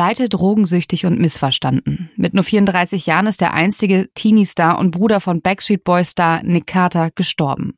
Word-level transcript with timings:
Pleite, 0.00 0.30
drogensüchtig 0.30 1.04
und 1.04 1.20
missverstanden. 1.20 2.10
Mit 2.16 2.32
nur 2.32 2.42
34 2.42 3.04
Jahren 3.04 3.26
ist 3.26 3.42
der 3.42 3.52
einstige 3.52 4.08
Teenie-Star 4.14 4.78
und 4.78 4.92
Bruder 4.92 5.20
von 5.20 5.42
Backstreet 5.42 5.84
Boy-Star 5.84 6.42
Nick 6.42 6.68
Carter 6.68 7.10
gestorben. 7.14 7.74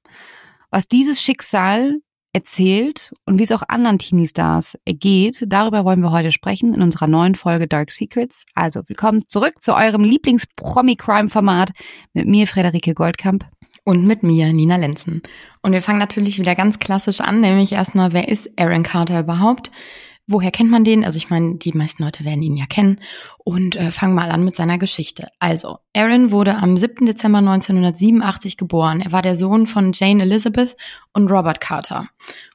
Was 0.71 0.87
dieses 0.87 1.21
Schicksal 1.21 1.97
erzählt 2.33 3.13
und 3.27 3.41
wie 3.41 3.43
es 3.43 3.51
auch 3.51 3.65
anderen 3.67 3.99
Teenie-Stars 3.99 4.79
geht, 4.87 5.43
darüber 5.49 5.85
wollen 5.85 5.99
wir 5.99 6.13
heute 6.13 6.31
sprechen 6.31 6.75
in 6.75 6.83
unserer 6.83 7.09
neuen 7.09 7.35
Folge 7.35 7.67
Dark 7.67 7.91
Secrets. 7.91 8.47
Also 8.55 8.83
willkommen 8.87 9.25
zurück 9.27 9.61
zu 9.61 9.75
eurem 9.75 10.05
Lieblings-Promi-Crime-Format 10.05 11.73
mit 12.13 12.29
mir, 12.29 12.47
Frederike 12.47 12.95
Goldkamp. 12.95 13.47
Und 13.83 14.07
mit 14.07 14.23
mir, 14.23 14.53
Nina 14.53 14.77
Lenzen. 14.77 15.23
Und 15.61 15.73
wir 15.73 15.83
fangen 15.83 15.99
natürlich 15.99 16.39
wieder 16.39 16.55
ganz 16.55 16.79
klassisch 16.79 17.21
an, 17.21 17.41
nämlich 17.41 17.73
erstmal, 17.73 18.13
wer 18.13 18.29
ist 18.29 18.49
Aaron 18.57 18.85
Carter 18.85 19.19
überhaupt? 19.19 19.73
Woher 20.33 20.51
kennt 20.51 20.71
man 20.71 20.85
den? 20.85 21.05
Also 21.05 21.19
ich 21.19 21.31
meine, 21.31 21.57
die 21.57 21.73
meisten 21.73 22.03
Leute 22.03 22.25
werden 22.25 22.43
ihn 22.43 22.57
ja 22.57 22.67
kennen. 22.67 23.01
Und 23.45 23.77
äh, 23.77 23.91
fangen 23.91 24.15
mal 24.15 24.31
an 24.31 24.45
mit 24.45 24.57
seiner 24.57 24.79
Geschichte. 24.79 25.29
Also, 25.41 25.79
Aaron 25.95 26.31
wurde 26.31 26.57
am 26.57 26.79
7. 26.79 27.07
Dezember 27.07 27.39
1987 27.39 28.57
geboren. 28.57 29.01
Er 29.01 29.13
war 29.13 29.21
der 29.21 29.37
Sohn 29.37 29.67
von 29.67 29.93
Jane 29.93 30.23
Elizabeth 30.23 30.77
und 31.13 31.31
Robert 31.31 31.61
Carter. 31.61 32.07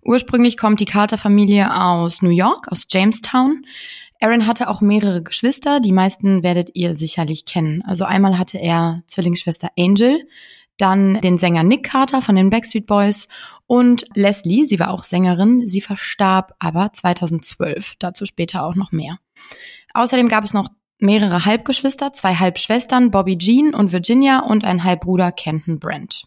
Ursprünglich 0.01 0.57
kommt 0.57 0.79
die 0.79 0.85
Carter-Familie 0.85 1.79
aus 1.79 2.21
New 2.21 2.29
York, 2.29 2.67
aus 2.71 2.87
Jamestown. 2.89 3.65
Aaron 4.19 4.47
hatte 4.47 4.69
auch 4.69 4.81
mehrere 4.81 5.21
Geschwister. 5.21 5.79
Die 5.79 5.91
meisten 5.91 6.41
werdet 6.41 6.71
ihr 6.73 6.95
sicherlich 6.95 7.45
kennen. 7.45 7.83
Also 7.85 8.05
einmal 8.05 8.39
hatte 8.39 8.57
er 8.57 9.03
Zwillingsschwester 9.05 9.69
Angel, 9.77 10.27
dann 10.77 11.21
den 11.21 11.37
Sänger 11.37 11.63
Nick 11.63 11.83
Carter 11.83 12.21
von 12.21 12.35
den 12.35 12.49
Backstreet 12.49 12.85
Boys 12.85 13.27
und 13.67 14.05
Leslie, 14.15 14.65
sie 14.65 14.79
war 14.79 14.91
auch 14.91 15.03
Sängerin, 15.03 15.67
sie 15.67 15.81
verstarb 15.81 16.55
aber 16.59 16.91
2012, 16.93 17.95
dazu 17.99 18.25
später 18.25 18.63
auch 18.63 18.75
noch 18.75 18.91
mehr. 18.91 19.19
Außerdem 19.93 20.29
gab 20.29 20.43
es 20.45 20.53
noch 20.53 20.69
mehrere 20.99 21.45
Halbgeschwister, 21.45 22.13
zwei 22.13 22.35
Halbschwestern, 22.35 23.11
Bobby 23.11 23.37
Jean 23.37 23.75
und 23.75 23.91
Virginia 23.91 24.39
und 24.39 24.63
ein 24.63 24.83
Halbbruder 24.83 25.31
Kenton 25.31 25.79
Brent. 25.79 26.23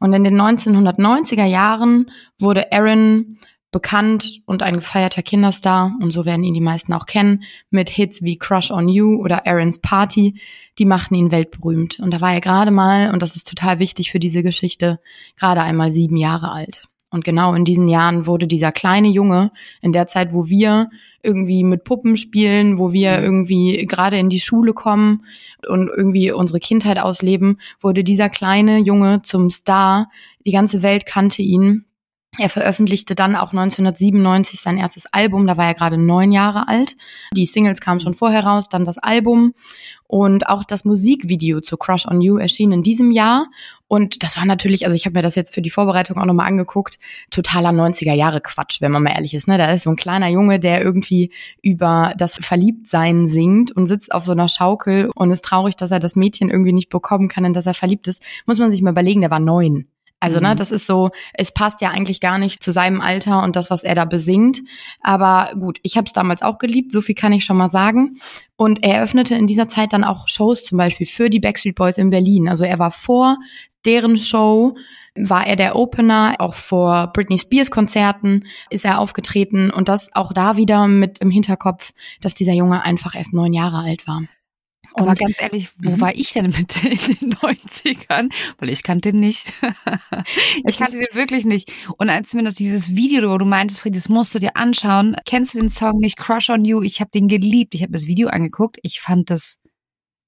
Und 0.00 0.12
in 0.12 0.24
den 0.24 0.40
1990er 0.40 1.46
Jahren 1.46 2.10
wurde 2.38 2.72
Aaron 2.72 3.38
bekannt 3.70 4.40
und 4.46 4.62
ein 4.62 4.76
gefeierter 4.76 5.22
Kinderstar, 5.22 5.92
und 6.00 6.10
so 6.10 6.24
werden 6.24 6.42
ihn 6.42 6.54
die 6.54 6.60
meisten 6.60 6.92
auch 6.92 7.06
kennen, 7.06 7.42
mit 7.70 7.90
Hits 7.90 8.22
wie 8.22 8.38
Crush 8.38 8.70
on 8.70 8.88
You 8.88 9.20
oder 9.20 9.46
Aaron's 9.46 9.80
Party, 9.80 10.40
die 10.78 10.86
machten 10.86 11.14
ihn 11.14 11.30
weltberühmt. 11.30 12.00
Und 12.00 12.12
da 12.12 12.20
war 12.20 12.32
er 12.32 12.40
gerade 12.40 12.70
mal, 12.70 13.12
und 13.12 13.22
das 13.22 13.36
ist 13.36 13.48
total 13.48 13.78
wichtig 13.78 14.10
für 14.10 14.18
diese 14.18 14.42
Geschichte, 14.42 15.00
gerade 15.38 15.62
einmal 15.62 15.92
sieben 15.92 16.16
Jahre 16.16 16.50
alt. 16.50 16.88
Und 17.10 17.24
genau 17.24 17.54
in 17.54 17.64
diesen 17.64 17.88
Jahren 17.88 18.26
wurde 18.26 18.46
dieser 18.46 18.70
kleine 18.70 19.08
Junge, 19.08 19.50
in 19.80 19.92
der 19.92 20.06
Zeit, 20.06 20.32
wo 20.34 20.48
wir 20.48 20.90
irgendwie 21.22 21.64
mit 21.64 21.84
Puppen 21.84 22.18
spielen, 22.18 22.78
wo 22.78 22.92
wir 22.92 23.18
mhm. 23.18 23.24
irgendwie 23.24 23.86
gerade 23.86 24.18
in 24.18 24.28
die 24.28 24.40
Schule 24.40 24.74
kommen 24.74 25.24
und 25.66 25.88
irgendwie 25.88 26.30
unsere 26.32 26.60
Kindheit 26.60 27.00
ausleben, 27.00 27.58
wurde 27.80 28.04
dieser 28.04 28.28
kleine 28.28 28.78
Junge 28.78 29.22
zum 29.22 29.48
Star. 29.48 30.10
Die 30.44 30.52
ganze 30.52 30.82
Welt 30.82 31.06
kannte 31.06 31.40
ihn 31.40 31.86
er 32.36 32.50
veröffentlichte 32.50 33.14
dann 33.14 33.34
auch 33.34 33.52
1997 33.52 34.60
sein 34.60 34.78
erstes 34.78 35.06
Album, 35.12 35.46
da 35.46 35.56
war 35.56 35.66
er 35.66 35.74
gerade 35.74 35.96
neun 35.96 36.30
Jahre 36.30 36.68
alt. 36.68 36.96
Die 37.34 37.46
Singles 37.46 37.80
kamen 37.80 38.00
schon 38.00 38.14
vorher 38.14 38.44
raus, 38.44 38.68
dann 38.68 38.84
das 38.84 38.98
Album 38.98 39.54
und 40.06 40.48
auch 40.48 40.62
das 40.62 40.84
Musikvideo 40.84 41.60
zu 41.60 41.76
Crush 41.76 42.06
on 42.06 42.20
You 42.20 42.36
erschien 42.36 42.70
in 42.70 42.82
diesem 42.82 43.10
Jahr. 43.10 43.46
Und 43.88 44.22
das 44.22 44.36
war 44.36 44.44
natürlich, 44.44 44.84
also 44.84 44.94
ich 44.94 45.06
habe 45.06 45.18
mir 45.18 45.22
das 45.22 45.34
jetzt 45.34 45.52
für 45.52 45.62
die 45.62 45.70
Vorbereitung 45.70 46.18
auch 46.18 46.26
nochmal 46.26 46.46
angeguckt, 46.46 46.98
totaler 47.30 47.70
90er 47.70 48.14
Jahre 48.14 48.40
Quatsch, 48.40 48.80
wenn 48.80 48.92
man 48.92 49.02
mal 49.02 49.14
ehrlich 49.14 49.34
ist. 49.34 49.48
Ne? 49.48 49.58
Da 49.58 49.72
ist 49.72 49.84
so 49.84 49.90
ein 49.90 49.96
kleiner 49.96 50.28
Junge, 50.28 50.60
der 50.60 50.82
irgendwie 50.82 51.32
über 51.62 52.12
das 52.16 52.34
Verliebtsein 52.34 53.26
singt 53.26 53.72
und 53.72 53.86
sitzt 53.86 54.12
auf 54.12 54.24
so 54.24 54.32
einer 54.32 54.48
Schaukel 54.48 55.10
und 55.14 55.30
ist 55.30 55.44
traurig, 55.44 55.76
dass 55.76 55.90
er 55.90 55.98
das 55.98 56.14
Mädchen 56.14 56.50
irgendwie 56.50 56.72
nicht 56.72 56.90
bekommen 56.90 57.28
kann, 57.28 57.46
in 57.46 57.52
das 57.52 57.66
er 57.66 57.74
verliebt 57.74 58.06
ist. 58.06 58.22
Muss 58.46 58.58
man 58.58 58.70
sich 58.70 58.82
mal 58.82 58.90
überlegen, 58.90 59.22
der 59.22 59.30
war 59.30 59.40
neun. 59.40 59.88
Also, 60.20 60.40
ne, 60.40 60.50
mhm. 60.50 60.56
das 60.56 60.70
ist 60.70 60.86
so, 60.86 61.10
es 61.34 61.52
passt 61.52 61.80
ja 61.80 61.90
eigentlich 61.90 62.20
gar 62.20 62.38
nicht 62.38 62.62
zu 62.62 62.72
seinem 62.72 63.00
Alter 63.00 63.42
und 63.42 63.54
das, 63.54 63.70
was 63.70 63.84
er 63.84 63.94
da 63.94 64.04
besingt. 64.04 64.60
Aber 65.00 65.52
gut, 65.58 65.78
ich 65.82 65.96
habe 65.96 66.06
es 66.06 66.12
damals 66.12 66.42
auch 66.42 66.58
geliebt, 66.58 66.92
so 66.92 67.00
viel 67.00 67.14
kann 67.14 67.32
ich 67.32 67.44
schon 67.44 67.56
mal 67.56 67.70
sagen. 67.70 68.18
Und 68.56 68.82
er 68.82 68.96
eröffnete 68.96 69.36
in 69.36 69.46
dieser 69.46 69.68
Zeit 69.68 69.92
dann 69.92 70.02
auch 70.02 70.26
Shows 70.26 70.64
zum 70.64 70.78
Beispiel 70.78 71.06
für 71.06 71.30
die 71.30 71.40
Backstreet 71.40 71.76
Boys 71.76 71.98
in 71.98 72.10
Berlin. 72.10 72.48
Also 72.48 72.64
er 72.64 72.78
war 72.80 72.90
vor 72.90 73.36
deren 73.84 74.16
Show, 74.16 74.76
war 75.14 75.46
er 75.46 75.56
der 75.56 75.76
Opener, 75.76 76.34
auch 76.38 76.54
vor 76.54 77.12
Britney 77.12 77.38
Spears 77.38 77.70
Konzerten 77.70 78.44
ist 78.70 78.84
er 78.84 78.98
aufgetreten 78.98 79.70
und 79.70 79.88
das 79.88 80.10
auch 80.14 80.32
da 80.32 80.56
wieder 80.56 80.88
mit 80.88 81.20
im 81.20 81.30
Hinterkopf, 81.30 81.92
dass 82.20 82.34
dieser 82.34 82.52
Junge 82.52 82.84
einfach 82.84 83.14
erst 83.14 83.32
neun 83.32 83.52
Jahre 83.52 83.78
alt 83.78 84.06
war. 84.06 84.22
Aber 84.94 85.10
und, 85.10 85.18
ganz 85.18 85.40
ehrlich, 85.40 85.70
wo 85.78 85.92
mhm. 85.92 86.00
war 86.00 86.14
ich 86.14 86.32
denn 86.32 86.46
mit 86.46 86.82
in 86.84 87.16
den 87.16 87.34
90ern? 87.34 88.30
Weil 88.58 88.68
ich 88.70 88.82
kannte 88.82 89.12
den 89.12 89.20
nicht. 89.20 89.52
ich 90.66 90.78
kannte 90.78 90.98
den 90.98 91.14
wirklich 91.14 91.44
nicht. 91.44 91.72
Und 91.96 92.10
als 92.10 92.30
zumindest 92.30 92.58
dieses 92.58 92.94
Video, 92.94 93.30
wo 93.30 93.38
du 93.38 93.44
meintest, 93.44 93.80
Fried, 93.80 93.96
das 93.96 94.08
musst 94.08 94.34
du 94.34 94.38
dir 94.38 94.56
anschauen. 94.56 95.16
Kennst 95.24 95.54
du 95.54 95.58
den 95.58 95.68
Song 95.68 95.98
nicht 95.98 96.16
Crush 96.16 96.50
on 96.50 96.64
You? 96.64 96.82
Ich 96.82 97.00
habe 97.00 97.10
den 97.10 97.28
geliebt. 97.28 97.74
Ich 97.74 97.82
habe 97.82 97.92
das 97.92 98.06
Video 98.06 98.28
angeguckt. 98.28 98.78
Ich 98.82 99.00
fand 99.00 99.30
das 99.30 99.58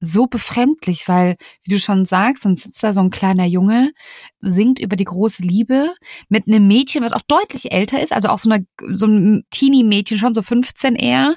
so 0.01 0.27
befremdlich, 0.27 1.07
weil, 1.09 1.37
wie 1.65 1.75
du 1.75 1.79
schon 1.79 2.07
sagst, 2.07 2.45
dann 2.45 2.57
sitzt 2.57 2.83
da 2.83 2.95
so 2.95 3.01
ein 3.01 3.11
kleiner 3.11 3.45
Junge, 3.45 3.93
singt 4.41 4.81
über 4.81 4.97
die 4.97 5.05
große 5.05 5.43
Liebe 5.43 5.95
mit 6.29 6.49
einem 6.49 6.67
Mädchen, 6.67 7.05
was 7.05 7.13
auch 7.13 7.23
deutlich 7.23 7.73
älter 7.73 8.03
ist, 8.03 8.13
also 8.13 8.29
auch 8.29 8.39
so, 8.39 8.51
eine, 8.51 8.67
so 8.91 9.07
ein 9.07 9.45
Teenie-Mädchen, 9.51 10.19
schon 10.19 10.35
so 10.35 10.43
15 10.43 10.97
eher. 10.97 11.37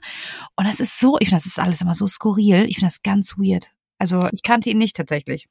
Und 0.55 0.67
das 0.67 0.79
ist 0.79 0.99
so, 0.99 1.17
ich 1.19 1.29
finde, 1.29 1.43
das 1.43 1.47
ist 1.47 1.59
alles 1.59 1.81
immer 1.81 1.95
so 1.95 2.07
skurril. 2.07 2.65
Ich 2.69 2.75
finde 2.75 2.91
das 2.91 3.03
ganz 3.03 3.33
weird. 3.37 3.71
Also 3.99 4.27
ich 4.31 4.43
kannte 4.43 4.69
ihn 4.69 4.77
nicht 4.77 4.95
tatsächlich. 4.95 5.47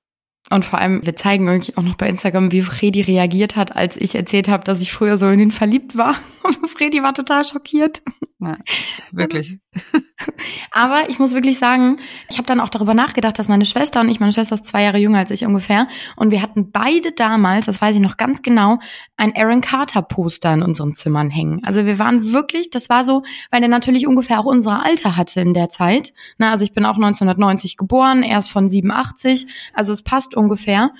Und 0.51 0.65
vor 0.65 0.79
allem, 0.79 1.07
wir 1.07 1.15
zeigen 1.15 1.47
irgendwie 1.47 1.77
auch 1.77 1.83
noch 1.83 1.95
bei 1.95 2.09
Instagram, 2.09 2.51
wie 2.51 2.63
Fredi 2.63 3.01
reagiert 3.03 3.57
hat, 3.57 3.77
als 3.77 3.97
ich 3.97 4.15
erzählt 4.15 4.49
habe, 4.49 4.65
dass 4.65 4.83
ich 4.83 4.93
früher 4.93 5.17
so 5.17 5.29
in 5.29 5.39
ihn 5.39 5.53
verliebt 5.53 5.97
war. 5.97 6.17
Fredi 6.67 7.03
war 7.03 7.15
total 7.15 7.45
schockiert. 7.45 8.03
Ja, 8.43 8.57
wirklich. 9.13 9.59
Aber 10.71 11.09
ich 11.09 11.19
muss 11.19 11.33
wirklich 11.33 11.59
sagen, 11.59 11.97
ich 12.29 12.39
habe 12.39 12.47
dann 12.47 12.61
auch 12.61 12.69
darüber 12.69 12.95
nachgedacht, 12.95 13.39
dass 13.39 13.49
meine 13.49 13.65
Schwester 13.65 14.01
und 14.01 14.09
ich, 14.09 14.21
meine 14.21 14.33
Schwester 14.33 14.57
ist 14.57 14.65
zwei 14.65 14.83
Jahre 14.83 14.99
jünger 14.99 15.19
als 15.19 15.31
ich 15.31 15.47
ungefähr, 15.47 15.87
und 16.17 16.31
wir 16.31 16.43
hatten 16.43 16.73
beide 16.73 17.13
damals, 17.13 17.67
das 17.67 17.81
weiß 17.81 17.95
ich 17.97 18.03
noch 18.03 18.17
ganz 18.17 18.43
genau, 18.43 18.79
ein 19.17 19.35
Aaron 19.37 19.61
Carter 19.61 20.03
Poster 20.03 20.53
in 20.55 20.63
unseren 20.63 20.95
Zimmern 20.97 21.31
hängen. 21.31 21.61
Also 21.65 21.87
wir 21.87 21.99
waren 21.99 22.33
wirklich, 22.33 22.71
das 22.71 22.89
war 22.89 23.05
so, 23.05 23.23
weil 23.51 23.61
der 23.61 23.69
natürlich 23.69 24.07
ungefähr 24.07 24.41
auch 24.41 24.45
unser 24.45 24.85
Alter 24.85 25.17
hatte 25.17 25.41
in 25.41 25.55
der 25.55 25.71
Zeit. 25.71 26.13
Na, 26.39 26.51
also 26.51 26.65
ich 26.65 26.73
bin 26.73 26.85
auch 26.85 26.97
1990 26.97 27.77
geboren, 27.77 28.23
er 28.23 28.41
ist 28.41 28.51
von 28.51 28.69
87, 28.69 29.47
also 29.73 29.93
es 29.93 30.03
passt 30.03 30.35
ungefähr 30.35 30.91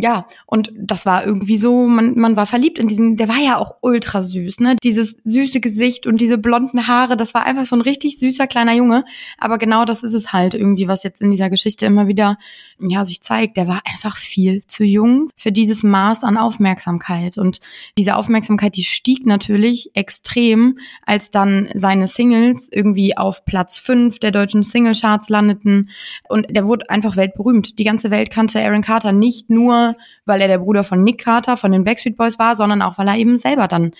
ja, 0.00 0.26
und 0.46 0.72
das 0.76 1.06
war 1.06 1.26
irgendwie 1.26 1.58
so, 1.58 1.88
man, 1.88 2.16
man 2.18 2.36
war 2.36 2.46
verliebt 2.46 2.78
in 2.78 2.86
diesen, 2.86 3.16
der 3.16 3.28
war 3.28 3.38
ja 3.38 3.56
auch 3.56 3.76
ultra 3.80 4.22
süß, 4.22 4.60
ne? 4.60 4.76
Dieses 4.82 5.16
süße 5.24 5.60
Gesicht 5.60 6.06
und 6.06 6.20
diese 6.20 6.38
blonden 6.38 6.86
Haare, 6.86 7.16
das 7.16 7.34
war 7.34 7.44
einfach 7.44 7.66
so 7.66 7.74
ein 7.74 7.80
richtig 7.80 8.18
süßer 8.18 8.46
kleiner 8.46 8.74
Junge. 8.74 9.04
Aber 9.38 9.58
genau 9.58 9.84
das 9.84 10.04
ist 10.04 10.14
es 10.14 10.32
halt 10.32 10.54
irgendwie, 10.54 10.86
was 10.86 11.02
jetzt 11.02 11.20
in 11.20 11.32
dieser 11.32 11.50
Geschichte 11.50 11.86
immer 11.86 12.06
wieder, 12.06 12.38
ja, 12.78 13.04
sich 13.04 13.22
zeigt. 13.22 13.56
Der 13.56 13.66
war 13.66 13.82
einfach 13.84 14.16
viel 14.16 14.64
zu 14.66 14.84
jung 14.84 15.30
für 15.36 15.50
dieses 15.50 15.82
Maß 15.82 16.22
an 16.22 16.36
Aufmerksamkeit. 16.36 17.36
Und 17.36 17.60
diese 17.96 18.14
Aufmerksamkeit, 18.14 18.76
die 18.76 18.84
stieg 18.84 19.26
natürlich 19.26 19.90
extrem, 19.94 20.78
als 21.04 21.32
dann 21.32 21.68
seine 21.74 22.06
Singles 22.06 22.68
irgendwie 22.70 23.16
auf 23.16 23.44
Platz 23.44 23.78
fünf 23.78 24.20
der 24.20 24.30
deutschen 24.30 24.62
Singlecharts 24.62 25.28
landeten. 25.28 25.88
Und 26.28 26.46
der 26.50 26.66
wurde 26.66 26.88
einfach 26.88 27.16
weltberühmt. 27.16 27.80
Die 27.80 27.84
ganze 27.84 28.12
Welt 28.12 28.30
kannte 28.30 28.62
Aaron 28.62 28.82
Carter 28.82 29.10
nicht 29.10 29.50
nur 29.50 29.87
weil 30.24 30.40
er 30.40 30.48
der 30.48 30.58
Bruder 30.58 30.84
von 30.84 31.02
Nick 31.02 31.18
Carter 31.24 31.56
von 31.56 31.72
den 31.72 31.84
Backstreet 31.84 32.16
Boys 32.16 32.38
war, 32.38 32.56
sondern 32.56 32.82
auch, 32.82 32.98
weil 32.98 33.08
er 33.08 33.16
eben 33.16 33.38
selber 33.38 33.68
dann, 33.68 33.92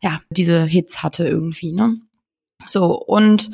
ja, 0.00 0.20
diese 0.30 0.64
Hits 0.64 1.02
hatte 1.02 1.26
irgendwie, 1.26 1.72
ne? 1.72 1.96
So, 2.68 2.94
und 2.94 3.50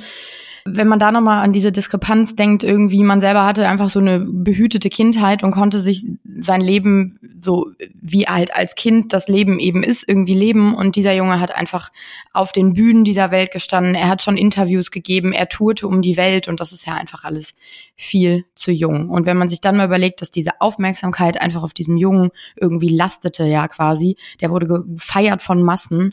wenn 0.64 0.88
man 0.88 0.98
da 0.98 1.12
nochmal 1.12 1.44
an 1.44 1.52
diese 1.52 1.72
Diskrepanz 1.72 2.36
denkt, 2.36 2.64
irgendwie, 2.64 3.02
man 3.02 3.20
selber 3.20 3.44
hatte 3.44 3.68
einfach 3.68 3.90
so 3.90 4.00
eine 4.00 4.20
behütete 4.20 4.88
Kindheit 4.88 5.42
und 5.42 5.50
konnte 5.50 5.80
sich 5.80 6.06
sein 6.38 6.60
Leben 6.60 7.18
so 7.40 7.70
wie 8.00 8.26
halt 8.26 8.54
als 8.54 8.74
Kind 8.74 9.12
das 9.12 9.28
Leben 9.28 9.58
eben 9.58 9.82
ist, 9.82 10.08
irgendwie 10.08 10.34
leben. 10.34 10.74
Und 10.74 10.96
dieser 10.96 11.14
Junge 11.14 11.40
hat 11.40 11.54
einfach 11.54 11.90
auf 12.32 12.52
den 12.52 12.72
Bühnen 12.72 13.04
dieser 13.04 13.30
Welt 13.30 13.50
gestanden. 13.50 13.94
Er 13.94 14.08
hat 14.08 14.22
schon 14.22 14.36
Interviews 14.36 14.90
gegeben, 14.90 15.32
er 15.32 15.48
tourte 15.48 15.86
um 15.86 16.02
die 16.02 16.16
Welt 16.16 16.48
und 16.48 16.60
das 16.60 16.72
ist 16.72 16.86
ja 16.86 16.94
einfach 16.94 17.24
alles 17.24 17.54
viel 17.94 18.44
zu 18.54 18.70
jung. 18.70 19.10
Und 19.10 19.26
wenn 19.26 19.36
man 19.36 19.48
sich 19.48 19.60
dann 19.60 19.76
mal 19.76 19.86
überlegt, 19.86 20.20
dass 20.20 20.30
diese 20.30 20.60
Aufmerksamkeit 20.60 21.40
einfach 21.40 21.62
auf 21.62 21.74
diesem 21.74 21.96
Jungen 21.96 22.30
irgendwie 22.56 22.88
lastete, 22.88 23.44
ja 23.44 23.68
quasi, 23.68 24.16
der 24.40 24.50
wurde 24.50 24.66
gefeiert 24.66 25.42
von 25.42 25.62
Massen, 25.62 26.12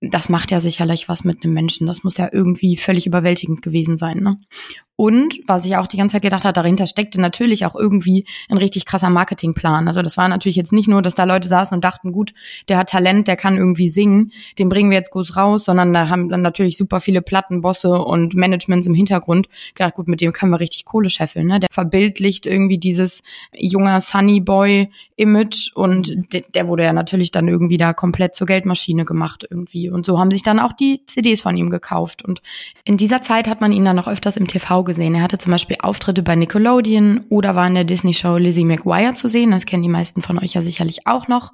das 0.00 0.28
macht 0.30 0.50
ja 0.50 0.60
sicherlich 0.60 1.08
was 1.08 1.24
mit 1.24 1.44
einem 1.44 1.52
Menschen. 1.52 1.86
Das 1.86 2.04
muss 2.04 2.16
ja 2.16 2.30
irgendwie 2.32 2.76
völlig 2.76 3.06
überwältigend 3.06 3.60
gewesen 3.60 3.96
sein. 3.96 4.18
Ne? 4.18 4.40
Und 5.00 5.40
was 5.46 5.64
ich 5.64 5.78
auch 5.78 5.86
die 5.86 5.96
ganze 5.96 6.16
Zeit 6.16 6.22
gedacht 6.24 6.44
habe, 6.44 6.52
dahinter 6.52 6.86
steckte 6.86 7.18
natürlich 7.22 7.64
auch 7.64 7.74
irgendwie 7.74 8.26
ein 8.50 8.58
richtig 8.58 8.84
krasser 8.84 9.08
Marketingplan. 9.08 9.88
Also 9.88 10.02
das 10.02 10.18
war 10.18 10.28
natürlich 10.28 10.56
jetzt 10.56 10.74
nicht 10.74 10.88
nur, 10.88 11.00
dass 11.00 11.14
da 11.14 11.24
Leute 11.24 11.48
saßen 11.48 11.74
und 11.74 11.82
dachten, 11.82 12.12
gut, 12.12 12.34
der 12.68 12.76
hat 12.76 12.90
Talent, 12.90 13.26
der 13.26 13.36
kann 13.36 13.56
irgendwie 13.56 13.88
singen, 13.88 14.30
den 14.58 14.68
bringen 14.68 14.90
wir 14.90 14.98
jetzt 14.98 15.10
groß 15.10 15.38
raus, 15.38 15.64
sondern 15.64 15.94
da 15.94 16.10
haben 16.10 16.28
dann 16.28 16.42
natürlich 16.42 16.76
super 16.76 17.00
viele 17.00 17.22
Plattenbosse 17.22 17.94
und 17.94 18.34
Managements 18.34 18.86
im 18.86 18.92
Hintergrund 18.92 19.48
gedacht, 19.74 19.94
gut, 19.94 20.06
mit 20.06 20.20
dem 20.20 20.34
können 20.34 20.52
wir 20.52 20.60
richtig 20.60 20.84
Kohle 20.84 21.08
scheffeln. 21.08 21.46
Ne? 21.46 21.60
Der 21.60 21.70
verbildlicht 21.72 22.44
irgendwie 22.44 22.76
dieses 22.76 23.22
junger 23.56 24.02
Sunny 24.02 24.40
Boy 24.40 24.90
Image 25.16 25.70
und 25.74 26.12
der, 26.54 26.68
wurde 26.68 26.84
ja 26.84 26.92
natürlich 26.92 27.30
dann 27.30 27.48
irgendwie 27.48 27.78
da 27.78 27.94
komplett 27.94 28.34
zur 28.34 28.46
Geldmaschine 28.46 29.06
gemacht 29.06 29.46
irgendwie. 29.48 29.88
Und 29.88 30.04
so 30.04 30.18
haben 30.18 30.30
sich 30.30 30.42
dann 30.42 30.58
auch 30.58 30.74
die 30.74 31.00
CDs 31.06 31.40
von 31.40 31.56
ihm 31.56 31.70
gekauft. 31.70 32.22
Und 32.22 32.42
in 32.84 32.98
dieser 32.98 33.22
Zeit 33.22 33.48
hat 33.48 33.62
man 33.62 33.72
ihn 33.72 33.86
dann 33.86 33.96
noch 33.96 34.08
öfters 34.08 34.36
im 34.36 34.46
TV 34.46 34.84
gesehen. 34.90 35.14
Er 35.14 35.22
hatte 35.22 35.38
zum 35.38 35.52
Beispiel 35.52 35.76
Auftritte 35.80 36.24
bei 36.24 36.34
Nickelodeon 36.34 37.24
oder 37.28 37.54
war 37.54 37.66
in 37.66 37.74
der 37.74 37.84
Disney-Show 37.84 38.38
Lizzie 38.38 38.64
McGuire 38.64 39.14
zu 39.14 39.28
sehen. 39.28 39.52
Das 39.52 39.66
kennen 39.66 39.84
die 39.84 39.88
meisten 39.88 40.20
von 40.20 40.38
euch 40.38 40.54
ja 40.54 40.62
sicherlich 40.62 41.06
auch 41.06 41.28
noch. 41.28 41.52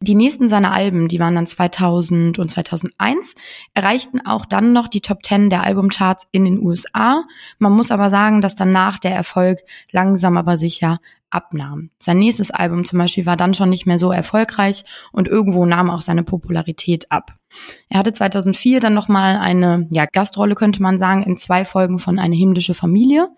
Die 0.00 0.14
nächsten 0.14 0.48
seiner 0.48 0.72
Alben, 0.72 1.08
die 1.08 1.18
waren 1.18 1.34
dann 1.34 1.48
2000 1.48 2.38
und 2.38 2.48
2001, 2.48 3.34
erreichten 3.74 4.24
auch 4.24 4.46
dann 4.46 4.72
noch 4.72 4.86
die 4.86 5.00
Top 5.00 5.26
10 5.26 5.50
der 5.50 5.64
Albumcharts 5.64 6.28
in 6.30 6.44
den 6.44 6.60
USA. 6.60 7.24
Man 7.58 7.72
muss 7.72 7.90
aber 7.90 8.08
sagen, 8.10 8.40
dass 8.40 8.54
danach 8.54 9.00
der 9.00 9.10
Erfolg 9.10 9.58
langsam 9.90 10.36
aber 10.36 10.56
sicher 10.56 10.98
abnahm. 11.30 11.90
Sein 11.98 12.18
nächstes 12.18 12.50
Album 12.50 12.84
zum 12.84 12.98
Beispiel 12.98 13.26
war 13.26 13.36
dann 13.36 13.54
schon 13.54 13.68
nicht 13.68 13.86
mehr 13.86 13.98
so 13.98 14.10
erfolgreich 14.10 14.84
und 15.12 15.28
irgendwo 15.28 15.66
nahm 15.66 15.90
auch 15.90 16.00
seine 16.00 16.22
Popularität 16.22 17.10
ab. 17.10 17.34
Er 17.88 17.98
hatte 17.98 18.12
2004 18.12 18.80
dann 18.80 18.94
nochmal 18.94 19.36
eine 19.36 19.86
ja, 19.90 20.06
Gastrolle, 20.06 20.54
könnte 20.54 20.82
man 20.82 20.98
sagen, 20.98 21.22
in 21.22 21.36
zwei 21.36 21.64
Folgen 21.64 21.98
von 21.98 22.18
Eine 22.18 22.36
himmlische 22.36 22.74
Familie. 22.74 23.28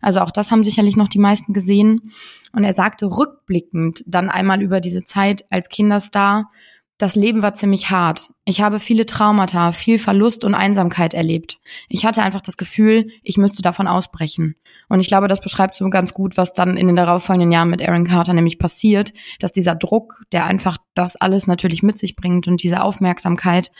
Also 0.00 0.20
auch 0.20 0.30
das 0.30 0.50
haben 0.50 0.64
sicherlich 0.64 0.96
noch 0.96 1.08
die 1.08 1.18
meisten 1.18 1.52
gesehen. 1.52 2.12
Und 2.52 2.64
er 2.64 2.74
sagte 2.74 3.06
rückblickend 3.06 4.04
dann 4.06 4.30
einmal 4.30 4.62
über 4.62 4.80
diese 4.80 5.04
Zeit 5.04 5.44
als 5.50 5.68
Kinderstar, 5.68 6.50
das 6.98 7.14
Leben 7.14 7.42
war 7.42 7.54
ziemlich 7.54 7.90
hart. 7.90 8.30
Ich 8.46 8.62
habe 8.62 8.80
viele 8.80 9.04
Traumata, 9.04 9.72
viel 9.72 9.98
Verlust 9.98 10.44
und 10.44 10.54
Einsamkeit 10.54 11.12
erlebt. 11.12 11.58
Ich 11.88 12.06
hatte 12.06 12.22
einfach 12.22 12.40
das 12.40 12.56
Gefühl, 12.56 13.10
ich 13.22 13.36
müsste 13.36 13.60
davon 13.60 13.86
ausbrechen. 13.86 14.56
Und 14.88 15.00
ich 15.00 15.08
glaube, 15.08 15.28
das 15.28 15.40
beschreibt 15.40 15.74
so 15.74 15.88
ganz 15.90 16.14
gut, 16.14 16.36
was 16.36 16.54
dann 16.54 16.76
in 16.76 16.86
den 16.86 16.96
darauffolgenden 16.96 17.52
Jahren 17.52 17.68
mit 17.68 17.86
Aaron 17.86 18.04
Carter 18.04 18.32
nämlich 18.32 18.58
passiert, 18.58 19.12
dass 19.40 19.52
dieser 19.52 19.74
Druck, 19.74 20.22
der 20.32 20.46
einfach 20.46 20.78
das 20.94 21.16
alles 21.16 21.46
natürlich 21.46 21.82
mit 21.82 21.98
sich 21.98 22.16
bringt 22.16 22.48
und 22.48 22.62
diese 22.62 22.82
Aufmerksamkeit, 22.82 23.70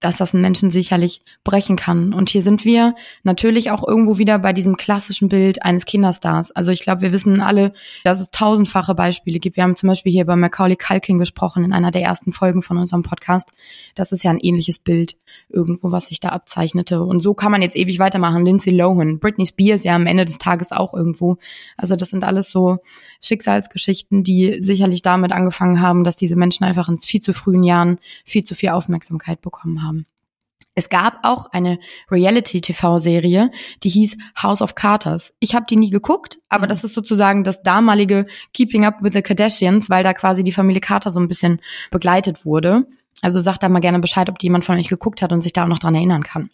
dass 0.00 0.18
das 0.18 0.34
einen 0.34 0.42
Menschen 0.42 0.70
sicherlich 0.70 1.22
brechen 1.42 1.76
kann. 1.76 2.12
Und 2.12 2.28
hier 2.28 2.42
sind 2.42 2.64
wir 2.64 2.94
natürlich 3.22 3.70
auch 3.70 3.86
irgendwo 3.86 4.18
wieder 4.18 4.38
bei 4.38 4.52
diesem 4.52 4.76
klassischen 4.76 5.28
Bild 5.28 5.62
eines 5.64 5.86
Kinderstars. 5.86 6.52
Also 6.52 6.70
ich 6.70 6.80
glaube, 6.80 7.00
wir 7.00 7.12
wissen 7.12 7.40
alle, 7.40 7.72
dass 8.04 8.20
es 8.20 8.30
tausendfache 8.30 8.94
Beispiele 8.94 9.38
gibt. 9.38 9.56
Wir 9.56 9.64
haben 9.64 9.76
zum 9.76 9.88
Beispiel 9.88 10.12
hier 10.12 10.26
bei 10.26 10.36
Macaulay 10.36 10.76
Culkin 10.76 11.18
gesprochen 11.18 11.64
in 11.64 11.72
einer 11.72 11.90
der 11.90 12.02
ersten 12.02 12.32
Folgen 12.32 12.60
von 12.60 12.76
unserem 12.76 13.02
Podcast. 13.02 13.50
Das 13.94 14.12
ist 14.12 14.22
ja 14.22 14.30
ein 14.30 14.38
ähnliches 14.38 14.78
Bild 14.78 15.16
irgendwo, 15.48 15.90
was 15.92 16.06
sich 16.06 16.20
da 16.20 16.28
abzeichnete. 16.28 17.02
Und 17.02 17.22
so 17.22 17.32
kann 17.32 17.50
man 17.50 17.62
jetzt 17.62 17.76
ewig 17.76 17.98
weitermachen. 17.98 18.44
Lindsay 18.44 18.74
Lohan, 18.74 19.18
Britney 19.18 19.46
Spears 19.46 19.84
ja 19.84 19.94
am 19.94 20.06
Ende 20.06 20.26
des 20.26 20.36
Tages 20.36 20.72
auch 20.72 20.92
irgendwo. 20.92 21.38
Also 21.78 21.96
das 21.96 22.10
sind 22.10 22.22
alles 22.22 22.50
so 22.50 22.78
Schicksalsgeschichten, 23.20 24.24
die 24.24 24.58
sicherlich 24.62 25.02
damit 25.02 25.32
angefangen 25.32 25.80
haben, 25.80 26.04
dass 26.04 26.16
diese 26.16 26.36
Menschen 26.36 26.64
einfach 26.64 26.88
in 26.88 26.98
viel 26.98 27.20
zu 27.20 27.32
frühen 27.32 27.62
Jahren 27.62 27.98
viel 28.24 28.44
zu 28.44 28.54
viel 28.54 28.70
Aufmerksamkeit 28.70 29.40
bekommen 29.40 29.82
haben. 29.82 30.06
Es 30.78 30.90
gab 30.90 31.20
auch 31.22 31.46
eine 31.52 31.78
Reality-TV-Serie, 32.10 33.50
die 33.82 33.88
hieß 33.88 34.18
House 34.42 34.60
of 34.60 34.74
Carters. 34.74 35.32
Ich 35.40 35.54
habe 35.54 35.64
die 35.68 35.76
nie 35.76 35.88
geguckt, 35.88 36.38
aber 36.50 36.66
mhm. 36.66 36.68
das 36.68 36.84
ist 36.84 36.92
sozusagen 36.92 37.44
das 37.44 37.62
damalige 37.62 38.26
Keeping 38.52 38.84
Up 38.84 38.96
with 39.00 39.14
the 39.14 39.22
Kardashians, 39.22 39.88
weil 39.88 40.04
da 40.04 40.12
quasi 40.12 40.44
die 40.44 40.52
Familie 40.52 40.82
Carter 40.82 41.10
so 41.10 41.18
ein 41.18 41.28
bisschen 41.28 41.62
begleitet 41.90 42.44
wurde. 42.44 42.86
Also 43.22 43.40
sagt 43.40 43.62
da 43.62 43.70
mal 43.70 43.80
gerne 43.80 44.00
Bescheid, 44.00 44.28
ob 44.28 44.38
die 44.38 44.46
jemand 44.46 44.66
von 44.66 44.76
euch 44.76 44.88
geguckt 44.88 45.22
hat 45.22 45.32
und 45.32 45.40
sich 45.40 45.54
da 45.54 45.64
auch 45.64 45.68
noch 45.68 45.78
dran 45.78 45.94
erinnern 45.94 46.22
kann. 46.22 46.50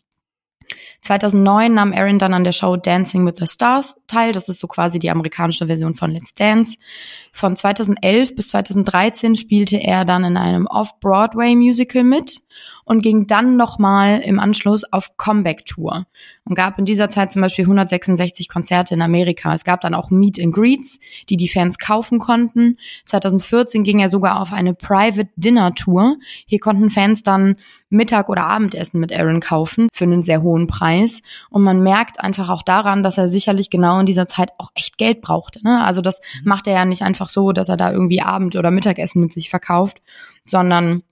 2009 1.00 1.74
nahm 1.74 1.92
Aaron 1.92 2.18
dann 2.18 2.34
an 2.34 2.44
der 2.44 2.52
Show 2.52 2.76
Dancing 2.76 3.26
with 3.26 3.34
the 3.38 3.46
Stars 3.46 3.96
teil. 4.06 4.32
Das 4.32 4.48
ist 4.48 4.60
so 4.60 4.66
quasi 4.66 4.98
die 4.98 5.10
amerikanische 5.10 5.66
Version 5.66 5.94
von 5.94 6.10
Let's 6.10 6.34
Dance. 6.34 6.76
Von 7.32 7.56
2011 7.56 8.34
bis 8.34 8.48
2013 8.48 9.36
spielte 9.36 9.78
er 9.78 10.04
dann 10.04 10.24
in 10.24 10.36
einem 10.36 10.66
Off-Broadway-Musical 10.66 12.04
mit 12.04 12.42
und 12.84 13.02
ging 13.02 13.26
dann 13.26 13.56
nochmal 13.56 14.20
im 14.20 14.38
Anschluss 14.38 14.84
auf 14.92 15.16
Comeback-Tour 15.16 16.06
und 16.44 16.54
gab 16.54 16.78
in 16.78 16.84
dieser 16.84 17.08
Zeit 17.08 17.32
zum 17.32 17.40
Beispiel 17.42 17.64
166 17.64 18.48
Konzerte 18.48 18.94
in 18.94 19.02
Amerika. 19.02 19.54
Es 19.54 19.64
gab 19.64 19.80
dann 19.80 19.94
auch 19.94 20.10
Meet 20.10 20.40
and 20.40 20.54
Greets, 20.54 21.00
die 21.28 21.36
die 21.36 21.48
Fans 21.48 21.78
kaufen 21.78 22.18
konnten. 22.18 22.76
2014 23.06 23.82
ging 23.82 24.00
er 24.00 24.10
sogar 24.10 24.40
auf 24.40 24.52
eine 24.52 24.74
Private 24.74 25.30
Dinner 25.36 25.74
Tour. 25.74 26.16
Hier 26.46 26.60
konnten 26.60 26.90
Fans 26.90 27.22
dann 27.22 27.56
Mittag- 27.92 28.28
oder 28.28 28.46
Abendessen 28.46 29.00
mit 29.00 29.12
Aaron 29.12 29.40
kaufen 29.40 29.88
für 29.92 30.04
einen 30.04 30.24
sehr 30.24 30.42
hohen 30.42 30.66
Preis. 30.66 31.22
Und 31.50 31.62
man 31.62 31.82
merkt 31.82 32.20
einfach 32.20 32.48
auch 32.48 32.62
daran, 32.62 33.02
dass 33.02 33.18
er 33.18 33.28
sicherlich 33.28 33.70
genau 33.70 34.00
in 34.00 34.06
dieser 34.06 34.26
Zeit 34.26 34.50
auch 34.58 34.70
echt 34.74 34.98
Geld 34.98 35.20
brauchte. 35.20 35.60
Ne? 35.62 35.84
Also 35.84 36.00
das 36.00 36.20
mhm. 36.42 36.48
macht 36.48 36.66
er 36.66 36.74
ja 36.74 36.84
nicht 36.84 37.02
einfach 37.02 37.28
so, 37.28 37.52
dass 37.52 37.68
er 37.68 37.76
da 37.76 37.92
irgendwie 37.92 38.22
Abend- 38.22 38.56
oder 38.56 38.70
Mittagessen 38.70 39.20
mit 39.20 39.32
sich 39.32 39.50
verkauft, 39.50 40.02
sondern 40.44 41.02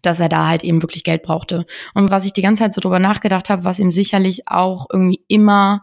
dass 0.00 0.20
er 0.20 0.28
da 0.28 0.48
halt 0.48 0.64
eben 0.64 0.80
wirklich 0.80 1.04
Geld 1.04 1.22
brauchte. 1.22 1.66
Und 1.94 2.10
was 2.10 2.24
ich 2.24 2.32
die 2.32 2.42
ganze 2.42 2.62
Zeit 2.62 2.74
so 2.74 2.80
drüber 2.80 2.98
nachgedacht 2.98 3.50
habe, 3.50 3.64
was 3.64 3.78
ihm 3.78 3.92
sicherlich 3.92 4.48
auch 4.48 4.86
irgendwie 4.90 5.22
immer 5.28 5.82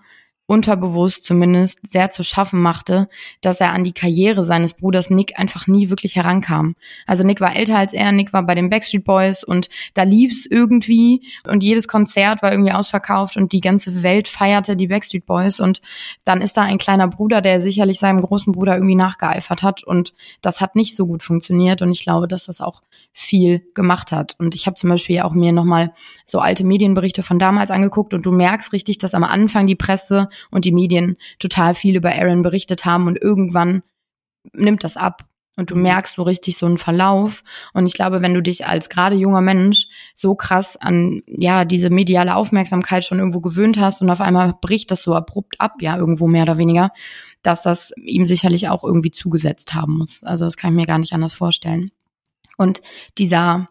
unterbewusst 0.50 1.25
zumindest 1.25 1.80
sehr 1.88 2.10
zu 2.10 2.24
schaffen 2.24 2.60
machte, 2.60 3.07
dass 3.42 3.62
er 3.62 3.72
an 3.72 3.84
die 3.84 3.92
Karriere 3.92 4.44
seines 4.44 4.74
Bruders 4.74 5.12
Nick 5.12 5.38
einfach 5.40 5.68
nie 5.68 5.92
wirklich 5.92 6.16
herankam. 6.16 6.75
Also 7.06 7.24
Nick 7.24 7.40
war 7.40 7.56
älter 7.56 7.78
als 7.78 7.94
er, 7.94 8.12
Nick 8.12 8.34
war 8.34 8.42
bei 8.44 8.56
den 8.56 8.72
Backstreet 8.72 9.04
Boys 9.04 9.44
und 9.44 9.69
da 9.94 10.04
lief's 10.04 10.48
irgendwie 10.50 11.22
und 11.48 11.62
jedes 11.62 11.88
Konzert 11.88 12.42
war 12.42 12.51
irgendwie 12.51 12.72
ausverkauft 12.72 13.38
und 13.38 13.51
die 13.51 13.62
ganze 13.62 14.01
Welt 14.01 14.28
feierte 14.28 14.75
die 14.75 14.88
Backstreet 14.88 15.28
Boys 15.28 15.60
und 15.60 15.81
dann 16.25 16.42
ist 16.42 16.57
da 16.57 16.63
ein 16.63 16.80
kleiner 16.80 17.07
Bruder, 17.07 17.42
der 17.42 17.62
sicherlich 17.62 18.00
seinem 18.00 18.19
großen 18.19 18.51
Bruder 18.51 18.74
irgendwie 18.74 18.96
nachgeeifert 18.96 19.62
hat 19.62 19.84
und 19.84 20.16
das 20.42 20.62
hat 20.62 20.75
nicht 20.75 20.96
so 20.96 21.06
gut 21.06 21.22
funktioniert 21.22 21.84
und 21.84 21.92
ich 21.92 22.01
glaube, 22.01 22.28
dass 22.28 22.46
das 22.46 22.60
auch 22.60 22.81
viel 23.12 23.62
gemacht 23.75 24.12
hat. 24.12 24.36
Und 24.40 24.56
ich 24.56 24.66
habe 24.66 24.75
zum 24.75 24.90
Beispiel 24.90 25.22
auch 25.22 25.34
mir 25.34 25.51
nochmal 25.51 25.94
so 26.25 26.40
alte 26.40 26.63
Medienberichte 26.63 27.22
von 27.22 27.38
damals 27.38 27.69
angeguckt 27.69 28.13
und 28.13 28.25
du 28.25 28.31
merkst 28.31 28.74
richtig, 28.74 28.98
dass 28.98 29.13
am 29.13 29.24
Anfang 29.24 29.68
die 29.68 29.75
Presse 29.75 30.30
und 30.51 30.65
die 30.65 30.71
Medien 30.71 31.18
total 31.39 31.75
viel 31.75 31.95
über 31.95 32.12
Aaron 32.12 32.41
berichtet 32.41 32.86
haben 32.86 33.07
und 33.07 33.21
irgendwann 33.21 33.83
nimmt 34.53 34.83
das 34.83 34.97
ab. 34.97 35.25
Und 35.59 35.71
du 35.71 35.75
mhm. 35.75 35.81
merkst 35.81 36.15
so 36.15 36.24
richtig 36.24 36.58
so 36.58 36.65
einen 36.65 36.77
Verlauf. 36.77 37.43
Und 37.74 37.86
ich 37.86 37.93
glaube, 37.93 38.22
wenn 38.22 38.34
du 38.34 38.41
dich 38.41 38.65
als 38.65 38.89
gerade 38.89 39.17
junger 39.17 39.41
Mensch 39.41 39.88
so 40.15 40.34
krass 40.34 40.77
an, 40.77 41.22
ja, 41.27 41.65
diese 41.65 41.89
mediale 41.89 42.36
Aufmerksamkeit 42.36 43.03
schon 43.03 43.19
irgendwo 43.19 43.41
gewöhnt 43.41 43.77
hast 43.77 44.01
und 44.01 44.10
auf 44.10 44.22
einmal 44.22 44.55
bricht 44.62 44.89
das 44.89 45.03
so 45.03 45.13
abrupt 45.13 45.60
ab, 45.60 45.74
ja, 45.81 45.98
irgendwo 45.98 46.27
mehr 46.27 46.43
oder 46.43 46.58
weniger, 46.58 46.91
dass 47.43 47.62
das 47.62 47.91
ihm 47.98 48.25
sicherlich 48.25 48.69
auch 48.69 48.86
irgendwie 48.86 49.12
zugesetzt 49.12 49.74
haben 49.74 49.98
muss. 49.98 50.24
Also 50.24 50.46
das 50.46 50.55
kann 50.55 50.72
ich 50.72 50.77
mir 50.77 50.88
gar 50.88 50.98
nicht 50.98 51.12
anders 51.12 51.34
vorstellen. 51.34 51.91
Und 52.55 52.81
dieser, 53.17 53.69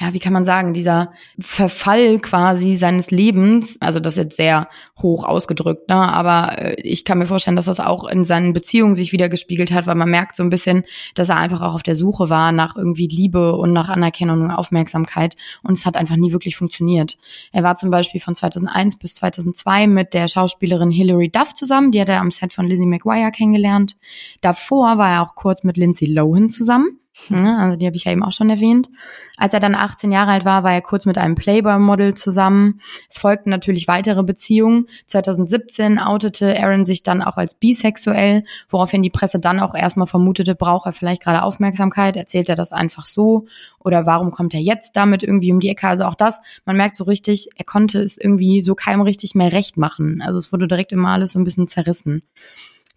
ja, 0.00 0.14
wie 0.14 0.20
kann 0.20 0.32
man 0.32 0.44
sagen, 0.44 0.72
dieser 0.72 1.10
Verfall 1.40 2.20
quasi 2.20 2.76
seines 2.76 3.10
Lebens, 3.10 3.78
also 3.80 3.98
das 3.98 4.14
ist 4.14 4.22
jetzt 4.22 4.36
sehr 4.36 4.68
hoch 4.96 5.24
ausgedrückt, 5.24 5.88
ne, 5.88 5.96
aber 5.96 6.58
äh, 6.58 6.80
ich 6.80 7.04
kann 7.04 7.18
mir 7.18 7.26
vorstellen, 7.26 7.56
dass 7.56 7.64
das 7.64 7.80
auch 7.80 8.08
in 8.08 8.24
seinen 8.24 8.52
Beziehungen 8.52 8.94
sich 8.94 9.12
wieder 9.12 9.28
gespiegelt 9.28 9.72
hat, 9.72 9.86
weil 9.86 9.96
man 9.96 10.10
merkt 10.10 10.36
so 10.36 10.44
ein 10.44 10.50
bisschen, 10.50 10.84
dass 11.14 11.30
er 11.30 11.36
einfach 11.36 11.62
auch 11.62 11.74
auf 11.74 11.82
der 11.82 11.96
Suche 11.96 12.30
war 12.30 12.52
nach 12.52 12.76
irgendwie 12.76 13.08
Liebe 13.08 13.56
und 13.56 13.72
nach 13.72 13.88
Anerkennung 13.88 14.42
und 14.42 14.50
Aufmerksamkeit 14.52 15.34
und 15.64 15.76
es 15.76 15.84
hat 15.84 15.96
einfach 15.96 16.16
nie 16.16 16.32
wirklich 16.32 16.56
funktioniert. 16.56 17.18
Er 17.50 17.64
war 17.64 17.74
zum 17.74 17.90
Beispiel 17.90 18.20
von 18.20 18.36
2001 18.36 18.98
bis 18.98 19.16
2002 19.16 19.88
mit 19.88 20.14
der 20.14 20.28
Schauspielerin 20.28 20.92
Hilary 20.92 21.28
Duff 21.28 21.54
zusammen, 21.54 21.90
die 21.90 22.00
hat 22.00 22.08
er 22.08 22.20
am 22.20 22.30
Set 22.30 22.52
von 22.52 22.68
Lizzie 22.68 22.86
McGuire 22.86 23.32
kennengelernt. 23.32 23.96
Davor 24.42 24.96
war 24.96 25.10
er 25.10 25.22
auch 25.22 25.34
kurz 25.34 25.64
mit 25.64 25.76
Lindsay 25.76 26.06
Lohan 26.06 26.50
zusammen? 26.50 27.00
Also 27.30 27.76
die 27.76 27.86
habe 27.86 27.96
ich 27.96 28.04
ja 28.04 28.12
eben 28.12 28.22
auch 28.22 28.32
schon 28.32 28.48
erwähnt. 28.48 28.88
Als 29.36 29.52
er 29.52 29.60
dann 29.60 29.74
18 29.74 30.12
Jahre 30.12 30.30
alt 30.30 30.44
war, 30.44 30.64
war 30.64 30.72
er 30.72 30.80
kurz 30.80 31.04
mit 31.04 31.18
einem 31.18 31.34
Playboy-Model 31.34 32.14
zusammen. 32.14 32.80
Es 33.10 33.18
folgten 33.18 33.50
natürlich 33.50 33.86
weitere 33.88 34.22
Beziehungen. 34.22 34.86
2017 35.06 35.98
outete 35.98 36.58
Aaron 36.58 36.84
sich 36.84 37.02
dann 37.02 37.22
auch 37.22 37.36
als 37.36 37.54
bisexuell, 37.54 38.44
woraufhin 38.68 39.02
die 39.02 39.10
Presse 39.10 39.40
dann 39.40 39.60
auch 39.60 39.74
erstmal 39.74 40.06
vermutete, 40.06 40.54
braucht 40.54 40.86
er 40.86 40.92
vielleicht 40.92 41.22
gerade 41.22 41.42
Aufmerksamkeit? 41.42 42.16
Erzählt 42.16 42.48
er 42.48 42.54
das 42.54 42.72
einfach 42.72 43.06
so? 43.06 43.46
Oder 43.78 44.06
warum 44.06 44.30
kommt 44.30 44.54
er 44.54 44.60
jetzt 44.60 44.96
damit 44.96 45.22
irgendwie 45.22 45.52
um 45.52 45.60
die 45.60 45.68
Ecke? 45.68 45.88
Also 45.88 46.04
auch 46.04 46.14
das, 46.14 46.40
man 46.64 46.76
merkt 46.76 46.96
so 46.96 47.04
richtig, 47.04 47.48
er 47.56 47.64
konnte 47.64 48.00
es 48.00 48.18
irgendwie 48.18 48.62
so 48.62 48.74
keinem 48.74 49.02
richtig 49.02 49.34
mehr 49.34 49.52
recht 49.52 49.76
machen. 49.76 50.22
Also 50.22 50.38
es 50.38 50.52
wurde 50.52 50.68
direkt 50.68 50.92
immer 50.92 51.10
alles 51.10 51.32
so 51.32 51.38
ein 51.38 51.44
bisschen 51.44 51.68
zerrissen. 51.68 52.22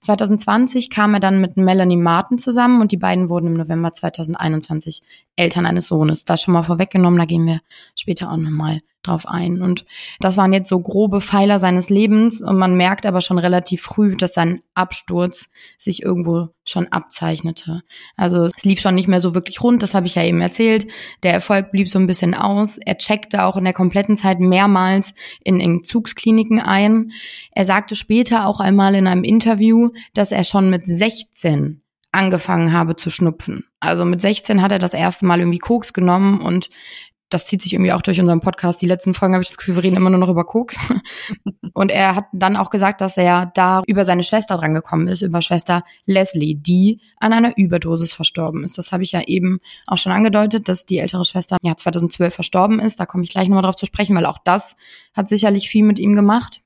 2020 0.01 0.89
kam 0.89 1.13
er 1.13 1.19
dann 1.19 1.41
mit 1.41 1.57
Melanie 1.57 1.97
Martin 1.97 2.37
zusammen 2.37 2.81
und 2.81 2.91
die 2.91 2.97
beiden 2.97 3.29
wurden 3.29 3.47
im 3.47 3.53
November 3.53 3.93
2021 3.93 5.01
Eltern 5.35 5.65
eines 5.65 5.87
Sohnes. 5.87 6.25
Das 6.25 6.41
schon 6.41 6.53
mal 6.53 6.63
vorweggenommen, 6.63 7.19
da 7.19 7.25
gehen 7.25 7.45
wir 7.45 7.61
später 7.95 8.31
auch 8.31 8.37
nochmal 8.37 8.79
drauf 9.03 9.27
ein. 9.27 9.61
Und 9.61 9.85
das 10.19 10.37
waren 10.37 10.53
jetzt 10.53 10.69
so 10.69 10.79
grobe 10.79 11.21
Pfeiler 11.21 11.59
seines 11.59 11.89
Lebens 11.89 12.41
und 12.41 12.57
man 12.57 12.75
merkt 12.75 13.05
aber 13.05 13.21
schon 13.21 13.37
relativ 13.39 13.81
früh, 13.81 14.15
dass 14.15 14.33
sein 14.33 14.61
Absturz 14.73 15.49
sich 15.77 16.03
irgendwo 16.03 16.49
schon 16.63 16.87
abzeichnete. 16.87 17.81
Also 18.15 18.45
es 18.45 18.63
lief 18.63 18.79
schon 18.79 18.95
nicht 18.95 19.07
mehr 19.07 19.19
so 19.19 19.33
wirklich 19.33 19.61
rund, 19.61 19.83
das 19.83 19.93
habe 19.93 20.07
ich 20.07 20.15
ja 20.15 20.23
eben 20.23 20.41
erzählt. 20.41 20.87
Der 21.23 21.33
Erfolg 21.33 21.71
blieb 21.71 21.89
so 21.89 21.99
ein 21.99 22.07
bisschen 22.07 22.33
aus. 22.33 22.77
Er 22.77 22.97
checkte 22.97 23.43
auch 23.43 23.57
in 23.57 23.63
der 23.63 23.73
kompletten 23.73 24.17
Zeit 24.17 24.39
mehrmals 24.39 25.13
in 25.43 25.59
Entzugskliniken 25.59 26.59
ein. 26.59 27.11
Er 27.51 27.65
sagte 27.65 27.95
später 27.95 28.47
auch 28.47 28.59
einmal 28.59 28.95
in 28.95 29.07
einem 29.07 29.23
Interview, 29.23 29.89
dass 30.13 30.31
er 30.31 30.43
schon 30.43 30.69
mit 30.69 30.85
16 30.85 31.81
angefangen 32.11 32.73
habe 32.73 32.95
zu 32.95 33.09
schnupfen. 33.09 33.65
Also 33.79 34.05
mit 34.05 34.21
16 34.21 34.61
hat 34.61 34.71
er 34.71 34.79
das 34.79 34.93
erste 34.93 35.25
Mal 35.25 35.39
irgendwie 35.39 35.59
Koks 35.59 35.93
genommen 35.93 36.41
und 36.41 36.69
das 37.33 37.45
zieht 37.45 37.61
sich 37.61 37.73
irgendwie 37.73 37.93
auch 37.93 38.01
durch 38.01 38.19
unseren 38.19 38.41
Podcast. 38.41 38.81
Die 38.81 38.87
letzten 38.87 39.13
Folgen 39.13 39.33
habe 39.33 39.43
ich 39.43 39.49
das 39.49 39.57
Gefühl, 39.57 39.75
wir 39.75 39.83
reden 39.83 39.97
immer 39.97 40.09
nur 40.09 40.19
noch 40.19 40.29
über 40.29 40.43
Koks. 40.43 40.77
Und 41.73 41.89
er 41.89 42.15
hat 42.15 42.25
dann 42.33 42.57
auch 42.57 42.69
gesagt, 42.69 43.01
dass 43.01 43.17
er 43.17 43.51
da 43.53 43.81
über 43.87 44.05
seine 44.05 44.23
Schwester 44.23 44.57
drangekommen 44.57 45.07
ist, 45.07 45.21
über 45.21 45.41
Schwester 45.41 45.83
Leslie, 46.05 46.55
die 46.55 46.99
an 47.19 47.33
einer 47.33 47.57
Überdosis 47.57 48.13
verstorben 48.13 48.63
ist. 48.63 48.77
Das 48.77 48.91
habe 48.91 49.03
ich 49.03 49.13
ja 49.13 49.21
eben 49.21 49.59
auch 49.87 49.97
schon 49.97 50.11
angedeutet, 50.11 50.67
dass 50.67 50.85
die 50.85 50.97
ältere 50.97 51.25
Schwester 51.25 51.57
ja 51.63 51.75
2012 51.75 52.33
verstorben 52.33 52.79
ist. 52.79 52.99
Da 52.99 53.05
komme 53.05 53.23
ich 53.23 53.29
gleich 53.29 53.47
nochmal 53.47 53.63
drauf 53.63 53.75
zu 53.75 53.85
sprechen, 53.85 54.15
weil 54.15 54.25
auch 54.25 54.39
das 54.43 54.75
hat 55.13 55.29
sicherlich 55.29 55.69
viel 55.69 55.83
mit 55.83 55.99
ihm 55.99 56.15
gemacht. 56.15 56.61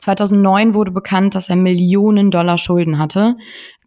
2009 0.00 0.74
wurde 0.74 0.90
bekannt, 0.90 1.34
dass 1.34 1.50
er 1.50 1.56
Millionen 1.56 2.30
Dollar 2.30 2.56
Schulden 2.56 2.98
hatte. 2.98 3.36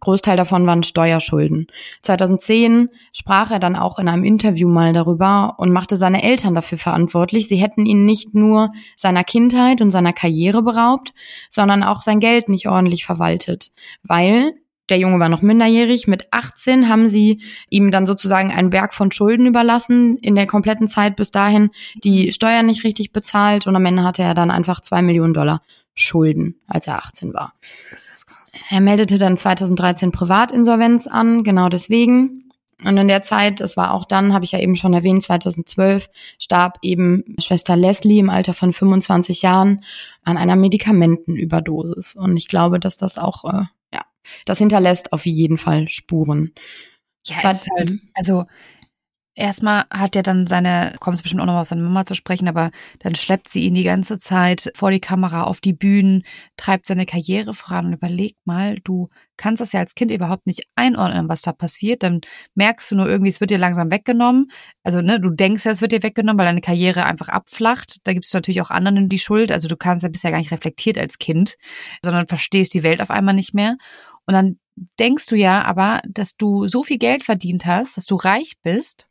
Großteil 0.00 0.36
davon 0.36 0.64
waren 0.66 0.84
Steuerschulden. 0.84 1.66
2010 2.02 2.88
sprach 3.12 3.50
er 3.50 3.58
dann 3.58 3.74
auch 3.74 3.98
in 3.98 4.06
einem 4.06 4.22
Interview 4.22 4.68
mal 4.68 4.92
darüber 4.92 5.54
und 5.58 5.72
machte 5.72 5.96
seine 5.96 6.22
Eltern 6.22 6.54
dafür 6.54 6.78
verantwortlich. 6.78 7.48
Sie 7.48 7.56
hätten 7.56 7.84
ihn 7.84 8.04
nicht 8.04 8.32
nur 8.32 8.70
seiner 8.96 9.24
Kindheit 9.24 9.80
und 9.80 9.90
seiner 9.90 10.12
Karriere 10.12 10.62
beraubt, 10.62 11.12
sondern 11.50 11.82
auch 11.82 12.02
sein 12.02 12.20
Geld 12.20 12.48
nicht 12.48 12.68
ordentlich 12.68 13.04
verwaltet, 13.04 13.72
weil 14.04 14.54
der 14.90 14.98
Junge 14.98 15.18
war 15.18 15.30
noch 15.30 15.42
minderjährig. 15.42 16.06
Mit 16.06 16.28
18 16.30 16.88
haben 16.88 17.08
sie 17.08 17.40
ihm 17.70 17.90
dann 17.90 18.06
sozusagen 18.06 18.50
einen 18.50 18.70
Berg 18.70 18.94
von 18.94 19.10
Schulden 19.10 19.46
überlassen, 19.46 20.18
in 20.18 20.34
der 20.34 20.46
kompletten 20.46 20.88
Zeit 20.88 21.16
bis 21.16 21.30
dahin 21.30 21.70
die 22.04 22.32
Steuern 22.32 22.66
nicht 22.66 22.84
richtig 22.84 23.10
bezahlt 23.10 23.66
und 23.66 23.74
am 23.74 23.86
Ende 23.86 24.04
hatte 24.04 24.22
er 24.22 24.34
dann 24.34 24.50
einfach 24.50 24.80
zwei 24.80 25.02
Millionen 25.02 25.34
Dollar 25.34 25.62
Schulden, 25.94 26.56
als 26.66 26.86
er 26.86 26.98
18 26.98 27.34
war. 27.34 27.54
Er 28.70 28.80
meldete 28.80 29.18
dann 29.18 29.36
2013 29.36 30.12
Privatinsolvenz 30.12 31.06
an, 31.06 31.42
genau 31.44 31.68
deswegen. 31.68 32.44
Und 32.84 32.96
in 32.96 33.08
der 33.08 33.22
Zeit, 33.22 33.60
das 33.60 33.76
war 33.76 33.94
auch 33.94 34.04
dann, 34.04 34.34
habe 34.34 34.44
ich 34.44 34.52
ja 34.52 34.58
eben 34.58 34.76
schon 34.76 34.92
erwähnt, 34.92 35.22
2012 35.22 36.10
starb 36.38 36.78
eben 36.82 37.36
Schwester 37.38 37.76
Leslie 37.76 38.18
im 38.18 38.30
Alter 38.30 38.52
von 38.52 38.72
25 38.72 39.42
Jahren 39.42 39.82
an 40.24 40.36
einer 40.36 40.56
Medikamentenüberdosis. 40.56 42.14
Und 42.16 42.36
ich 42.36 42.48
glaube, 42.48 42.80
dass 42.80 42.96
das 42.96 43.16
auch, 43.16 43.44
äh, 43.44 43.64
ja, 43.92 44.00
das 44.44 44.58
hinterlässt 44.58 45.12
auf 45.12 45.24
jeden 45.24 45.56
Fall 45.56 45.88
Spuren. 45.88 46.52
Ja, 47.26 47.42
halt, 47.42 47.64
also 48.12 48.44
Erstmal 49.36 49.84
hat 49.92 50.14
er 50.14 50.22
dann 50.22 50.46
seine, 50.46 50.94
kommst 51.00 51.22
bestimmt 51.22 51.42
auch 51.42 51.46
noch 51.46 51.54
mal 51.54 51.62
auf 51.62 51.68
seine 51.68 51.82
Mama 51.82 52.04
zu 52.04 52.14
sprechen, 52.14 52.46
aber 52.46 52.70
dann 53.00 53.16
schleppt 53.16 53.48
sie 53.48 53.64
ihn 53.64 53.74
die 53.74 53.82
ganze 53.82 54.16
Zeit 54.16 54.70
vor 54.76 54.92
die 54.92 55.00
Kamera 55.00 55.42
auf 55.42 55.60
die 55.60 55.72
Bühnen, 55.72 56.22
treibt 56.56 56.86
seine 56.86 57.04
Karriere 57.04 57.52
voran 57.52 57.86
und 57.86 57.94
überleg 57.94 58.36
mal, 58.44 58.78
du 58.84 59.08
kannst 59.36 59.60
das 59.60 59.72
ja 59.72 59.80
als 59.80 59.96
Kind 59.96 60.12
überhaupt 60.12 60.46
nicht 60.46 60.62
einordnen, 60.76 61.28
was 61.28 61.42
da 61.42 61.52
passiert. 61.52 62.04
Dann 62.04 62.20
merkst 62.54 62.92
du 62.92 62.94
nur 62.94 63.08
irgendwie, 63.08 63.30
es 63.30 63.40
wird 63.40 63.50
dir 63.50 63.58
langsam 63.58 63.90
weggenommen. 63.90 64.52
Also, 64.84 65.00
ne, 65.00 65.18
du 65.18 65.30
denkst 65.30 65.64
ja, 65.64 65.72
es 65.72 65.80
wird 65.80 65.90
dir 65.90 66.04
weggenommen, 66.04 66.38
weil 66.38 66.46
deine 66.46 66.60
Karriere 66.60 67.04
einfach 67.04 67.28
abflacht. 67.28 68.06
Da 68.06 68.12
gibst 68.12 68.32
du 68.32 68.36
natürlich 68.36 68.60
auch 68.60 68.70
anderen 68.70 69.08
die 69.08 69.18
Schuld. 69.18 69.50
Also 69.50 69.66
du 69.66 69.76
kannst 69.76 70.04
ja 70.04 70.10
bist 70.10 70.22
ja 70.22 70.30
gar 70.30 70.38
nicht 70.38 70.52
reflektiert 70.52 70.96
als 70.96 71.18
Kind, 71.18 71.56
sondern 72.04 72.28
verstehst 72.28 72.72
die 72.72 72.84
Welt 72.84 73.02
auf 73.02 73.10
einmal 73.10 73.34
nicht 73.34 73.52
mehr. 73.52 73.76
Und 74.26 74.34
dann 74.34 74.58
denkst 75.00 75.26
du 75.26 75.34
ja 75.34 75.62
aber, 75.62 76.00
dass 76.08 76.36
du 76.36 76.68
so 76.68 76.84
viel 76.84 76.98
Geld 76.98 77.24
verdient 77.24 77.66
hast, 77.66 77.96
dass 77.96 78.06
du 78.06 78.14
reich 78.14 78.54
bist 78.62 79.08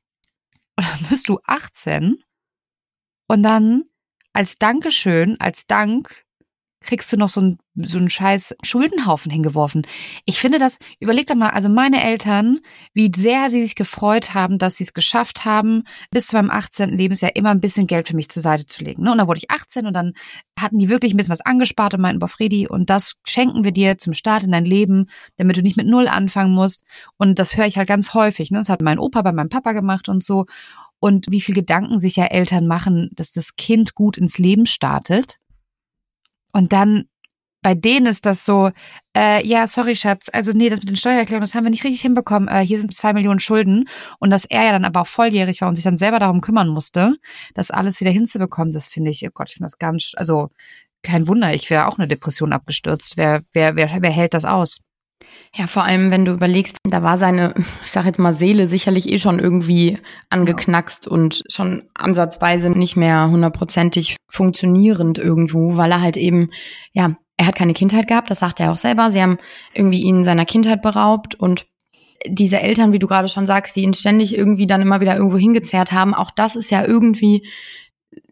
und 0.78 0.86
dann 0.86 1.10
wirst 1.10 1.30
du 1.30 1.40
18 1.46 2.24
und 3.28 3.44
dann 3.44 3.84
als 4.34 4.58
Dankeschön, 4.58 5.40
als 5.40 5.68
Dank 5.68 6.26
kriegst 6.84 7.12
du 7.12 7.18
noch 7.18 7.30
so 7.30 7.42
einen, 7.42 7.58
so 7.76 7.98
einen 7.98 8.10
scheiß 8.10 8.56
Schuldenhaufen 8.64 9.32
hingeworfen. 9.32 9.88
Ich 10.26 10.40
finde 10.40 10.60
das, 10.60 10.78
überleg 11.00 11.26
doch 11.28 11.36
mal, 11.36 11.50
also 11.50 11.70
meine 11.70 12.04
Eltern, 12.04 12.60
wie 12.94 13.12
sehr 13.16 13.50
sie 13.50 13.62
sich 13.64 13.76
gefreut 13.76 14.34
haben, 14.34 14.58
dass 14.58 14.76
sie 14.76 14.84
es 14.84 14.94
geschafft 14.94 15.46
haben, 15.46 15.84
bis 16.12 16.28
zu 16.28 16.36
meinem 16.36 16.52
18. 16.52 16.90
Lebensjahr 16.90 17.36
immer 17.36 17.50
ein 17.50 17.62
bisschen 17.62 17.88
Geld 17.88 18.08
für 18.08 18.16
mich 18.16 18.30
zur 18.30 18.44
Seite 18.44 18.66
zu 18.66 18.84
legen. 18.84 19.04
Ne? 19.04 19.12
Und 19.12 19.18
dann 19.18 19.28
wurde 19.28 19.40
ich 19.40 19.50
18 19.50 19.88
und 19.88 19.94
dann 19.94 20.14
hatten 20.60 20.78
die 20.78 20.90
wirklich 20.90 21.14
ein 21.14 21.18
bisschen 21.18 21.32
was 21.32 21.42
angespart 21.42 21.94
und 21.94 22.02
meinten, 22.02 22.20
boah, 22.20 22.28
Fredi, 22.28 22.68
und 22.68 22.90
das 22.90 23.16
schenken 23.26 23.64
wir 23.64 23.72
dir 23.72 23.98
zum 23.98 24.14
Start 24.14 24.44
in 24.44 24.52
dein 24.52 24.66
Leben, 24.66 25.08
damit 25.38 25.58
du 25.58 25.62
nicht 25.62 25.78
mit 25.78 25.88
Null 25.88 26.08
anfangen 26.08 26.54
musst. 26.54 26.84
Und 27.18 27.40
das 27.40 27.58
höre 27.58 27.66
ich 27.66 27.78
halt 27.78 27.88
ganz 27.88 28.14
häufig. 28.14 28.52
Ne? 28.52 28.60
Das 28.60 28.70
hat 28.70 28.82
mein 28.82 29.00
Opa 29.00 29.22
bei 29.22 29.32
meinem 29.32 29.50
Papa 29.50 29.72
gemacht 29.72 30.10
und 30.10 30.24
so. 30.24 30.46
Und 31.04 31.26
wie 31.30 31.42
viel 31.42 31.54
Gedanken 31.54 32.00
sich 32.00 32.16
ja 32.16 32.28
Eltern 32.28 32.66
machen, 32.66 33.10
dass 33.14 33.34
das 33.34 33.58
Kind 33.58 33.94
gut 33.94 34.18
ins 34.18 34.38
Leben 34.38 34.66
startet. 34.66 35.38
Und 36.54 36.72
dann 36.72 37.06
bei 37.64 37.74
denen 37.74 38.06
ist 38.06 38.26
das 38.26 38.46
so, 38.46 38.72
äh, 39.18 39.46
ja, 39.48 39.68
sorry, 39.68 39.96
Schatz, 39.96 40.28
also 40.32 40.52
nee, 40.52 40.70
das 40.70 40.82
mit 40.82 40.90
den 40.90 40.98
Steuererklärungen, 40.98 41.44
das 41.46 41.56
haben 41.56 41.64
wir 41.64 41.72
nicht 41.72 41.86
richtig 41.86 42.02
hinbekommen. 42.02 42.50
Äh, 42.50 42.60
hier 42.60 42.80
sind 42.80 42.94
zwei 42.94 43.14
Millionen 43.14 43.40
Schulden. 43.40 43.88
Und 44.20 44.30
dass 44.30 44.46
er 44.46 44.66
ja 44.66 44.72
dann 44.74 44.86
aber 44.86 45.02
auch 45.02 45.08
volljährig 45.08 45.62
war 45.62 45.70
und 45.70 45.76
sich 45.76 45.86
dann 45.86 45.98
selber 45.98 46.20
darum 46.20 46.42
kümmern 46.42 46.68
musste, 46.68 47.16
das 47.56 47.72
alles 47.72 48.00
wieder 48.02 48.12
hinzubekommen, 48.12 48.74
das 48.74 48.88
finde 48.88 49.12
ich, 49.12 49.26
oh 49.26 49.32
Gott, 49.34 49.50
ich 49.50 49.56
finde 49.56 49.68
das 49.68 49.80
ganz, 49.80 50.12
also 50.16 50.50
kein 51.02 51.28
Wunder, 51.28 51.54
ich 51.54 51.70
wäre 51.70 51.88
auch 51.88 51.98
eine 51.98 52.08
Depression 52.08 52.54
abgestürzt. 52.54 53.18
Wer, 53.18 53.42
wer, 53.54 53.76
wer, 53.76 54.02
wer 54.02 54.12
hält 54.12 54.34
das 54.34 54.46
aus? 54.46 54.80
Ja, 55.56 55.68
vor 55.68 55.84
allem, 55.84 56.10
wenn 56.10 56.26
du 56.26 56.34
überlegst, 56.34 56.78
da 56.84 57.04
war 57.04 57.18
seine, 57.18 57.54
ich 57.84 57.92
sag 57.92 58.06
jetzt 58.06 58.20
mal, 58.20 58.34
Seele 58.34 58.68
sicherlich 58.68 59.10
eh 59.12 59.20
schon 59.20 59.40
irgendwie 59.40 60.00
angeknackst 60.30 61.06
ja. 61.06 61.12
und 61.12 61.44
schon 61.48 61.84
ansatzweise 61.94 62.70
nicht 62.70 62.96
mehr 62.96 63.30
hundertprozentig 63.30 64.18
funktionierend 64.30 65.20
irgendwo, 65.20 65.78
weil 65.78 65.92
er 65.92 66.02
halt 66.02 66.18
eben, 66.18 66.50
ja, 66.92 67.16
er 67.38 67.48
hat 67.48 67.56
keine 67.56 67.74
Kindheit 67.74 68.08
gehabt, 68.08 68.30
das 68.30 68.40
sagt 68.40 68.60
er 68.60 68.72
auch 68.72 68.78
selber. 68.78 69.12
Sie 69.12 69.22
haben 69.22 69.38
irgendwie 69.74 70.02
ihn 70.02 70.24
seiner 70.24 70.46
Kindheit 70.46 70.82
beraubt 70.82 71.36
und 71.36 71.66
diese 72.28 72.60
Eltern, 72.60 72.94
wie 72.94 73.00
du 73.00 73.08
gerade 73.08 73.28
schon 73.28 73.46
sagst, 73.46 73.76
die 73.76 73.84
ihn 73.84 73.94
ständig 73.94 74.38
irgendwie 74.38 74.68
dann 74.68 74.82
immer 74.82 75.02
wieder 75.02 75.16
irgendwo 75.16 75.38
hingezerrt 75.38 75.92
haben, 75.92 76.14
auch 76.14 76.32
das 76.32 76.56
ist 76.56 76.72
ja 76.72 76.86
irgendwie 76.86 77.46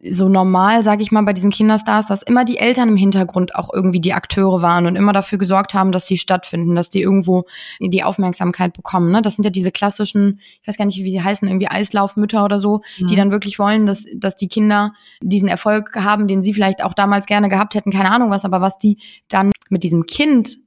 so 0.04 0.30
normal, 0.30 0.84
sag 0.84 1.02
ich 1.02 1.12
mal, 1.12 1.22
bei 1.22 1.34
diesen 1.34 1.52
Kinderstars, 1.52 2.08
dass 2.08 2.24
immer 2.24 2.44
die 2.44 2.58
Eltern 2.58 2.90
im 2.90 2.96
Hintergrund 2.96 3.56
auch 3.56 3.72
irgendwie 3.74 4.00
die 4.00 4.14
Akteure 4.14 4.62
waren 4.62 4.88
und 4.88 4.96
immer 4.96 5.14
dafür 5.14 5.38
gesorgt 5.38 5.74
haben, 5.74 5.92
dass 5.92 6.08
sie 6.08 6.18
stattfinden, 6.18 6.76
dass 6.76 6.90
die 6.90 7.02
irgendwo 7.02 7.44
die 7.80 8.04
Aufmerksamkeit 8.04 8.74
bekommen. 8.74 9.12
Ne? 9.12 9.22
Das 9.22 9.36
sind 9.36 9.44
ja 9.46 9.52
diese 9.52 9.72
klassischen, 9.72 10.40
ich 10.62 10.68
weiß 10.68 10.78
gar 10.78 10.86
nicht, 10.86 11.04
wie 11.04 11.12
sie 11.12 11.22
heißen, 11.22 11.48
irgendwie 11.48 11.68
Eislaufmütter 11.68 12.44
oder 12.44 12.60
so, 12.60 12.82
mhm. 13.00 13.08
die 13.08 13.16
dann 13.16 13.32
wirklich 13.32 13.60
wollen, 13.60 13.86
dass, 13.86 14.06
dass 14.16 14.36
die 14.36 14.48
Kinder 14.48 14.94
diesen 15.22 15.48
Erfolg 15.48 15.96
haben, 15.96 16.28
den 16.28 16.42
sie 16.42 16.54
vielleicht 16.54 16.84
auch 16.84 16.94
damals 16.94 17.26
gerne 17.26 17.50
gehabt 17.50 17.76
hätten, 17.76 17.92
keine 17.92 18.12
Ahnung 18.12 18.32
was, 18.32 18.46
aber 18.46 18.62
was 18.62 18.78
die 18.78 18.98
dann 19.28 19.52
mit 19.70 19.84
diesem 19.84 20.06
Kind 20.06 20.58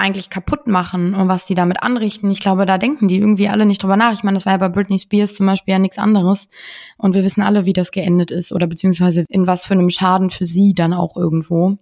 eigentlich 0.00 0.30
kaputt 0.30 0.66
machen 0.66 1.14
und 1.14 1.28
was 1.28 1.44
die 1.44 1.54
damit 1.54 1.82
anrichten. 1.82 2.30
Ich 2.30 2.40
glaube, 2.40 2.66
da 2.66 2.78
denken 2.78 3.06
die 3.06 3.18
irgendwie 3.18 3.48
alle 3.48 3.66
nicht 3.66 3.82
drüber 3.82 3.96
nach. 3.96 4.12
Ich 4.12 4.22
meine, 4.22 4.36
das 4.36 4.46
war 4.46 4.54
ja 4.54 4.58
bei 4.58 4.68
Britney 4.68 4.98
Spears 4.98 5.34
zum 5.34 5.46
Beispiel 5.46 5.72
ja 5.72 5.78
nichts 5.78 5.98
anderes. 5.98 6.48
Und 6.96 7.14
wir 7.14 7.22
wissen 7.24 7.42
alle, 7.42 7.66
wie 7.66 7.72
das 7.72 7.92
geendet 7.92 8.30
ist 8.30 8.52
oder 8.52 8.66
beziehungsweise 8.66 9.24
in 9.28 9.46
was 9.46 9.64
für 9.64 9.74
einem 9.74 9.90
Schaden 9.90 10.30
für 10.30 10.46
sie 10.46 10.74
dann 10.74 10.92
auch 10.92 11.16
irgendwo. 11.16 11.78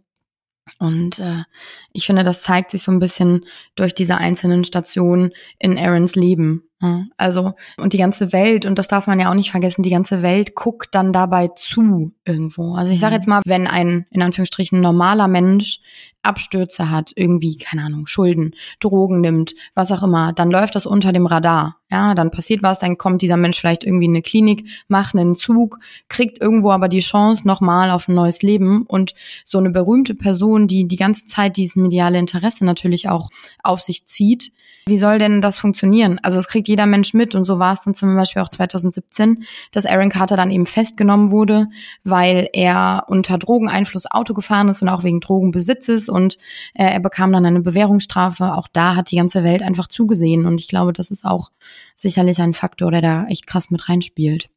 Und 0.78 1.18
äh, 1.18 1.44
ich 1.92 2.06
finde, 2.06 2.22
das 2.24 2.42
zeigt 2.42 2.70
sich 2.70 2.82
so 2.82 2.92
ein 2.92 2.98
bisschen 2.98 3.46
durch 3.74 3.94
diese 3.94 4.18
einzelnen 4.18 4.64
Stationen 4.64 5.32
in 5.58 5.78
Aarons 5.78 6.14
Leben. 6.14 6.67
Also, 7.16 7.54
und 7.76 7.92
die 7.92 7.98
ganze 7.98 8.32
Welt, 8.32 8.64
und 8.64 8.78
das 8.78 8.86
darf 8.86 9.08
man 9.08 9.18
ja 9.18 9.30
auch 9.30 9.34
nicht 9.34 9.50
vergessen, 9.50 9.82
die 9.82 9.90
ganze 9.90 10.22
Welt 10.22 10.54
guckt 10.54 10.94
dann 10.94 11.12
dabei 11.12 11.48
zu 11.48 12.12
irgendwo. 12.24 12.74
Also 12.74 12.92
ich 12.92 13.00
sage 13.00 13.12
mhm. 13.12 13.16
jetzt 13.16 13.26
mal, 13.28 13.42
wenn 13.44 13.66
ein 13.66 14.06
in 14.10 14.22
Anführungsstrichen 14.22 14.80
normaler 14.80 15.26
Mensch 15.26 15.80
Abstürze 16.22 16.90
hat, 16.90 17.12
irgendwie, 17.14 17.56
keine 17.56 17.84
Ahnung, 17.84 18.06
Schulden, 18.06 18.54
Drogen 18.80 19.20
nimmt, 19.20 19.54
was 19.74 19.92
auch 19.92 20.02
immer, 20.02 20.32
dann 20.32 20.50
läuft 20.50 20.74
das 20.74 20.84
unter 20.84 21.12
dem 21.12 21.26
Radar. 21.26 21.76
Ja, 21.90 22.14
dann 22.14 22.30
passiert 22.30 22.62
was, 22.62 22.78
dann 22.78 22.98
kommt 22.98 23.22
dieser 23.22 23.36
Mensch 23.36 23.58
vielleicht 23.58 23.84
irgendwie 23.84 24.06
in 24.06 24.12
eine 24.12 24.22
Klinik, 24.22 24.68
macht 24.88 25.14
einen 25.14 25.36
Zug, 25.36 25.78
kriegt 26.08 26.40
irgendwo 26.40 26.70
aber 26.70 26.88
die 26.88 27.00
Chance 27.00 27.46
nochmal 27.46 27.90
auf 27.90 28.08
ein 28.08 28.14
neues 28.14 28.42
Leben 28.42 28.82
und 28.82 29.14
so 29.44 29.58
eine 29.58 29.70
berühmte 29.70 30.14
Person, 30.14 30.66
die 30.66 30.86
die 30.86 30.96
ganze 30.96 31.26
Zeit 31.26 31.56
dieses 31.56 31.76
mediale 31.76 32.18
Interesse 32.18 32.64
natürlich 32.64 33.08
auch 33.08 33.30
auf 33.62 33.80
sich 33.80 34.06
zieht, 34.06 34.52
wie 34.88 34.98
soll 34.98 35.18
denn 35.18 35.40
das 35.40 35.58
funktionieren? 35.58 36.18
Also 36.22 36.38
es 36.38 36.48
kriegt 36.48 36.68
jeder 36.68 36.86
Mensch 36.86 37.14
mit 37.14 37.34
und 37.34 37.44
so 37.44 37.58
war 37.58 37.72
es 37.72 37.82
dann 37.82 37.94
zum 37.94 38.14
Beispiel 38.14 38.42
auch 38.42 38.48
2017, 38.48 39.44
dass 39.72 39.86
Aaron 39.86 40.10
Carter 40.10 40.36
dann 40.36 40.50
eben 40.50 40.66
festgenommen 40.66 41.30
wurde, 41.30 41.68
weil 42.04 42.48
er 42.52 43.04
unter 43.08 43.38
Drogeneinfluss 43.38 44.10
Auto 44.10 44.34
gefahren 44.34 44.68
ist 44.68 44.82
und 44.82 44.88
auch 44.88 45.04
wegen 45.04 45.20
Drogenbesitzes 45.20 46.08
und 46.08 46.38
äh, 46.74 46.84
er 46.84 47.00
bekam 47.00 47.32
dann 47.32 47.46
eine 47.46 47.60
Bewährungsstrafe. 47.60 48.54
Auch 48.54 48.68
da 48.72 48.96
hat 48.96 49.10
die 49.10 49.16
ganze 49.16 49.44
Welt 49.44 49.62
einfach 49.62 49.88
zugesehen 49.88 50.46
und 50.46 50.60
ich 50.60 50.68
glaube, 50.68 50.92
das 50.92 51.10
ist 51.10 51.24
auch 51.24 51.50
sicherlich 51.96 52.40
ein 52.40 52.54
Faktor, 52.54 52.90
der 52.90 53.02
da 53.02 53.24
echt 53.26 53.46
krass 53.46 53.70
mit 53.70 53.88
reinspielt. 53.88 54.50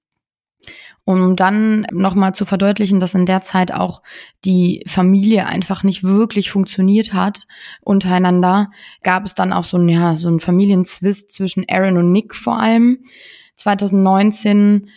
Um 1.03 1.36
dann 1.36 1.88
nochmal 1.91 2.36
zu 2.36 2.46
verdeutlichen, 2.46 3.00
dass 3.00 3.15
in 3.15 3.25
der 3.25 3.41
Zeit 3.41 3.74
auch 3.74 4.03
die 4.46 4.84
Familie 4.88 5.48
einfach 5.48 5.84
nicht 5.84 6.03
wirklich 6.03 6.51
funktioniert 6.51 7.13
hat 7.13 7.48
untereinander, 7.82 8.70
gab 9.03 9.25
es 9.25 9.34
dann 9.34 9.51
auch 9.51 9.63
so 9.63 9.77
ein, 9.77 9.89
ja, 9.89 10.15
so 10.15 10.30
ein 10.30 10.39
Familienzwist 10.39 11.32
zwischen 11.32 11.65
Aaron 11.70 11.98
und 11.98 12.12
Nick 12.12 12.36
vor 12.36 12.60
allem. 12.60 13.00
2019 13.56 14.89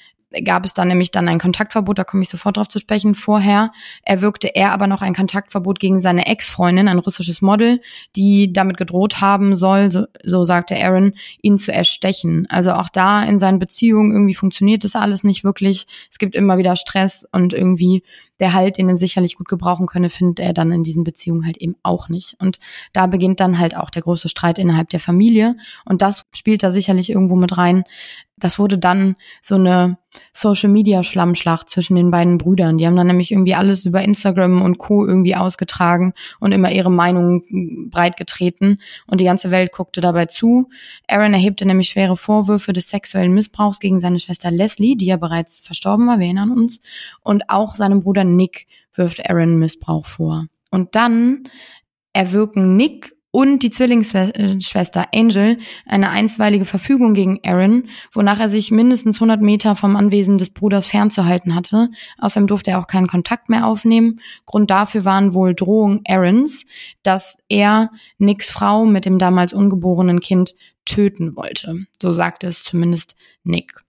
gab 0.42 0.64
es 0.64 0.74
dann 0.74 0.88
nämlich 0.88 1.10
dann 1.10 1.28
ein 1.28 1.38
Kontaktverbot, 1.38 1.98
da 1.98 2.04
komme 2.04 2.22
ich 2.22 2.28
sofort 2.28 2.56
drauf 2.56 2.68
zu 2.68 2.78
sprechen. 2.78 3.14
Vorher 3.14 3.72
erwirkte 4.02 4.54
er 4.54 4.72
aber 4.72 4.86
noch 4.86 5.02
ein 5.02 5.14
Kontaktverbot 5.14 5.78
gegen 5.80 6.00
seine 6.00 6.26
Ex-Freundin, 6.26 6.88
ein 6.88 6.98
russisches 6.98 7.42
Model, 7.42 7.80
die 8.16 8.52
damit 8.52 8.76
gedroht 8.76 9.20
haben 9.20 9.56
soll, 9.56 9.92
so, 9.92 10.06
so 10.22 10.44
sagte 10.44 10.76
Aaron, 10.76 11.12
ihn 11.42 11.58
zu 11.58 11.72
erstechen. 11.72 12.46
Also 12.48 12.72
auch 12.72 12.88
da 12.88 13.22
in 13.24 13.38
seinen 13.38 13.58
Beziehungen 13.58 14.12
irgendwie 14.12 14.34
funktioniert 14.34 14.84
das 14.84 14.96
alles 14.96 15.24
nicht 15.24 15.44
wirklich. 15.44 15.86
Es 16.10 16.18
gibt 16.18 16.34
immer 16.34 16.58
wieder 16.58 16.76
Stress 16.76 17.26
und 17.32 17.52
irgendwie 17.52 18.02
der 18.44 18.52
Halt, 18.52 18.76
den 18.76 18.90
er 18.90 18.98
sicherlich 18.98 19.36
gut 19.36 19.48
gebrauchen 19.48 19.86
könne, 19.86 20.10
findet 20.10 20.38
er 20.38 20.52
dann 20.52 20.70
in 20.70 20.82
diesen 20.82 21.02
Beziehungen 21.02 21.46
halt 21.46 21.56
eben 21.56 21.76
auch 21.82 22.10
nicht. 22.10 22.36
Und 22.42 22.58
da 22.92 23.06
beginnt 23.06 23.40
dann 23.40 23.58
halt 23.58 23.74
auch 23.74 23.88
der 23.88 24.02
große 24.02 24.28
Streit 24.28 24.58
innerhalb 24.58 24.90
der 24.90 25.00
Familie. 25.00 25.56
Und 25.86 26.02
das 26.02 26.26
spielt 26.34 26.62
da 26.62 26.70
sicherlich 26.70 27.08
irgendwo 27.08 27.36
mit 27.36 27.56
rein. 27.56 27.84
Das 28.36 28.58
wurde 28.58 28.76
dann 28.76 29.16
so 29.40 29.54
eine 29.54 29.96
Social 30.32 30.68
Media 30.68 31.02
Schlammschlacht 31.02 31.70
zwischen 31.70 31.94
den 31.94 32.10
beiden 32.10 32.38
Brüdern. 32.38 32.78
Die 32.78 32.86
haben 32.86 32.96
dann 32.96 33.06
nämlich 33.06 33.30
irgendwie 33.30 33.54
alles 33.54 33.84
über 33.84 34.02
Instagram 34.02 34.60
und 34.62 34.78
Co. 34.78 35.06
irgendwie 35.06 35.36
ausgetragen 35.36 36.14
und 36.40 36.52
immer 36.52 36.72
ihre 36.72 36.90
Meinung 36.90 37.88
breit 37.90 38.16
getreten. 38.16 38.78
Und 39.06 39.20
die 39.20 39.24
ganze 39.24 39.50
Welt 39.50 39.72
guckte 39.72 40.00
dabei 40.00 40.26
zu. 40.26 40.68
Aaron 41.08 41.32
erhebte 41.32 41.64
nämlich 41.64 41.88
schwere 41.88 42.16
Vorwürfe 42.16 42.72
des 42.72 42.88
sexuellen 42.88 43.34
Missbrauchs 43.34 43.78
gegen 43.78 44.00
seine 44.00 44.18
Schwester 44.18 44.50
Leslie, 44.50 44.96
die 44.96 45.06
ja 45.06 45.16
bereits 45.16 45.60
verstorben 45.60 46.06
war, 46.06 46.18
wir 46.18 46.26
erinnern 46.26 46.50
uns. 46.50 46.80
Und 47.22 47.50
auch 47.50 47.74
seinem 47.74 48.00
Bruder 48.00 48.24
Nick 48.36 48.66
wirft 48.92 49.28
Aaron 49.28 49.58
Missbrauch 49.58 50.06
vor. 50.06 50.46
Und 50.70 50.94
dann 50.94 51.48
erwirken 52.12 52.76
Nick 52.76 53.14
und 53.34 53.64
die 53.64 53.72
Zwillingsschwester 53.72 55.08
Angel 55.12 55.58
eine 55.86 56.10
einstweilige 56.10 56.64
Verfügung 56.64 57.14
gegen 57.14 57.40
Aaron, 57.44 57.88
wonach 58.12 58.38
er 58.38 58.48
sich 58.48 58.70
mindestens 58.70 59.16
100 59.16 59.40
Meter 59.40 59.74
vom 59.74 59.96
Anwesen 59.96 60.38
des 60.38 60.50
Bruders 60.50 60.86
fernzuhalten 60.86 61.56
hatte. 61.56 61.88
Außerdem 62.18 62.46
durfte 62.46 62.70
er 62.70 62.78
auch 62.78 62.86
keinen 62.86 63.08
Kontakt 63.08 63.48
mehr 63.48 63.66
aufnehmen. 63.66 64.20
Grund 64.46 64.70
dafür 64.70 65.04
waren 65.04 65.34
wohl 65.34 65.52
Drohungen 65.52 66.02
Aarons, 66.06 66.64
dass 67.02 67.36
er 67.48 67.90
Nicks 68.18 68.50
Frau 68.50 68.86
mit 68.86 69.04
dem 69.04 69.18
damals 69.18 69.52
ungeborenen 69.52 70.20
Kind 70.20 70.54
töten 70.84 71.34
wollte. 71.34 71.86
So 72.00 72.12
sagte 72.12 72.46
es 72.46 72.62
zumindest 72.62 73.16
Nick. 73.42 73.83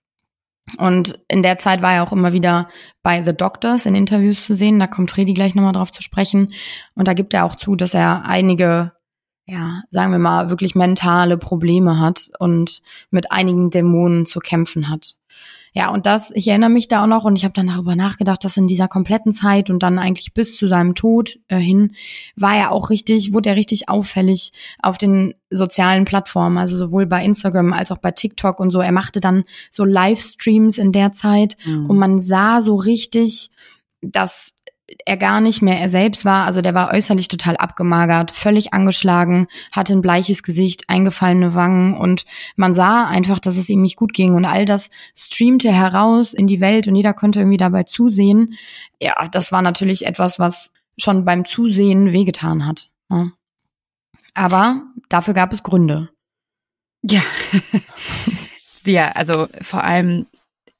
Und 0.77 1.19
in 1.27 1.43
der 1.43 1.57
Zeit 1.57 1.81
war 1.81 1.93
er 1.93 2.03
auch 2.03 2.12
immer 2.12 2.34
wieder 2.34 2.67
bei 3.03 3.24
The 3.24 3.34
Doctors 3.34 3.86
in 3.86 3.95
Interviews 3.95 4.45
zu 4.45 4.53
sehen. 4.53 4.79
Da 4.79 4.88
kommt 4.88 5.12
Freddy 5.12 5.34
gleich 5.34 5.55
nochmal 5.55 5.74
drauf 5.74 5.91
zu 5.91 6.01
sprechen. 6.01 6.53
Und 6.95 7.07
da 7.07 7.13
gibt 7.13 7.34
er 7.34 7.45
auch 7.45 7.55
zu, 7.55 7.75
dass 7.75 7.93
er 7.93 8.25
einige, 8.25 8.91
ja, 9.45 9.84
sagen 9.91 10.12
wir 10.12 10.19
mal, 10.19 10.50
wirklich 10.50 10.74
mentale 10.74 11.38
Probleme 11.38 12.00
hat 12.00 12.29
und 12.39 12.81
mit 13.12 13.31
einigen 13.31 13.69
Dämonen 13.69 14.25
zu 14.25 14.39
kämpfen 14.39 14.89
hat. 14.89 15.15
Ja, 15.77 15.89
und 15.89 16.05
das, 16.05 16.32
ich 16.34 16.48
erinnere 16.48 16.70
mich 16.70 16.88
da 16.88 17.03
auch 17.03 17.08
noch 17.08 17.25
und 17.25 17.36
ich 17.36 17.44
habe 17.44 17.53
dann 17.53 17.67
darüber 17.67 17.98
nachgedacht, 17.98 18.46
dass 18.46 18.55
in 18.55 18.65
dieser 18.65 18.88
kompletten 18.88 19.34
Zeit 19.34 19.70
und 19.70 19.84
dann 19.84 20.00
eigentlich 20.00 20.34
bis 20.34 20.55
zu 20.55 20.70
seinem 20.70 20.96
Tod 20.96 21.36
äh, 21.50 21.58
hin 21.58 21.91
war 22.38 22.55
er 22.55 22.72
auch 22.72 22.89
richtig, 22.89 23.34
wurde 23.34 23.50
er 23.50 23.58
richtig 23.58 23.89
auffällig 23.89 24.53
auf 24.82 24.98
den 24.98 25.34
sozialen 25.50 26.05
Plattformen, 26.05 26.58
also 26.58 26.77
sowohl 26.77 27.05
bei 27.05 27.25
Instagram 27.25 27.74
als 27.74 27.91
auch 27.91 27.98
bei 27.98 28.12
TikTok 28.12 28.62
und 28.62 28.72
so. 28.72 28.79
Er 28.79 28.94
machte 28.94 29.20
dann 29.20 29.44
so 29.70 29.84
Livestreams 29.84 30.77
in 30.77 30.94
der 30.94 31.12
Zeit 31.12 31.58
mhm. 31.65 31.88
und 31.88 31.98
man 31.98 32.20
sah 32.20 32.62
so 32.62 32.75
richtig, 32.75 33.51
dass 34.01 34.54
er 35.06 35.18
gar 35.18 35.42
nicht 35.42 35.62
mehr 35.62 35.80
er 35.80 35.89
selbst 35.89 36.25
war. 36.25 36.46
Also 36.46 36.62
der 36.62 36.74
war 36.74 36.94
äußerlich 36.94 37.27
total 37.27 37.58
abgemagert, 37.58 38.32
völlig 38.32 38.74
angeschlagen, 38.74 39.48
hatte 39.72 39.94
ein 39.94 40.01
bleiches 40.01 40.44
Gesicht, 40.44 40.89
eingefallene 40.89 41.56
Wangen 41.56 41.96
und 41.96 42.25
man 42.56 42.74
sah 42.74 43.06
einfach, 43.06 43.39
dass 43.39 43.58
es 43.58 43.70
ihm 43.70 43.82
nicht 43.82 43.96
gut 43.96 44.13
ging. 44.13 44.36
Und 44.36 44.46
all 44.46 44.65
das 44.65 44.92
streamte 45.15 45.71
heraus 45.71 46.34
in 46.34 46.48
die 46.48 46.60
Welt 46.60 46.88
und 46.88 46.95
jeder 46.95 47.13
konnte 47.13 47.39
irgendwie 47.39 47.58
dabei 47.58 47.84
zusehen. 47.84 48.56
Ja, 49.02 49.28
das 49.28 49.52
war 49.52 49.62
natürlich 49.62 50.06
etwas, 50.06 50.39
was 50.39 50.71
schon 50.98 51.26
beim 51.26 51.45
Zusehen 51.45 52.13
wehgetan 52.13 52.65
hat. 52.65 52.89
Aber 54.34 54.84
dafür 55.10 55.34
gab 55.34 55.54
es 55.54 55.63
Gründe. 55.63 56.10
Ja. 57.02 57.21
ja, 58.86 59.12
also 59.12 59.48
vor 59.62 59.84
allem 59.84 60.28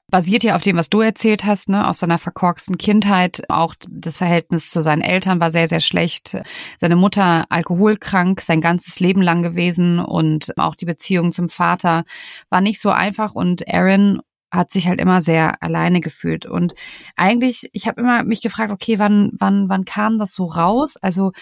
basiert 0.08 0.44
ja 0.44 0.54
auf 0.54 0.62
dem, 0.62 0.76
was 0.76 0.88
du 0.88 1.00
erzählt 1.00 1.44
hast, 1.44 1.68
ne, 1.68 1.88
auf 1.88 1.98
seiner 1.98 2.18
verkorksten 2.18 2.78
Kindheit. 2.78 3.42
Auch 3.48 3.74
das 3.88 4.16
Verhältnis 4.16 4.70
zu 4.70 4.80
seinen 4.82 5.02
Eltern 5.02 5.40
war 5.40 5.50
sehr, 5.50 5.68
sehr 5.68 5.80
schlecht. 5.80 6.36
Seine 6.78 6.96
Mutter 6.96 7.44
alkoholkrank, 7.48 8.40
sein 8.40 8.60
ganzes 8.60 9.00
Leben 9.00 9.22
lang 9.22 9.42
gewesen 9.42 9.98
und 9.98 10.56
auch 10.58 10.76
die 10.76 10.84
Beziehung 10.84 11.32
zum 11.32 11.48
Vater 11.48 12.04
war 12.50 12.60
nicht 12.60 12.80
so 12.80 12.90
einfach 12.90 13.34
und 13.34 13.68
Aaron 13.68 14.20
hat 14.52 14.70
sich 14.70 14.86
halt 14.86 15.00
immer 15.00 15.22
sehr 15.22 15.62
alleine 15.62 16.00
gefühlt 16.00 16.46
und 16.46 16.74
eigentlich 17.16 17.68
ich 17.72 17.88
habe 17.88 18.00
immer 18.00 18.22
mich 18.22 18.42
gefragt 18.42 18.70
okay 18.70 18.98
wann 18.98 19.32
wann 19.32 19.68
wann 19.68 19.84
kam 19.84 20.18
das 20.18 20.32
so 20.32 20.44
raus 20.44 20.96
also 20.96 21.32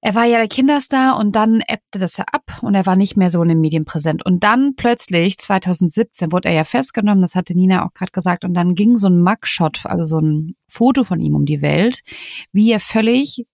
er 0.00 0.14
war 0.14 0.24
ja 0.24 0.38
der 0.38 0.48
Kinderstar 0.48 1.18
und 1.18 1.34
dann 1.34 1.60
ebbte 1.66 1.98
das 1.98 2.16
ja 2.18 2.24
ab 2.30 2.60
und 2.62 2.74
er 2.74 2.86
war 2.86 2.94
nicht 2.94 3.16
mehr 3.16 3.30
so 3.30 3.42
in 3.42 3.48
den 3.48 3.60
Medien 3.60 3.84
präsent. 3.84 4.24
Und 4.24 4.44
dann 4.44 4.74
plötzlich, 4.76 5.38
2017, 5.38 6.30
wurde 6.30 6.48
er 6.48 6.54
ja 6.54 6.64
festgenommen, 6.64 7.22
das 7.22 7.34
hatte 7.34 7.54
Nina 7.54 7.84
auch 7.84 7.92
gerade 7.94 8.12
gesagt, 8.12 8.44
und 8.44 8.54
dann 8.54 8.76
ging 8.76 8.96
so 8.96 9.08
ein 9.08 9.20
Mugshot, 9.20 9.86
also 9.86 10.04
so 10.04 10.20
ein 10.20 10.54
Foto 10.68 11.02
von 11.02 11.20
ihm 11.20 11.34
um 11.34 11.46
die 11.46 11.62
Welt, 11.62 12.00
wie 12.52 12.70
er 12.70 12.78
völlig, 12.78 13.46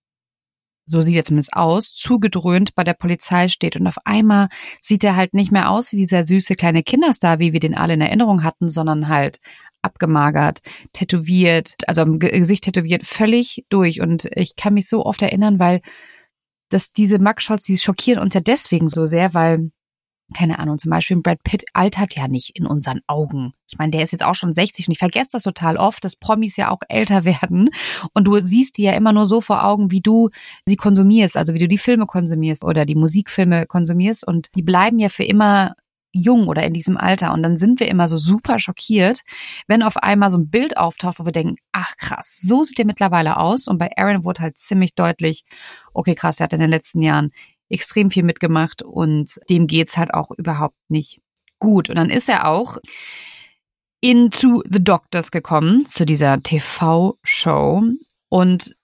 so 0.86 1.00
sieht 1.00 1.16
er 1.16 1.24
zumindest 1.24 1.54
aus, 1.54 1.94
zugedröhnt 1.94 2.74
bei 2.74 2.84
der 2.84 2.92
Polizei 2.92 3.48
steht. 3.48 3.76
Und 3.76 3.86
auf 3.86 3.96
einmal 4.04 4.48
sieht 4.82 5.02
er 5.02 5.16
halt 5.16 5.32
nicht 5.32 5.50
mehr 5.50 5.70
aus 5.70 5.92
wie 5.92 5.96
dieser 5.96 6.26
süße 6.26 6.56
kleine 6.56 6.82
Kinderstar, 6.82 7.38
wie 7.38 7.54
wir 7.54 7.60
den 7.60 7.74
alle 7.74 7.94
in 7.94 8.02
Erinnerung 8.02 8.44
hatten, 8.44 8.68
sondern 8.68 9.08
halt 9.08 9.38
abgemagert, 9.80 10.60
tätowiert, 10.92 11.74
also 11.86 12.02
am 12.02 12.18
Gesicht 12.18 12.64
tätowiert, 12.64 13.04
völlig 13.04 13.64
durch. 13.70 14.02
Und 14.02 14.28
ich 14.34 14.56
kann 14.56 14.74
mich 14.74 14.88
so 14.88 15.06
oft 15.06 15.22
erinnern, 15.22 15.58
weil 15.58 15.80
dass 16.74 16.92
diese 16.92 17.20
Mugshots, 17.20 17.62
die 17.62 17.78
schockieren 17.78 18.20
uns 18.20 18.34
ja 18.34 18.40
deswegen 18.40 18.88
so 18.88 19.06
sehr, 19.06 19.32
weil 19.32 19.70
keine 20.34 20.58
Ahnung, 20.58 20.78
zum 20.78 20.90
Beispiel 20.90 21.20
Brad 21.20 21.44
Pitt 21.44 21.64
altert 21.72 22.16
ja 22.16 22.26
nicht 22.26 22.56
in 22.56 22.66
unseren 22.66 23.00
Augen. 23.06 23.52
Ich 23.70 23.78
meine, 23.78 23.92
der 23.92 24.02
ist 24.02 24.10
jetzt 24.10 24.24
auch 24.24 24.34
schon 24.34 24.54
60 24.54 24.88
und 24.88 24.92
ich 24.92 24.98
vergesse 24.98 25.28
das 25.32 25.44
total 25.44 25.76
oft, 25.76 26.02
dass 26.02 26.16
Promis 26.16 26.56
ja 26.56 26.70
auch 26.70 26.80
älter 26.88 27.24
werden 27.24 27.70
und 28.12 28.24
du 28.24 28.40
siehst 28.40 28.78
die 28.78 28.82
ja 28.82 28.92
immer 28.94 29.12
nur 29.12 29.28
so 29.28 29.40
vor 29.40 29.64
Augen, 29.64 29.92
wie 29.92 30.00
du 30.00 30.30
sie 30.66 30.74
konsumierst, 30.74 31.36
also 31.36 31.54
wie 31.54 31.60
du 31.60 31.68
die 31.68 31.78
Filme 31.78 32.06
konsumierst 32.06 32.64
oder 32.64 32.86
die 32.86 32.96
Musikfilme 32.96 33.66
konsumierst 33.66 34.26
und 34.26 34.48
die 34.56 34.62
bleiben 34.62 34.98
ja 34.98 35.10
für 35.10 35.24
immer 35.24 35.76
jung 36.14 36.48
oder 36.48 36.62
in 36.62 36.72
diesem 36.72 36.96
Alter. 36.96 37.32
Und 37.32 37.42
dann 37.42 37.58
sind 37.58 37.80
wir 37.80 37.88
immer 37.88 38.08
so 38.08 38.16
super 38.16 38.58
schockiert, 38.58 39.20
wenn 39.66 39.82
auf 39.82 39.96
einmal 39.96 40.30
so 40.30 40.38
ein 40.38 40.48
Bild 40.48 40.78
auftaucht, 40.78 41.18
wo 41.18 41.24
wir 41.24 41.32
denken, 41.32 41.56
ach 41.72 41.96
krass, 41.96 42.38
so 42.40 42.64
sieht 42.64 42.78
er 42.78 42.86
mittlerweile 42.86 43.36
aus. 43.36 43.68
Und 43.68 43.78
bei 43.78 43.90
Aaron 43.96 44.24
wurde 44.24 44.42
halt 44.42 44.56
ziemlich 44.56 44.94
deutlich, 44.94 45.44
okay, 45.92 46.14
krass, 46.14 46.40
er 46.40 46.44
hat 46.44 46.52
in 46.52 46.60
den 46.60 46.70
letzten 46.70 47.02
Jahren 47.02 47.32
extrem 47.68 48.10
viel 48.10 48.22
mitgemacht 48.22 48.82
und 48.82 49.38
dem 49.48 49.66
geht's 49.66 49.96
halt 49.96 50.14
auch 50.14 50.30
überhaupt 50.30 50.76
nicht 50.88 51.20
gut. 51.58 51.90
Und 51.90 51.96
dann 51.96 52.10
ist 52.10 52.28
er 52.28 52.48
auch 52.48 52.78
into 54.00 54.62
the 54.70 54.84
Doctors 54.84 55.30
gekommen, 55.30 55.86
zu 55.86 56.04
dieser 56.04 56.42
TV-Show. 56.42 57.82
Und 58.28 58.76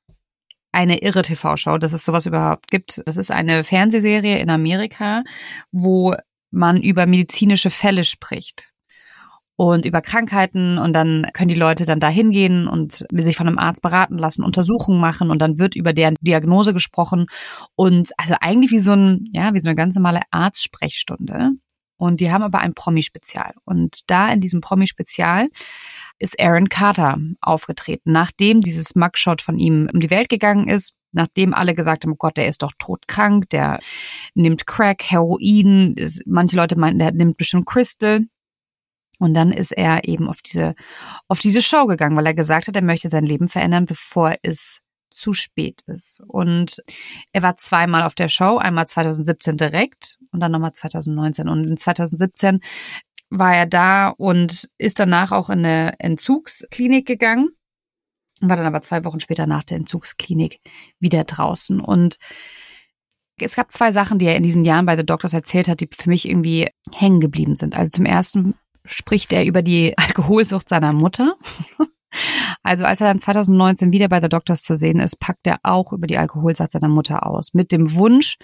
eine 0.73 1.03
irre 1.03 1.23
TV-Show, 1.23 1.79
dass 1.79 1.93
es 1.93 2.05
sowas 2.05 2.27
überhaupt 2.27 2.71
gibt. 2.71 3.03
Das 3.05 3.17
ist 3.17 3.31
eine 3.31 3.65
Fernsehserie 3.65 4.39
in 4.39 4.51
Amerika, 4.51 5.25
wo 5.73 6.15
man 6.51 6.83
über 6.83 7.07
medizinische 7.07 7.71
Fälle 7.71 8.05
spricht 8.05 8.71
und 9.61 9.85
über 9.85 10.01
Krankheiten 10.01 10.79
und 10.79 10.95
dann 10.95 11.27
können 11.35 11.51
die 11.51 11.55
Leute 11.55 11.85
dann 11.85 12.01
da 12.01 12.09
hingehen 12.09 12.67
und 12.67 13.05
sich 13.13 13.37
von 13.37 13.47
einem 13.47 13.59
Arzt 13.59 13.83
beraten 13.83 14.17
lassen, 14.17 14.43
Untersuchungen 14.43 14.99
machen 14.99 15.31
und 15.31 15.43
dann 15.43 15.59
wird 15.59 15.77
über 15.77 15.93
deren 15.93 16.15
Diagnose 16.23 16.73
gesprochen. 16.73 17.27
Und 17.75 18.11
also 18.17 18.37
eigentlich 18.41 18.71
wie 18.71 18.81
so 18.81 18.93
ein 18.93 19.25
ja, 19.33 19.53
wie 19.53 19.61
so 19.61 19.69
eine 19.69 19.77
ganz 19.77 19.95
normale 19.97 20.23
Arztsprechstunde. 20.31 21.51
Und 21.99 22.21
die 22.21 22.33
haben 22.33 22.43
aber 22.43 22.61
ein 22.61 22.73
Promi-Spezial. 22.73 23.53
Und 23.65 24.01
da 24.07 24.33
in 24.33 24.41
diesem 24.41 24.63
Promi-Spezial 24.63 25.49
ist 26.19 26.41
Aaron 26.41 26.71
Carter 26.71 27.19
aufgetreten, 27.43 28.13
nachdem 28.13 28.63
dieses 28.63 28.95
Mugshot 28.95 29.43
von 29.43 29.59
ihm 29.59 29.91
um 29.93 30.01
die 30.01 30.09
Welt 30.09 30.31
gegangen 30.31 30.69
ist 30.69 30.95
nachdem 31.13 31.55
alle 31.55 31.75
gesagt 31.75 32.05
haben, 32.05 32.13
oh 32.13 32.17
Gott, 32.17 32.37
der 32.37 32.49
ist 32.49 32.63
doch 32.63 32.73
todkrank, 32.79 33.49
der 33.51 33.81
nimmt 34.35 34.67
Crack, 34.67 35.03
Heroin, 35.05 35.97
manche 36.27 36.57
Leute 36.57 36.77
meinten, 36.77 36.99
der 36.99 37.13
nimmt 37.13 37.37
bestimmt 37.37 37.67
Crystal. 37.67 38.21
Und 39.19 39.35
dann 39.35 39.53
ist 39.53 39.73
er 39.73 40.09
eben 40.09 40.29
auf 40.29 40.41
diese, 40.41 40.75
auf 41.29 41.41
diese 41.41 41.61
Show 41.61 41.87
gegangen, 41.87 42.17
weil 42.17 42.27
er 42.27 42.35
gesagt 42.35 42.69
hat, 42.69 42.77
er 42.77 42.83
möchte 42.83 43.11
sein 43.11 43.27
Leben 43.27 43.49
verändern, 43.49 43.85
bevor 43.85 44.35
es 44.43 44.81
zu 45.11 45.33
spät 45.33 45.83
ist. 45.87 46.23
Und 46.27 46.83
er 47.33 47.43
war 47.43 47.57
zweimal 47.57 48.05
auf 48.05 48.15
der 48.15 48.29
Show, 48.29 48.57
einmal 48.57 48.87
2017 48.87 49.57
direkt 49.57 50.19
und 50.33 50.41
dann 50.41 50.53
nochmal 50.53 50.73
2019. 50.73 51.49
Und 51.49 51.67
in 51.67 51.77
2017 51.77 52.61
war 53.29 53.55
er 53.55 53.67
da 53.67 54.09
und 54.09 54.69
ist 54.79 54.99
danach 54.99 55.33
auch 55.33 55.51
in 55.51 55.61
eine 55.61 55.95
Entzugsklinik 55.99 57.07
gegangen, 57.07 57.51
war 58.41 58.57
dann 58.57 58.67
aber 58.67 58.81
zwei 58.81 59.05
Wochen 59.05 59.21
später 59.21 59.47
nach 59.47 59.65
der 59.65 59.79
Entzugsklinik 59.79 60.61
wieder 60.99 61.25
draußen. 61.25 61.81
Und 61.81 62.17
es 63.39 63.57
gab 63.57 63.73
zwei 63.73 63.93
Sachen, 63.93 64.19
die 64.19 64.27
er 64.27 64.37
in 64.37 64.43
diesen 64.43 64.65
Jahren 64.65 64.87
bei 64.87 64.97
The 64.97 65.05
Doctors 65.07 65.35
erzählt 65.35 65.69
hat, 65.69 65.81
die 65.81 65.89
für 65.93 66.09
mich 66.09 66.29
irgendwie 66.29 66.69
hängen 66.95 67.21
geblieben 67.21 67.57
sind. 67.57 67.77
Also 67.77 67.91
zum 67.91 68.05
ersten 68.05 68.55
spricht 68.85 69.33
er 69.33 69.45
über 69.45 69.63
die 69.63 69.97
Alkoholsucht 69.99 70.69
seiner 70.69 70.93
Mutter. 70.93 71.37
Also 72.65 72.85
als 72.85 73.01
er 73.01 73.07
dann 73.07 73.21
2019 73.21 73.93
wieder 73.93 74.09
bei 74.09 74.21
The 74.21 74.29
Doctors 74.29 74.63
zu 74.63 74.77
sehen 74.77 74.99
ist, 74.99 75.21
packt 75.21 75.47
er 75.47 75.61
auch 75.63 75.93
über 75.93 76.09
die 76.09 76.19
Alkoholsucht 76.19 76.73
seiner 76.73 76.89
Mutter 76.89 77.25
aus, 77.25 77.55
mit 77.55 77.71
dem 77.71 77.95
Wunsch, 77.95 78.37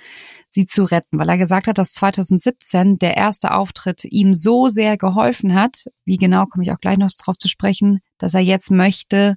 sie 0.49 0.67
zu 0.67 0.85
retten, 0.85 1.19
weil 1.19 1.29
er 1.29 1.37
gesagt 1.37 1.67
hat, 1.67 1.77
dass 1.77 1.93
2017 1.95 2.99
der 2.99 3.17
erste 3.17 3.53
Auftritt 3.53 4.05
ihm 4.05 4.35
so 4.35 4.69
sehr 4.69 4.97
geholfen 4.97 5.55
hat, 5.55 5.87
wie 6.05 6.17
genau 6.17 6.47
komme 6.47 6.63
ich 6.63 6.71
auch 6.71 6.79
gleich 6.79 6.97
noch 6.97 7.11
drauf 7.11 7.39
zu 7.39 7.49
sprechen, 7.49 7.99
dass 8.19 8.35
er 8.35 8.41
jetzt 8.41 8.71
möchte, 8.71 9.37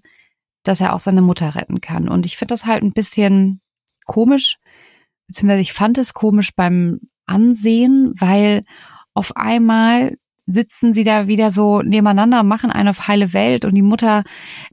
dass 0.64 0.82
er 0.82 0.94
auch 0.94 1.00
seine 1.00 1.22
Mutter 1.22 1.56
retten 1.56 1.82
kann. 1.82 2.10
Und 2.10 2.26
ich 2.26 2.38
finde 2.38 2.54
das 2.54 2.66
halt 2.66 2.84
ein 2.84 2.94
bisschen 2.94 3.62
komisch, 4.06 4.58
beziehungsweise 5.28 5.62
ich 5.62 5.74
fand 5.74 5.98
es 5.98 6.14
komisch 6.14 6.56
beim 6.56 7.00
Ansehen, 7.26 8.14
weil 8.18 8.64
auf 9.14 9.36
einmal 9.36 10.18
sitzen 10.48 10.94
sie 10.94 11.04
da 11.04 11.28
wieder 11.28 11.52
so 11.52 11.82
nebeneinander, 11.82 12.44
machen 12.44 12.72
eine 12.72 12.90
auf 12.90 13.08
heile 13.08 13.34
Welt 13.34 13.66
und 13.66 13.76
die 13.76 13.84
Mutter 13.84 14.24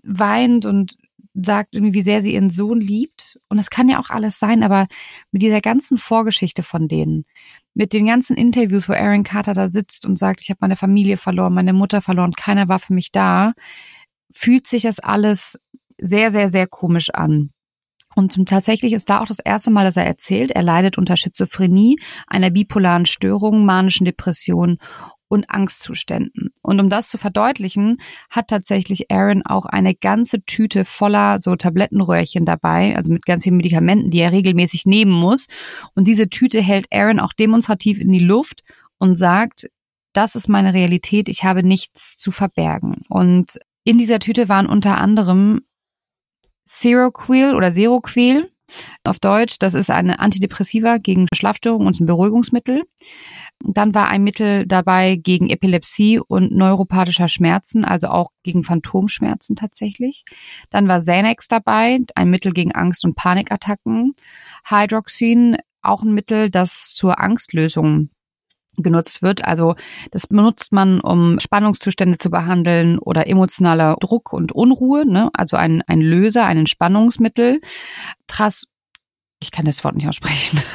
weint 0.03 0.65
und 0.65 0.97
sagt 1.35 1.75
irgendwie, 1.75 1.95
wie 1.95 2.03
sehr 2.03 2.23
sie 2.23 2.33
ihren 2.33 2.49
Sohn 2.49 2.81
liebt. 2.81 3.39
Und 3.49 3.59
das 3.59 3.69
kann 3.69 3.89
ja 3.89 4.01
auch 4.01 4.09
alles 4.09 4.39
sein, 4.39 4.63
aber 4.63 4.87
mit 5.33 5.43
dieser 5.43 5.61
ganzen 5.61 5.99
Vorgeschichte 5.99 6.63
von 6.63 6.89
denen, 6.89 7.27
mit 7.75 7.93
den 7.93 8.07
ganzen 8.07 8.37
Interviews, 8.37 8.89
wo 8.89 8.95
Aaron 8.95 9.23
Carter 9.23 9.53
da 9.53 9.69
sitzt 9.69 10.07
und 10.07 10.19
sagt, 10.19 10.41
ich 10.41 10.49
habe 10.49 10.59
meine 10.63 10.77
Familie 10.77 11.19
verloren, 11.19 11.53
meine 11.53 11.75
Mutter 11.75 12.01
verloren, 12.01 12.33
keiner 12.33 12.69
war 12.69 12.79
für 12.79 12.95
mich 12.95 13.13
da, 13.13 13.53
fühlt 14.33 14.67
sich 14.67 14.83
das 14.83 14.99
alles 14.99 15.59
sehr, 15.99 16.31
sehr, 16.31 16.49
sehr 16.49 16.67
komisch 16.67 17.11
an. 17.11 17.51
Und 18.15 18.49
tatsächlich 18.49 18.95
ist 18.95 19.11
da 19.11 19.21
auch 19.21 19.27
das 19.27 19.41
erste 19.41 19.71
Mal, 19.71 19.85
dass 19.85 19.99
er 19.99 20.07
erzählt, 20.07 20.51
er 20.51 20.63
leidet 20.63 20.97
unter 20.97 21.17
Schizophrenie, 21.17 21.99
einer 22.27 22.51
bipolaren 22.51 23.05
Störung, 23.05 23.67
manischen 23.67 24.07
Depression 24.07 24.79
und 25.29 25.51
Angstzuständen. 25.51 26.51
Und 26.63 26.81
um 26.81 26.89
das 26.89 27.09
zu 27.09 27.19
verdeutlichen, 27.19 27.99
hat 28.31 28.49
tatsächlich 28.49 29.11
Aaron 29.11 29.45
auch 29.45 29.67
eine 29.67 29.95
ganze 29.95 30.43
Tüte 30.45 30.85
voller 30.85 31.41
so 31.41 31.57
Tablettenröhrchen 31.57 32.45
dabei, 32.45 32.97
also 32.97 33.13
mit 33.13 33.27
ganz 33.27 33.43
vielen 33.43 33.57
Medikamenten, 33.57 34.11
die 34.11 34.21
er 34.21 34.33
regelmäßig 34.33 34.87
nehmen 34.87 35.13
muss. 35.13 35.47
Und 35.95 36.07
diese 36.07 36.29
Tüte 36.29 36.63
hält 36.63 36.87
Aaron 36.93 37.21
auch 37.21 37.33
demonstrativ 37.33 38.01
in 38.01 38.13
die 38.13 38.19
Luft 38.19 38.63
und 38.99 39.17
sagt, 39.17 39.69
das 40.13 40.35
ist 40.35 40.49
meine 40.49 40.73
Realität, 40.73 41.29
ich 41.29 41.45
habe 41.45 41.63
nichts 41.63 42.17
zu 42.17 42.31
verbergen. 42.31 43.03
Und 43.11 43.59
in 43.87 43.99
dieser 43.99 44.19
Tüte 44.19 44.49
waren 44.49 44.67
unter 44.67 44.99
anderem 44.99 45.63
Seroquel 46.65 47.55
oder 47.55 47.71
Seroquel 47.71 48.51
auf 49.05 49.21
Deutsch. 49.21 49.61
Das 49.61 49.75
ist 49.75 49.91
eine 49.91 50.19
Antidepressiva 50.19 50.99
gegen 50.99 51.29
Schlafstörungen 51.33 51.87
und 51.87 52.01
ein 52.01 52.07
Beruhigungsmittel. 52.07 52.83
Dann 53.61 53.95
war 53.95 54.09
ein 54.09 54.25
Mittel 54.25 54.67
dabei 54.67 55.15
gegen 55.15 55.49
Epilepsie 55.49 56.19
und 56.19 56.51
neuropathischer 56.51 57.29
Schmerzen, 57.29 57.85
also 57.85 58.09
auch 58.09 58.31
gegen 58.43 58.65
Phantomschmerzen 58.65 59.55
tatsächlich. 59.55 60.25
Dann 60.69 60.89
war 60.89 60.99
Xanax 60.99 61.47
dabei, 61.47 62.01
ein 62.17 62.29
Mittel 62.29 62.53
gegen 62.53 62.73
Angst- 62.73 63.05
und 63.05 63.15
Panikattacken. 63.15 64.17
Hydroxin, 64.69 65.59
auch 65.81 66.03
ein 66.03 66.13
Mittel, 66.13 66.51
das 66.51 66.93
zur 66.93 67.21
Angstlösung 67.21 68.11
genutzt 68.83 69.23
wird. 69.23 69.45
Also 69.45 69.75
das 70.11 70.27
benutzt 70.27 70.73
man, 70.73 71.01
um 71.01 71.39
Spannungszustände 71.41 72.19
zu 72.19 72.31
behandeln 72.31 72.99
oder 72.99 73.27
emotionaler 73.27 73.97
Druck 74.01 74.33
und 74.33 74.53
Unruhe. 74.53 75.07
Ne? 75.07 75.31
Also 75.35 75.57
ein, 75.57 75.83
ein 75.87 76.01
Löser, 76.01 76.45
ein 76.45 76.59
Entspannungsmittel. 76.59 77.61
Tras, 78.27 78.67
ich 79.41 79.51
kann 79.51 79.65
das 79.65 79.85
Wort 79.85 79.97
nicht 79.97 80.09
aussprechen. 80.09 80.61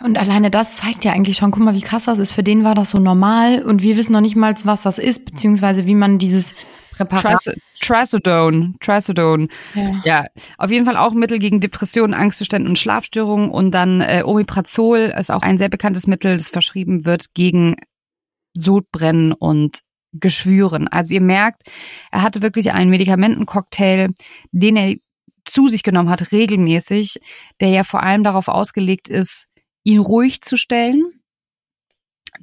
Und 0.00 0.18
alleine 0.18 0.50
das 0.50 0.76
zeigt 0.76 1.04
ja 1.04 1.12
eigentlich 1.12 1.38
schon, 1.38 1.50
guck 1.50 1.62
mal, 1.62 1.72
wie 1.72 1.80
krass 1.80 2.04
das 2.04 2.18
ist. 2.18 2.32
Für 2.32 2.42
den 2.42 2.62
war 2.62 2.74
das 2.74 2.90
so 2.90 2.98
normal 2.98 3.62
und 3.62 3.80
wir 3.80 3.96
wissen 3.96 4.12
noch 4.12 4.20
nicht 4.20 4.36
mal, 4.36 4.54
was 4.64 4.82
das 4.82 4.98
ist, 4.98 5.24
beziehungsweise 5.24 5.86
wie 5.86 5.94
man 5.94 6.18
dieses 6.18 6.54
Präparat. 6.96 7.40
Trisodone, 7.80 8.74
Trisodone. 8.80 9.48
Ja. 9.74 10.00
ja, 10.04 10.26
auf 10.58 10.70
jeden 10.70 10.86
Fall 10.86 10.96
auch 10.96 11.12
Mittel 11.12 11.38
gegen 11.38 11.60
Depressionen, 11.60 12.14
Angstzustände 12.14 12.68
und 12.68 12.78
Schlafstörungen. 12.78 13.50
Und 13.50 13.72
dann 13.72 14.00
äh, 14.00 14.22
Omeprazol 14.24 15.12
ist 15.18 15.30
auch 15.30 15.42
ein 15.42 15.58
sehr 15.58 15.68
bekanntes 15.68 16.06
Mittel, 16.06 16.36
das 16.36 16.48
verschrieben 16.48 17.04
wird 17.04 17.34
gegen 17.34 17.76
Sodbrennen 18.54 19.32
und 19.32 19.80
Geschwüren. 20.12 20.88
Also 20.88 21.14
ihr 21.14 21.20
merkt, 21.20 21.62
er 22.12 22.22
hatte 22.22 22.42
wirklich 22.42 22.72
einen 22.72 22.90
Medikamentencocktail, 22.90 24.10
den 24.52 24.76
er 24.76 24.94
zu 25.44 25.68
sich 25.68 25.82
genommen 25.82 26.08
hat, 26.08 26.32
regelmäßig, 26.32 27.20
der 27.60 27.68
ja 27.68 27.84
vor 27.84 28.02
allem 28.02 28.24
darauf 28.24 28.48
ausgelegt 28.48 29.08
ist, 29.08 29.46
ihn 29.82 29.98
ruhig 29.98 30.40
zu 30.40 30.56
stellen, 30.56 31.23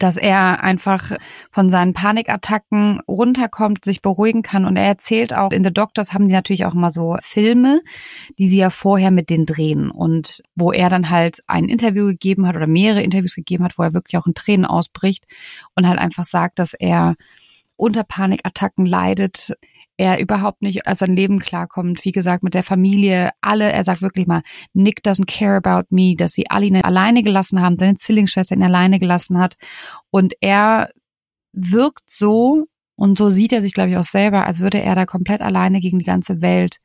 dass 0.01 0.17
er 0.17 0.63
einfach 0.63 1.11
von 1.51 1.69
seinen 1.69 1.93
Panikattacken 1.93 3.01
runterkommt, 3.07 3.85
sich 3.85 4.01
beruhigen 4.01 4.41
kann. 4.41 4.65
Und 4.65 4.75
er 4.75 4.85
erzählt 4.85 5.33
auch, 5.33 5.51
in 5.51 5.63
The 5.63 5.71
Doctors 5.71 6.13
haben 6.13 6.27
die 6.27 6.33
natürlich 6.33 6.65
auch 6.65 6.73
immer 6.73 6.89
so 6.89 7.17
Filme, 7.21 7.81
die 8.39 8.47
sie 8.47 8.57
ja 8.57 8.71
vorher 8.71 9.11
mit 9.11 9.29
denen 9.29 9.45
drehen 9.45 9.91
und 9.91 10.41
wo 10.55 10.71
er 10.71 10.89
dann 10.89 11.11
halt 11.11 11.43
ein 11.45 11.65
Interview 11.65 12.07
gegeben 12.07 12.47
hat 12.47 12.55
oder 12.55 12.67
mehrere 12.67 13.03
Interviews 13.03 13.35
gegeben 13.35 13.63
hat, 13.63 13.77
wo 13.77 13.83
er 13.83 13.93
wirklich 13.93 14.17
auch 14.17 14.25
in 14.25 14.33
Tränen 14.33 14.65
ausbricht 14.65 15.25
und 15.75 15.87
halt 15.87 15.99
einfach 15.99 16.25
sagt, 16.25 16.57
dass 16.57 16.73
er 16.73 17.15
unter 17.75 18.03
Panikattacken 18.03 18.85
leidet, 18.85 19.53
er 20.01 20.19
überhaupt 20.19 20.63
nicht 20.63 20.87
als 20.87 20.97
sein 20.97 21.15
Leben 21.15 21.37
klarkommt. 21.37 22.03
Wie 22.05 22.11
gesagt, 22.11 22.41
mit 22.41 22.55
der 22.55 22.63
Familie, 22.63 23.29
alle, 23.39 23.71
er 23.71 23.85
sagt 23.85 24.01
wirklich 24.01 24.25
mal, 24.25 24.41
Nick 24.73 25.01
doesn't 25.05 25.27
care 25.27 25.57
about 25.57 25.85
me, 25.91 26.15
dass 26.15 26.31
sie 26.31 26.49
alle 26.49 26.65
ihn 26.65 26.75
alleine 26.75 27.21
gelassen 27.21 27.61
haben, 27.61 27.77
seine 27.77 27.97
Zwillingsschwester 27.97 28.55
ihn 28.55 28.63
alleine 28.63 28.97
gelassen 28.97 29.37
hat. 29.37 29.57
Und 30.09 30.33
er 30.41 30.89
wirkt 31.53 32.09
so, 32.09 32.65
und 32.95 33.15
so 33.15 33.29
sieht 33.29 33.53
er 33.53 33.61
sich, 33.61 33.75
glaube 33.75 33.91
ich, 33.91 33.97
auch 33.97 34.03
selber, 34.03 34.47
als 34.47 34.59
würde 34.61 34.81
er 34.81 34.95
da 34.95 35.05
komplett 35.05 35.41
alleine 35.41 35.81
gegen 35.81 35.99
die 35.99 36.05
ganze 36.05 36.41
Welt 36.41 36.77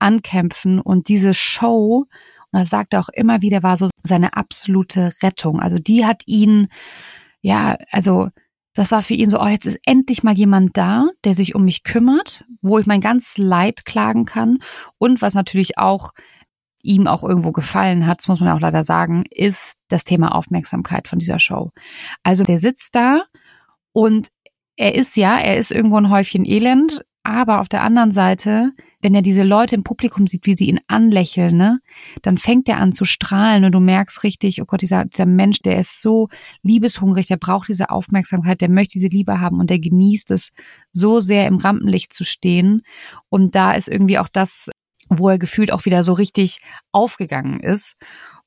ankämpfen. 0.00 0.80
Und 0.80 1.06
diese 1.06 1.32
Show, 1.32 2.06
und 2.50 2.58
das 2.58 2.70
sagt 2.70 2.92
er 2.94 3.00
auch 3.00 3.08
immer 3.08 3.40
wieder, 3.40 3.62
war 3.62 3.76
so 3.76 3.88
seine 4.02 4.36
absolute 4.36 5.12
Rettung. 5.22 5.60
Also 5.60 5.78
die 5.78 6.04
hat 6.04 6.24
ihn, 6.26 6.66
ja, 7.40 7.76
also 7.92 8.30
das 8.74 8.90
war 8.90 9.02
für 9.02 9.14
ihn 9.14 9.30
so, 9.30 9.40
oh, 9.40 9.46
jetzt 9.46 9.66
ist 9.66 9.78
endlich 9.86 10.22
mal 10.22 10.34
jemand 10.34 10.76
da, 10.76 11.08
der 11.24 11.34
sich 11.34 11.54
um 11.54 11.64
mich 11.64 11.84
kümmert, 11.84 12.44
wo 12.60 12.78
ich 12.78 12.86
mein 12.86 13.00
ganz 13.00 13.38
Leid 13.38 13.84
klagen 13.84 14.24
kann. 14.24 14.58
Und 14.98 15.22
was 15.22 15.34
natürlich 15.34 15.78
auch 15.78 16.12
ihm 16.82 17.06
auch 17.06 17.22
irgendwo 17.22 17.52
gefallen 17.52 18.06
hat, 18.06 18.18
das 18.18 18.28
muss 18.28 18.40
man 18.40 18.50
auch 18.50 18.60
leider 18.60 18.84
sagen, 18.84 19.24
ist 19.30 19.74
das 19.88 20.04
Thema 20.04 20.34
Aufmerksamkeit 20.34 21.08
von 21.08 21.18
dieser 21.18 21.38
Show. 21.38 21.70
Also 22.22 22.44
der 22.44 22.58
sitzt 22.58 22.94
da 22.94 23.22
und 23.92 24.28
er 24.76 24.94
ist 24.94 25.16
ja, 25.16 25.38
er 25.38 25.56
ist 25.56 25.70
irgendwo 25.70 25.96
ein 25.96 26.10
Häufchen 26.10 26.44
Elend, 26.44 27.04
aber 27.24 27.60
auf 27.60 27.68
der 27.68 27.82
anderen 27.82 28.12
Seite 28.12 28.72
wenn 29.04 29.14
er 29.14 29.20
diese 29.20 29.42
Leute 29.42 29.74
im 29.74 29.84
Publikum 29.84 30.26
sieht, 30.26 30.46
wie 30.46 30.54
sie 30.54 30.64
ihn 30.64 30.80
anlächeln, 30.88 31.58
ne, 31.58 31.78
dann 32.22 32.38
fängt 32.38 32.70
er 32.70 32.78
an 32.78 32.90
zu 32.90 33.04
strahlen 33.04 33.66
und 33.66 33.72
du 33.72 33.78
merkst 33.78 34.22
richtig, 34.22 34.62
oh 34.62 34.64
Gott, 34.64 34.80
dieser, 34.80 35.04
dieser 35.04 35.26
Mensch, 35.26 35.58
der 35.58 35.78
ist 35.78 36.00
so 36.00 36.30
liebeshungrig, 36.62 37.26
der 37.26 37.36
braucht 37.36 37.68
diese 37.68 37.90
Aufmerksamkeit, 37.90 38.62
der 38.62 38.70
möchte 38.70 38.94
diese 38.94 39.08
Liebe 39.08 39.40
haben 39.40 39.60
und 39.60 39.68
der 39.68 39.78
genießt 39.78 40.30
es 40.30 40.52
so 40.90 41.20
sehr 41.20 41.46
im 41.46 41.56
Rampenlicht 41.56 42.14
zu 42.14 42.24
stehen. 42.24 42.80
Und 43.28 43.54
da 43.54 43.74
ist 43.74 43.88
irgendwie 43.88 44.18
auch 44.18 44.28
das, 44.28 44.70
wo 45.10 45.28
er 45.28 45.38
gefühlt 45.38 45.70
auch 45.70 45.84
wieder 45.84 46.02
so 46.02 46.14
richtig 46.14 46.60
aufgegangen 46.90 47.60
ist. 47.60 47.96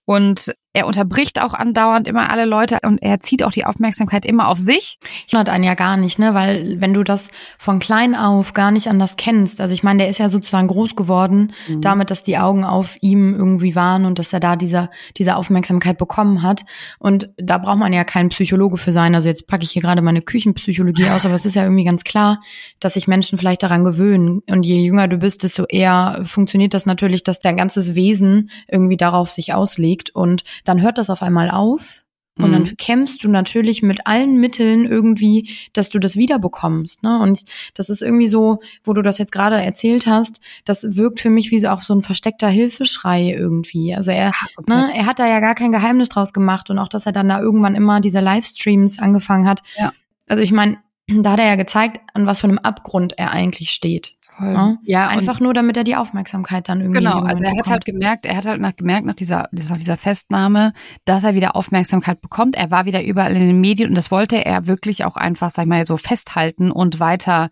Und 0.05 0.55
er 0.77 0.85
unterbricht 0.85 1.41
auch 1.41 1.55
andauernd 1.55 2.07
immer 2.07 2.29
alle 2.29 2.45
Leute 2.45 2.77
und 2.83 2.99
er 3.01 3.19
zieht 3.19 3.43
auch 3.43 3.51
die 3.51 3.65
Aufmerksamkeit 3.65 4.25
immer 4.27 4.47
auf 4.47 4.59
sich. 4.59 4.99
Ich 5.25 5.31
glaube 5.31 5.51
einen 5.51 5.63
ja 5.63 5.73
gar 5.73 5.97
nicht, 5.97 6.19
ne? 6.19 6.35
Weil 6.35 6.79
wenn 6.79 6.93
du 6.93 7.03
das 7.03 7.29
von 7.57 7.79
klein 7.79 8.13
auf 8.13 8.53
gar 8.53 8.69
nicht 8.69 8.87
anders 8.87 9.17
kennst, 9.17 9.59
also 9.59 9.73
ich 9.73 9.81
meine, 9.81 10.03
der 10.03 10.09
ist 10.09 10.19
ja 10.19 10.29
sozusagen 10.29 10.67
groß 10.67 10.95
geworden, 10.95 11.51
mhm. 11.67 11.81
damit, 11.81 12.11
dass 12.11 12.21
die 12.21 12.37
Augen 12.37 12.63
auf 12.63 12.95
ihm 13.01 13.33
irgendwie 13.33 13.73
waren 13.73 14.05
und 14.05 14.19
dass 14.19 14.31
er 14.31 14.39
da 14.39 14.55
diese, 14.55 14.91
diese 15.17 15.35
Aufmerksamkeit 15.35 15.97
bekommen 15.97 16.43
hat. 16.43 16.63
Und 16.99 17.31
da 17.37 17.57
braucht 17.57 17.79
man 17.79 17.91
ja 17.91 18.03
kein 18.03 18.29
Psychologe 18.29 18.77
für 18.77 18.93
sein. 18.93 19.15
Also 19.15 19.27
jetzt 19.27 19.47
packe 19.47 19.63
ich 19.63 19.71
hier 19.71 19.81
gerade 19.81 20.03
meine 20.03 20.21
Küchenpsychologie 20.21 21.09
aus, 21.09 21.25
aber 21.25 21.33
es 21.33 21.45
ist 21.45 21.55
ja 21.55 21.63
irgendwie 21.63 21.85
ganz 21.85 22.03
klar, 22.03 22.39
dass 22.79 22.93
sich 22.93 23.07
Menschen 23.07 23.39
vielleicht 23.39 23.63
daran 23.63 23.83
gewöhnen. 23.83 24.43
Und 24.47 24.63
je 24.63 24.79
jünger 24.85 25.07
du 25.07 25.17
bist, 25.17 25.41
desto 25.41 25.65
eher 25.65 26.21
funktioniert 26.23 26.75
das 26.75 26.85
natürlich, 26.85 27.23
dass 27.23 27.39
dein 27.39 27.57
ganzes 27.57 27.95
Wesen 27.95 28.51
irgendwie 28.67 28.97
darauf 28.97 29.31
sich 29.31 29.55
auslegt 29.55 30.11
und 30.11 30.43
dann 30.67 30.81
hört 30.81 30.97
das 30.97 31.09
auf 31.09 31.21
einmal 31.21 31.49
auf 31.49 32.03
und 32.39 32.51
dann 32.51 32.63
mhm. 32.63 32.77
kämpfst 32.77 33.23
du 33.23 33.29
natürlich 33.29 33.81
mit 33.81 34.05
allen 34.05 34.37
Mitteln 34.37 34.85
irgendwie, 34.85 35.49
dass 35.73 35.89
du 35.89 35.99
das 35.99 36.15
wiederbekommst. 36.15 37.03
Ne? 37.03 37.19
Und 37.19 37.43
das 37.73 37.89
ist 37.89 38.01
irgendwie 38.01 38.27
so, 38.27 38.59
wo 38.83 38.93
du 38.93 39.01
das 39.01 39.17
jetzt 39.17 39.31
gerade 39.31 39.55
erzählt 39.55 40.05
hast, 40.05 40.39
das 40.65 40.95
wirkt 40.95 41.19
für 41.19 41.29
mich 41.29 41.51
wie 41.51 41.59
so 41.59 41.69
auch 41.69 41.81
so 41.81 41.95
ein 41.95 42.03
versteckter 42.03 42.47
Hilfeschrei 42.47 43.31
irgendwie. 43.31 43.95
Also 43.95 44.11
er, 44.11 44.31
okay. 44.57 44.71
ne, 44.71 44.91
er 44.95 45.05
hat 45.05 45.19
da 45.19 45.27
ja 45.27 45.39
gar 45.39 45.55
kein 45.55 45.71
Geheimnis 45.71 46.09
draus 46.09 46.31
gemacht 46.31 46.69
und 46.69 46.77
auch, 46.77 46.89
dass 46.89 47.05
er 47.05 47.11
dann 47.11 47.29
da 47.29 47.41
irgendwann 47.41 47.75
immer 47.75 48.01
diese 48.01 48.19
Livestreams 48.19 48.99
angefangen 48.99 49.47
hat. 49.47 49.63
Ja. 49.77 49.91
Also 50.29 50.43
ich 50.43 50.51
meine, 50.51 50.77
da 51.07 51.31
hat 51.31 51.39
er 51.39 51.47
ja 51.47 51.55
gezeigt, 51.55 52.01
an 52.13 52.27
was 52.27 52.41
für 52.41 52.47
einem 52.47 52.59
Abgrund 52.59 53.17
er 53.17 53.31
eigentlich 53.31 53.71
steht. 53.71 54.16
Ja, 54.39 54.77
ja 54.83 55.07
einfach 55.07 55.39
nur, 55.39 55.53
damit 55.53 55.77
er 55.77 55.83
die 55.83 55.95
Aufmerksamkeit 55.95 56.69
dann 56.69 56.81
irgendwie. 56.81 56.99
Genau, 56.99 57.21
also 57.21 57.43
er 57.43 57.57
hat 57.57 57.69
halt 57.69 57.85
gemerkt, 57.85 58.25
er 58.25 58.37
hat 58.37 58.45
halt 58.45 58.61
nach, 58.61 58.75
gemerkt 58.75 59.05
nach 59.05 59.15
dieser, 59.15 59.49
nach 59.51 59.77
dieser 59.77 59.97
Festnahme, 59.97 60.73
dass 61.05 61.23
er 61.23 61.35
wieder 61.35 61.55
Aufmerksamkeit 61.55 62.21
bekommt. 62.21 62.55
Er 62.55 62.71
war 62.71 62.85
wieder 62.85 63.03
überall 63.03 63.35
in 63.35 63.47
den 63.47 63.61
Medien 63.61 63.89
und 63.89 63.95
das 63.95 64.11
wollte 64.11 64.45
er 64.45 64.67
wirklich 64.67 65.05
auch 65.05 65.15
einfach, 65.15 65.51
sag 65.51 65.63
ich 65.63 65.69
mal, 65.69 65.85
so 65.85 65.97
festhalten 65.97 66.71
und 66.71 66.99
weiter, 66.99 67.49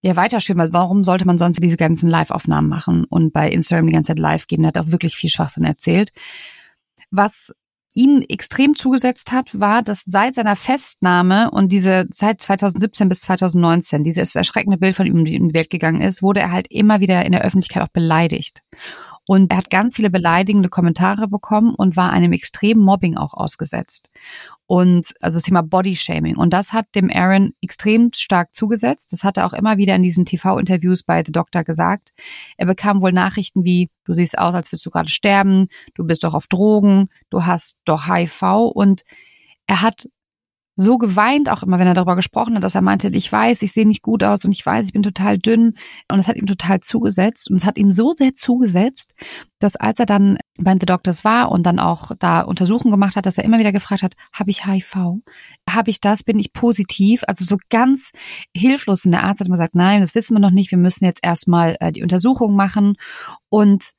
ja, 0.00 0.16
weiterschwimmen. 0.16 0.60
Also 0.60 0.72
warum 0.72 1.04
sollte 1.04 1.24
man 1.26 1.38
sonst 1.38 1.62
diese 1.62 1.76
ganzen 1.76 2.10
Live-Aufnahmen 2.10 2.68
machen 2.68 3.04
und 3.04 3.32
bei 3.32 3.50
Instagram 3.50 3.86
die 3.86 3.92
ganze 3.92 4.08
Zeit 4.08 4.18
live 4.18 4.46
gehen? 4.46 4.64
Er 4.64 4.68
hat 4.68 4.78
auch 4.78 4.90
wirklich 4.92 5.16
viel 5.16 5.30
Schwachsinn 5.30 5.64
erzählt. 5.64 6.12
Was 7.10 7.52
ihm 7.94 8.22
extrem 8.28 8.74
zugesetzt 8.74 9.32
hat, 9.32 9.58
war, 9.58 9.82
dass 9.82 10.04
seit 10.06 10.34
seiner 10.34 10.56
Festnahme 10.56 11.50
und 11.50 11.72
diese 11.72 12.08
Zeit 12.10 12.40
2017 12.40 13.08
bis 13.08 13.20
2019, 13.22 14.04
dieses 14.04 14.34
erschreckende 14.34 14.78
Bild 14.78 14.96
von 14.96 15.06
ihm 15.06 15.24
in 15.26 15.48
die 15.48 15.54
Welt 15.54 15.70
gegangen 15.70 16.00
ist, 16.00 16.22
wurde 16.22 16.40
er 16.40 16.52
halt 16.52 16.66
immer 16.70 17.00
wieder 17.00 17.24
in 17.24 17.32
der 17.32 17.42
Öffentlichkeit 17.42 17.82
auch 17.82 17.92
beleidigt. 17.92 18.62
Und 19.26 19.52
er 19.52 19.58
hat 19.58 19.70
ganz 19.70 19.96
viele 19.96 20.10
beleidigende 20.10 20.68
Kommentare 20.68 21.28
bekommen 21.28 21.74
und 21.74 21.96
war 21.96 22.10
einem 22.10 22.32
extremen 22.32 22.82
Mobbing 22.82 23.16
auch 23.16 23.34
ausgesetzt 23.34 24.10
und 24.72 25.12
also 25.20 25.36
das 25.36 25.42
Thema 25.42 25.62
Bodyshaming. 25.62 26.36
Und 26.36 26.54
das 26.54 26.72
hat 26.72 26.86
dem 26.94 27.10
Aaron 27.10 27.52
extrem 27.60 28.10
stark 28.14 28.54
zugesetzt. 28.54 29.12
Das 29.12 29.22
hat 29.22 29.36
er 29.36 29.44
auch 29.44 29.52
immer 29.52 29.76
wieder 29.76 29.94
in 29.94 30.02
diesen 30.02 30.24
TV-Interviews 30.24 31.02
bei 31.02 31.22
The 31.22 31.30
Doctor 31.30 31.62
gesagt. 31.62 32.14
Er 32.56 32.64
bekam 32.64 33.02
wohl 33.02 33.12
Nachrichten 33.12 33.64
wie, 33.64 33.90
du 34.04 34.14
siehst 34.14 34.38
aus, 34.38 34.54
als 34.54 34.72
würdest 34.72 34.86
du 34.86 34.90
gerade 34.90 35.10
sterben, 35.10 35.68
du 35.92 36.04
bist 36.04 36.24
doch 36.24 36.32
auf 36.32 36.46
Drogen, 36.46 37.10
du 37.28 37.44
hast 37.44 37.80
doch 37.84 38.06
HIV 38.06 38.70
und 38.72 39.02
er 39.66 39.82
hat 39.82 40.08
so 40.76 40.96
geweint, 40.96 41.50
auch 41.50 41.62
immer, 41.62 41.78
wenn 41.78 41.86
er 41.86 41.94
darüber 41.94 42.16
gesprochen 42.16 42.56
hat, 42.56 42.64
dass 42.64 42.74
er 42.74 42.80
meinte, 42.80 43.08
ich 43.08 43.30
weiß, 43.30 43.60
ich 43.62 43.72
sehe 43.72 43.86
nicht 43.86 44.02
gut 44.02 44.24
aus 44.24 44.44
und 44.44 44.52
ich 44.52 44.64
weiß, 44.64 44.86
ich 44.86 44.92
bin 44.92 45.02
total 45.02 45.38
dünn. 45.38 45.74
Und 46.10 46.18
es 46.18 46.28
hat 46.28 46.36
ihm 46.36 46.46
total 46.46 46.80
zugesetzt. 46.80 47.50
Und 47.50 47.56
es 47.56 47.66
hat 47.66 47.76
ihm 47.76 47.92
so 47.92 48.14
sehr 48.16 48.34
zugesetzt, 48.34 49.14
dass 49.58 49.76
als 49.76 49.98
er 49.98 50.06
dann 50.06 50.38
bei 50.58 50.72
The 50.72 50.86
Doctors 50.86 51.24
war 51.24 51.50
und 51.50 51.64
dann 51.64 51.78
auch 51.78 52.12
da 52.18 52.40
Untersuchungen 52.40 52.90
gemacht 52.90 53.16
hat, 53.16 53.26
dass 53.26 53.36
er 53.36 53.44
immer 53.44 53.58
wieder 53.58 53.72
gefragt 53.72 54.02
hat, 54.02 54.14
habe 54.32 54.50
ich 54.50 54.66
HIV? 54.66 55.20
Habe 55.68 55.90
ich 55.90 56.00
das? 56.00 56.22
Bin 56.22 56.38
ich 56.38 56.54
positiv? 56.54 57.22
Also 57.26 57.44
so 57.44 57.58
ganz 57.68 58.10
hilflos. 58.56 59.04
Und 59.04 59.12
der 59.12 59.24
Arzt 59.24 59.40
hat 59.40 59.48
immer 59.48 59.56
gesagt, 59.56 59.74
nein, 59.74 60.00
das 60.00 60.14
wissen 60.14 60.34
wir 60.34 60.40
noch 60.40 60.50
nicht. 60.50 60.70
Wir 60.70 60.78
müssen 60.78 61.04
jetzt 61.04 61.20
erstmal 61.22 61.76
äh, 61.80 61.92
die 61.92 62.02
Untersuchung 62.02 62.56
machen. 62.56 62.94
Und 63.50 63.92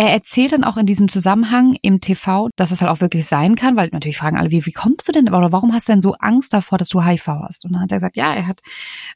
er 0.00 0.14
erzählt 0.14 0.52
dann 0.52 0.64
auch 0.64 0.78
in 0.78 0.86
diesem 0.86 1.10
Zusammenhang 1.10 1.76
im 1.82 2.00
TV, 2.00 2.48
dass 2.56 2.70
es 2.70 2.80
halt 2.80 2.90
auch 2.90 3.02
wirklich 3.02 3.26
sein 3.26 3.54
kann, 3.54 3.76
weil 3.76 3.90
natürlich 3.92 4.16
fragen 4.16 4.38
alle, 4.38 4.50
wie, 4.50 4.64
wie 4.64 4.72
kommst 4.72 5.06
du 5.06 5.12
denn, 5.12 5.28
oder 5.28 5.52
warum 5.52 5.74
hast 5.74 5.88
du 5.88 5.92
denn 5.92 6.00
so 6.00 6.14
Angst 6.14 6.54
davor, 6.54 6.78
dass 6.78 6.88
du 6.88 7.04
HIV 7.04 7.26
hast? 7.26 7.66
Und 7.66 7.72
dann 7.72 7.82
hat 7.82 7.92
er 7.92 7.98
gesagt, 7.98 8.16
ja, 8.16 8.32
er 8.32 8.46
hat 8.46 8.60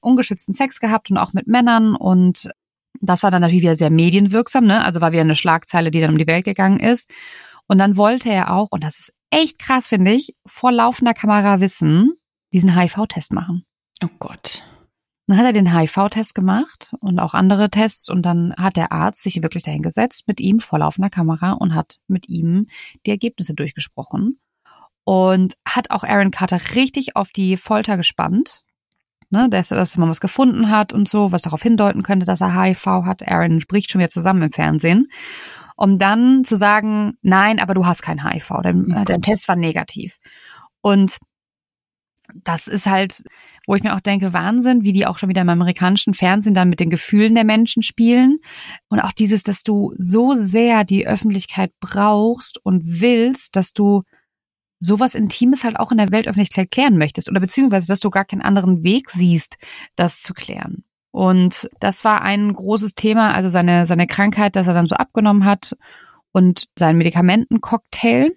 ungeschützten 0.03 0.53
Sex 0.53 0.81
gehabt 0.81 1.11
und 1.11 1.17
auch 1.17 1.33
mit 1.33 1.47
Männern 1.47 1.97
und 1.97 2.51
das 3.01 3.23
war 3.23 3.31
dann 3.31 3.41
natürlich 3.41 3.63
wieder 3.63 3.77
sehr 3.77 3.89
medienwirksam, 3.89 4.67
ne? 4.67 4.85
Also 4.85 5.01
war 5.01 5.13
wieder 5.13 5.23
eine 5.23 5.35
Schlagzeile, 5.35 5.91
die 5.91 6.03
dann 6.03 6.11
um 6.11 6.19
die 6.19 6.27
Welt 6.27 6.45
gegangen 6.45 6.79
ist. 6.79 7.09
Und 7.67 7.79
dann 7.79 7.97
wollte 7.97 8.29
er 8.29 8.53
auch, 8.53 8.69
und 8.71 8.85
das 8.85 8.99
ist 8.99 9.15
echt 9.31 9.59
krass, 9.59 9.87
finde 9.87 10.13
ich, 10.13 10.35
vor 10.45 10.71
laufender 10.71 11.15
Kamera 11.15 11.61
wissen, 11.61 12.13
diesen 12.53 12.79
HIV-Test 12.79 13.33
machen. 13.33 13.65
Oh 14.05 14.09
Gott. 14.19 14.63
Dann 15.27 15.39
hat 15.39 15.47
er 15.47 15.53
den 15.55 15.75
HIV-Test 15.75 16.35
gemacht 16.35 16.95
und 17.01 17.19
auch 17.19 17.33
andere 17.33 17.71
Tests 17.71 18.11
und 18.11 18.23
dann 18.23 18.55
hat 18.59 18.77
der 18.77 18.93
Arzt 18.93 19.23
sich 19.23 19.43
wirklich 19.43 19.63
dahingesetzt 19.63 20.29
mit 20.29 20.39
ihm 20.39 20.61
vor 20.61 20.81
laufender 20.81 21.09
Kamera 21.09 21.53
und 21.53 21.75
hat 21.75 21.97
mit 22.09 22.29
ihm 22.29 22.67
die 23.07 23.11
Ergebnisse 23.11 23.55
durchgesprochen 23.55 24.39
und 25.05 25.55
hat 25.67 25.91
auch 25.91 26.05
Aaron 26.05 26.31
Carter 26.31 26.59
richtig 26.75 27.17
auf 27.17 27.31
die 27.31 27.57
Folter 27.57 27.97
gespannt. 27.97 28.63
Ne, 29.31 29.49
dass, 29.49 29.71
dass 29.71 29.97
man 29.97 30.09
was 30.09 30.21
gefunden 30.21 30.71
hat 30.71 30.93
und 30.93 31.09
so, 31.09 31.33
was 31.33 31.43
darauf 31.43 31.63
hindeuten 31.63 32.03
könnte, 32.03 32.27
dass 32.27 32.41
er 32.41 32.63
HIV 32.63 32.87
hat. 32.87 33.27
Aaron 33.27 33.59
spricht 33.59 33.91
schon 33.91 33.99
wieder 33.99 34.11
zusammen 34.11 34.43
im 34.43 34.53
Fernsehen. 34.53 35.09
Um 35.77 35.99
dann 35.99 36.45
zu 36.45 36.55
sagen, 36.55 37.15
nein, 37.23 37.59
aber 37.59 37.75
du 37.75 37.85
hast 37.85 38.03
kein 38.03 38.23
HIV. 38.23 38.49
Der, 38.63 38.75
oh 38.77 39.03
der 39.03 39.21
Test 39.21 39.49
war 39.49 39.57
negativ. 39.57 40.19
Und 40.83 41.19
das 42.35 42.69
ist 42.69 42.87
halt, 42.87 43.23
wo 43.67 43.75
ich 43.75 43.83
mir 43.83 43.95
auch 43.95 44.01
denke, 44.01 44.33
Wahnsinn, 44.33 44.85
wie 44.85 44.93
die 44.93 45.07
auch 45.07 45.19
schon 45.19 45.29
wieder 45.29 45.43
im 45.43 45.49
amerikanischen 45.49 46.15
Fernsehen 46.15 46.55
dann 46.55 46.69
mit 46.69 46.81
den 46.81 46.91
Gefühlen 46.91 47.35
der 47.35 47.45
Menschen 47.45 47.83
spielen. 47.83 48.39
Und 48.89 49.01
auch 49.01 49.13
dieses, 49.13 49.43
dass 49.43 49.63
du 49.63 49.95
so 49.97 50.35
sehr 50.35 50.85
die 50.85 51.07
Öffentlichkeit 51.07 51.73
brauchst 51.81 52.59
und 52.65 52.83
willst, 52.85 53.57
dass 53.57 53.73
du 53.73 54.03
sowas 54.81 55.15
Intimes 55.15 55.65
halt 55.65 55.79
auch 55.79 55.93
in 55.93 55.99
der 55.99 56.11
Weltöffentlichkeit 56.11 56.71
klären 56.71 56.99
möchtest. 56.99 57.31
Oder 57.31 57.41
beziehungsweise, 57.41 57.87
dass 57.87 58.01
du 58.01 58.11
gar 58.11 58.25
keinen 58.25 58.43
anderen 58.43 58.85
Weg 58.85 59.11
siehst, 59.11 59.57
das 59.97 60.21
zu 60.21 60.35
klären. 60.35 60.85
Und 61.11 61.71
das 61.81 62.05
war 62.05 62.23
ein 62.23 62.53
großes 62.53 62.95
Thema, 62.95 63.33
also 63.33 63.49
seine, 63.49 63.87
seine 63.87 64.07
Krankheit, 64.07 64.57
dass 64.57 64.67
er 64.67 64.75
dann 64.75 64.89
so 64.89 64.97
abgenommen 64.97 65.45
hat 65.45 65.77
und 66.33 66.67
sein 66.77 66.99
Medikamentencocktail 66.99 68.33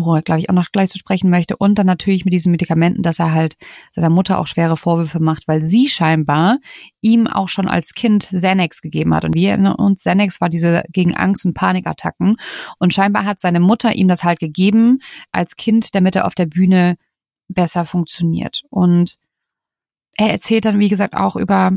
worüber 0.00 0.22
glaube 0.22 0.40
ich 0.40 0.50
auch 0.50 0.54
noch 0.54 0.70
gleich 0.72 0.90
zu 0.90 0.98
sprechen 0.98 1.30
möchte. 1.30 1.56
Und 1.56 1.78
dann 1.78 1.86
natürlich 1.86 2.24
mit 2.24 2.32
diesen 2.32 2.50
Medikamenten, 2.50 3.02
dass 3.02 3.18
er 3.18 3.32
halt 3.32 3.56
seiner 3.92 4.10
Mutter 4.10 4.38
auch 4.38 4.46
schwere 4.46 4.76
Vorwürfe 4.76 5.20
macht, 5.20 5.48
weil 5.48 5.62
sie 5.62 5.88
scheinbar 5.88 6.58
ihm 7.00 7.26
auch 7.26 7.48
schon 7.48 7.68
als 7.68 7.94
Kind 7.94 8.24
Xanax 8.24 8.80
gegeben 8.80 9.14
hat. 9.14 9.24
Und 9.24 9.34
wir 9.34 9.50
erinnern 9.50 9.74
uns, 9.74 10.00
Xanax 10.00 10.40
war 10.40 10.48
diese 10.48 10.82
gegen 10.90 11.14
Angst- 11.14 11.44
und 11.44 11.54
Panikattacken. 11.54 12.36
Und 12.78 12.94
scheinbar 12.94 13.24
hat 13.24 13.40
seine 13.40 13.60
Mutter 13.60 13.94
ihm 13.94 14.08
das 14.08 14.24
halt 14.24 14.40
gegeben 14.40 14.98
als 15.32 15.56
Kind, 15.56 15.94
damit 15.94 16.16
er 16.16 16.26
auf 16.26 16.34
der 16.34 16.46
Bühne 16.46 16.96
besser 17.48 17.84
funktioniert. 17.84 18.62
Und 18.70 19.16
er 20.16 20.30
erzählt 20.30 20.64
dann, 20.64 20.78
wie 20.78 20.88
gesagt, 20.88 21.14
auch 21.14 21.36
über 21.36 21.72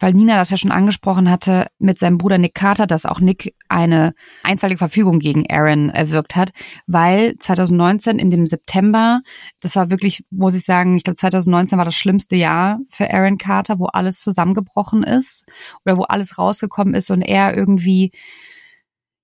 weil 0.00 0.12
Nina 0.12 0.36
das 0.36 0.50
ja 0.50 0.56
schon 0.56 0.72
angesprochen 0.72 1.30
hatte, 1.30 1.66
mit 1.78 1.98
seinem 1.98 2.18
Bruder 2.18 2.38
Nick 2.38 2.54
Carter, 2.54 2.86
dass 2.86 3.06
auch 3.06 3.20
Nick 3.20 3.54
eine 3.68 4.14
einstweilige 4.42 4.78
Verfügung 4.78 5.20
gegen 5.20 5.48
Aaron 5.48 5.90
erwirkt 5.90 6.34
hat, 6.34 6.50
weil 6.86 7.36
2019 7.38 8.18
in 8.18 8.30
dem 8.30 8.46
September, 8.46 9.20
das 9.60 9.76
war 9.76 9.90
wirklich, 9.90 10.24
muss 10.30 10.54
ich 10.54 10.64
sagen, 10.64 10.96
ich 10.96 11.04
glaube 11.04 11.16
2019 11.16 11.78
war 11.78 11.84
das 11.84 11.94
schlimmste 11.94 12.36
Jahr 12.36 12.80
für 12.88 13.12
Aaron 13.12 13.38
Carter, 13.38 13.78
wo 13.78 13.86
alles 13.86 14.20
zusammengebrochen 14.20 15.04
ist 15.04 15.44
oder 15.84 15.96
wo 15.96 16.02
alles 16.02 16.38
rausgekommen 16.38 16.94
ist 16.94 17.10
und 17.10 17.22
er 17.22 17.56
irgendwie 17.56 18.10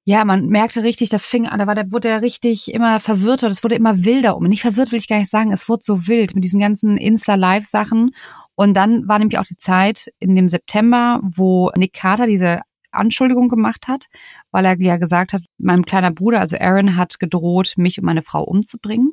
ja, 0.05 0.25
man 0.25 0.47
merkte 0.47 0.83
richtig, 0.83 1.09
das 1.11 1.27
fing 1.27 1.47
an, 1.47 1.59
da 1.59 1.67
war 1.67 1.75
der, 1.75 1.93
wurde 1.93 2.09
er 2.09 2.23
richtig 2.23 2.73
immer 2.73 3.01
verwirrter, 3.01 3.49
das 3.49 3.63
wurde 3.63 3.75
immer 3.75 4.03
wilder 4.05 4.37
um. 4.37 4.45
Nicht 4.45 4.63
verwirrt 4.63 4.93
will 4.93 4.99
ich 4.99 5.09
gar 5.09 5.19
nicht 5.19 5.31
sagen, 5.31 5.53
es 5.53 5.69
wurde 5.69 5.85
so 5.85 6.09
wild 6.09 6.35
mit 6.35 6.43
diesen 6.43 6.59
ganzen 6.59 6.97
Insta-Live-Sachen. 6.97 8.13
Und 8.61 8.75
dann 8.75 9.09
war 9.09 9.19
nämlich 9.19 9.39
auch 9.39 9.47
die 9.47 9.57
Zeit 9.57 10.13
in 10.19 10.37
dem 10.37 10.51
September, 10.51 11.19
wo 11.23 11.71
Nick 11.79 11.95
Carter 11.95 12.27
diese 12.27 12.61
Anschuldigung 12.91 13.49
gemacht 13.49 13.89
hat, 13.89 14.05
weil 14.51 14.67
er 14.67 14.79
ja 14.79 14.99
gesagt 14.99 15.33
hat, 15.33 15.41
mein 15.57 15.87
kleiner 15.87 16.11
Bruder, 16.11 16.41
also 16.41 16.59
Aaron, 16.59 16.95
hat 16.95 17.19
gedroht, 17.19 17.73
mich 17.79 17.97
und 17.97 18.05
meine 18.05 18.21
Frau 18.21 18.43
umzubringen. 18.43 19.13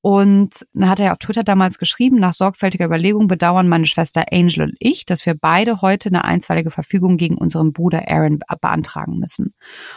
Und 0.00 0.64
dann 0.72 0.88
hat 0.88 1.00
er 1.00 1.12
auf 1.12 1.18
Twitter 1.18 1.44
damals 1.44 1.76
geschrieben, 1.76 2.18
nach 2.18 2.32
sorgfältiger 2.32 2.86
Überlegung 2.86 3.26
bedauern 3.26 3.68
meine 3.68 3.84
Schwester 3.84 4.24
Angel 4.32 4.62
und 4.62 4.76
ich, 4.78 5.04
dass 5.04 5.26
wir 5.26 5.34
beide 5.34 5.82
heute 5.82 6.08
eine 6.08 6.24
einstweilige 6.24 6.70
Verfügung 6.70 7.18
gegen 7.18 7.36
unseren 7.36 7.74
Bruder 7.74 8.08
Aaron 8.08 8.38
beantragen 8.62 9.18
müssen. 9.18 9.52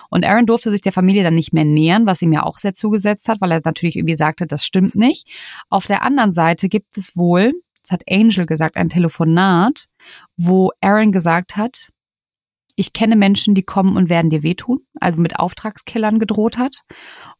Und 0.09 0.25
Aaron 0.25 0.47
durfte 0.47 0.69
sich 0.69 0.81
der 0.81 0.91
Familie 0.91 1.23
dann 1.23 1.35
nicht 1.35 1.53
mehr 1.53 1.63
nähern, 1.63 2.05
was 2.05 2.21
ihm 2.21 2.33
ja 2.33 2.43
auch 2.43 2.57
sehr 2.57 2.73
zugesetzt 2.73 3.29
hat, 3.29 3.39
weil 3.39 3.53
er 3.53 3.61
natürlich 3.63 3.95
irgendwie 3.95 4.17
sagte, 4.17 4.47
das 4.47 4.65
stimmt 4.65 4.95
nicht. 4.95 5.29
Auf 5.69 5.85
der 5.85 6.01
anderen 6.01 6.33
Seite 6.33 6.67
gibt 6.67 6.97
es 6.97 7.15
wohl 7.15 7.53
das 7.89 7.93
hat 7.93 8.03
Angel 8.09 8.45
gesagt, 8.45 8.77
ein 8.77 8.89
Telefonat, 8.89 9.85
wo 10.37 10.71
Aaron 10.79 11.11
gesagt 11.11 11.55
hat, 11.55 11.89
ich 12.75 12.93
kenne 12.93 13.15
Menschen, 13.15 13.55
die 13.55 13.63
kommen 13.63 13.97
und 13.97 14.09
werden 14.09 14.29
dir 14.29 14.43
wehtun, 14.43 14.79
also 15.01 15.19
mit 15.19 15.37
Auftragskillern 15.37 16.19
gedroht 16.19 16.57
hat. 16.57 16.81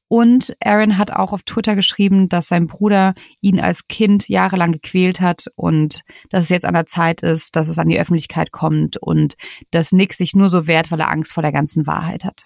Und 0.09 0.55
Aaron 0.59 0.97
hat 0.97 1.11
auch 1.11 1.33
auf 1.33 1.43
Twitter 1.43 1.75
geschrieben, 1.75 2.29
dass 2.29 2.47
sein 2.47 2.65
Bruder 2.65 3.13
ihn 3.41 3.59
als 3.59 3.87
Kind 3.87 4.27
jahrelang 4.27 4.71
gequält 4.71 5.21
hat 5.21 5.45
und 5.55 6.01
dass 6.31 6.45
es 6.45 6.49
jetzt 6.49 6.65
an 6.65 6.73
der 6.73 6.87
Zeit 6.87 7.21
ist, 7.21 7.55
dass 7.55 7.67
es 7.67 7.77
an 7.77 7.87
die 7.87 7.99
Öffentlichkeit 7.99 8.51
kommt 8.51 8.97
und 8.97 9.35
dass 9.69 9.91
Nick 9.91 10.13
sich 10.13 10.35
nur 10.35 10.49
so 10.49 10.65
wehrt, 10.65 10.91
weil 10.91 10.99
er 10.99 11.11
Angst 11.11 11.31
vor 11.31 11.43
der 11.43 11.51
ganzen 11.51 11.85
Wahrheit 11.85 12.25
hat. 12.25 12.45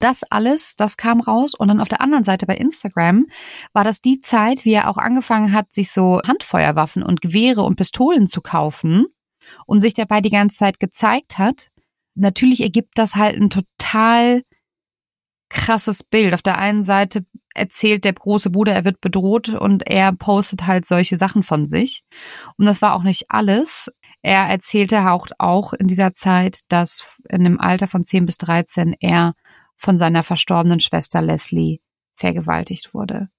Das 0.00 0.24
alles, 0.24 0.76
das 0.76 0.96
kam 0.96 1.20
raus. 1.20 1.54
Und 1.54 1.68
dann 1.68 1.80
auf 1.80 1.88
der 1.88 2.00
anderen 2.00 2.24
Seite 2.24 2.46
bei 2.46 2.56
Instagram 2.56 3.26
war 3.72 3.84
das 3.84 4.00
die 4.00 4.20
Zeit, 4.20 4.64
wie 4.64 4.72
er 4.72 4.88
auch 4.88 4.96
angefangen 4.96 5.52
hat, 5.52 5.72
sich 5.72 5.92
so 5.92 6.20
Handfeuerwaffen 6.26 7.02
und 7.02 7.20
Gewehre 7.20 7.62
und 7.62 7.76
Pistolen 7.76 8.26
zu 8.26 8.40
kaufen 8.40 9.06
und 9.66 9.80
sich 9.80 9.94
dabei 9.94 10.20
die 10.20 10.30
ganze 10.30 10.56
Zeit 10.56 10.80
gezeigt 10.80 11.38
hat. 11.38 11.68
Natürlich 12.14 12.62
ergibt 12.62 12.96
das 12.96 13.14
halt 13.14 13.36
ein 13.36 13.50
total 13.50 14.42
krasses 15.50 16.02
Bild. 16.02 16.32
Auf 16.32 16.42
der 16.42 16.58
einen 16.58 16.82
Seite 16.82 17.26
erzählt 17.54 18.04
der 18.04 18.14
große 18.14 18.50
Bruder, 18.50 18.72
er 18.72 18.84
wird 18.84 19.00
bedroht 19.00 19.50
und 19.50 19.86
er 19.86 20.12
postet 20.12 20.66
halt 20.66 20.86
solche 20.86 21.18
Sachen 21.18 21.42
von 21.42 21.68
sich. 21.68 22.04
Und 22.56 22.64
das 22.64 22.80
war 22.80 22.94
auch 22.94 23.02
nicht 23.02 23.26
alles. 23.28 23.90
Er 24.22 24.46
erzählte 24.46 25.02
auch, 25.38 25.72
in 25.72 25.88
dieser 25.88 26.14
Zeit, 26.14 26.60
dass 26.68 27.20
in 27.28 27.46
einem 27.46 27.60
Alter 27.60 27.86
von 27.86 28.04
10 28.04 28.26
bis 28.26 28.38
13 28.38 28.94
er 29.00 29.34
von 29.80 29.96
seiner 29.96 30.22
verstorbenen 30.22 30.78
Schwester 30.78 31.22
Leslie 31.22 31.80
vergewaltigt 32.14 32.92
wurde. 32.92 33.30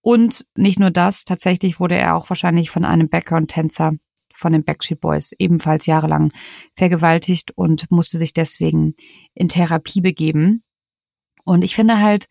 Und 0.00 0.44
nicht 0.56 0.80
nur 0.80 0.90
das, 0.90 1.24
tatsächlich 1.24 1.78
wurde 1.78 1.96
er 1.96 2.16
auch 2.16 2.28
wahrscheinlich 2.28 2.70
von 2.70 2.84
einem 2.84 3.08
Background-Tänzer 3.08 3.92
von 4.34 4.52
den 4.52 4.64
Backstreet 4.64 5.00
Boys 5.00 5.32
ebenfalls 5.38 5.86
jahrelang 5.86 6.32
vergewaltigt 6.76 7.52
und 7.56 7.90
musste 7.90 8.18
sich 8.18 8.32
deswegen 8.32 8.94
in 9.34 9.48
Therapie 9.48 10.00
begeben. 10.00 10.62
Und 11.44 11.62
ich 11.62 11.74
finde 11.74 12.00
halt, 12.00 12.26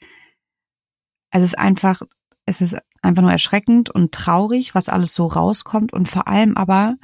es 1.32 1.42
ist 1.42 1.58
einfach, 1.58 2.02
es 2.46 2.62
ist 2.62 2.78
einfach 3.02 3.22
nur 3.22 3.32
erschreckend 3.32 3.90
und 3.90 4.14
traurig, 4.14 4.76
was 4.76 4.90
alles 4.90 5.14
so 5.14 5.26
rauskommt 5.26 5.94
und 5.94 6.08
vor 6.08 6.28
allem 6.28 6.56
aber 6.58 6.96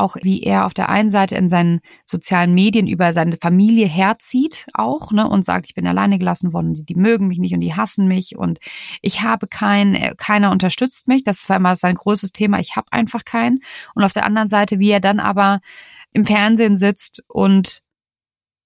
auch 0.00 0.16
wie 0.22 0.42
er 0.42 0.66
auf 0.66 0.74
der 0.74 0.88
einen 0.88 1.10
Seite 1.10 1.36
in 1.36 1.48
seinen 1.48 1.80
sozialen 2.06 2.54
Medien 2.54 2.86
über 2.86 3.12
seine 3.12 3.36
Familie 3.40 3.86
herzieht 3.86 4.66
auch, 4.74 5.12
ne, 5.12 5.28
und 5.28 5.44
sagt, 5.44 5.66
ich 5.66 5.74
bin 5.74 5.86
alleine 5.86 6.18
gelassen 6.18 6.52
worden, 6.52 6.74
die, 6.74 6.84
die 6.84 6.94
mögen 6.94 7.28
mich 7.28 7.38
nicht 7.38 7.54
und 7.54 7.60
die 7.60 7.74
hassen 7.74 8.08
mich 8.08 8.36
und 8.36 8.58
ich 9.02 9.22
habe 9.22 9.46
keinen, 9.46 9.94
äh, 9.94 10.14
keiner 10.16 10.50
unterstützt 10.50 11.06
mich. 11.06 11.22
Das 11.22 11.48
war 11.48 11.56
immer 11.56 11.76
sein 11.76 11.94
größtes 11.94 12.32
Thema. 12.32 12.58
Ich 12.58 12.76
habe 12.76 12.86
einfach 12.90 13.24
keinen. 13.24 13.60
Und 13.94 14.02
auf 14.02 14.12
der 14.12 14.24
anderen 14.24 14.48
Seite, 14.48 14.78
wie 14.78 14.90
er 14.90 15.00
dann 15.00 15.20
aber 15.20 15.60
im 16.12 16.24
Fernsehen 16.24 16.76
sitzt 16.76 17.22
und 17.28 17.82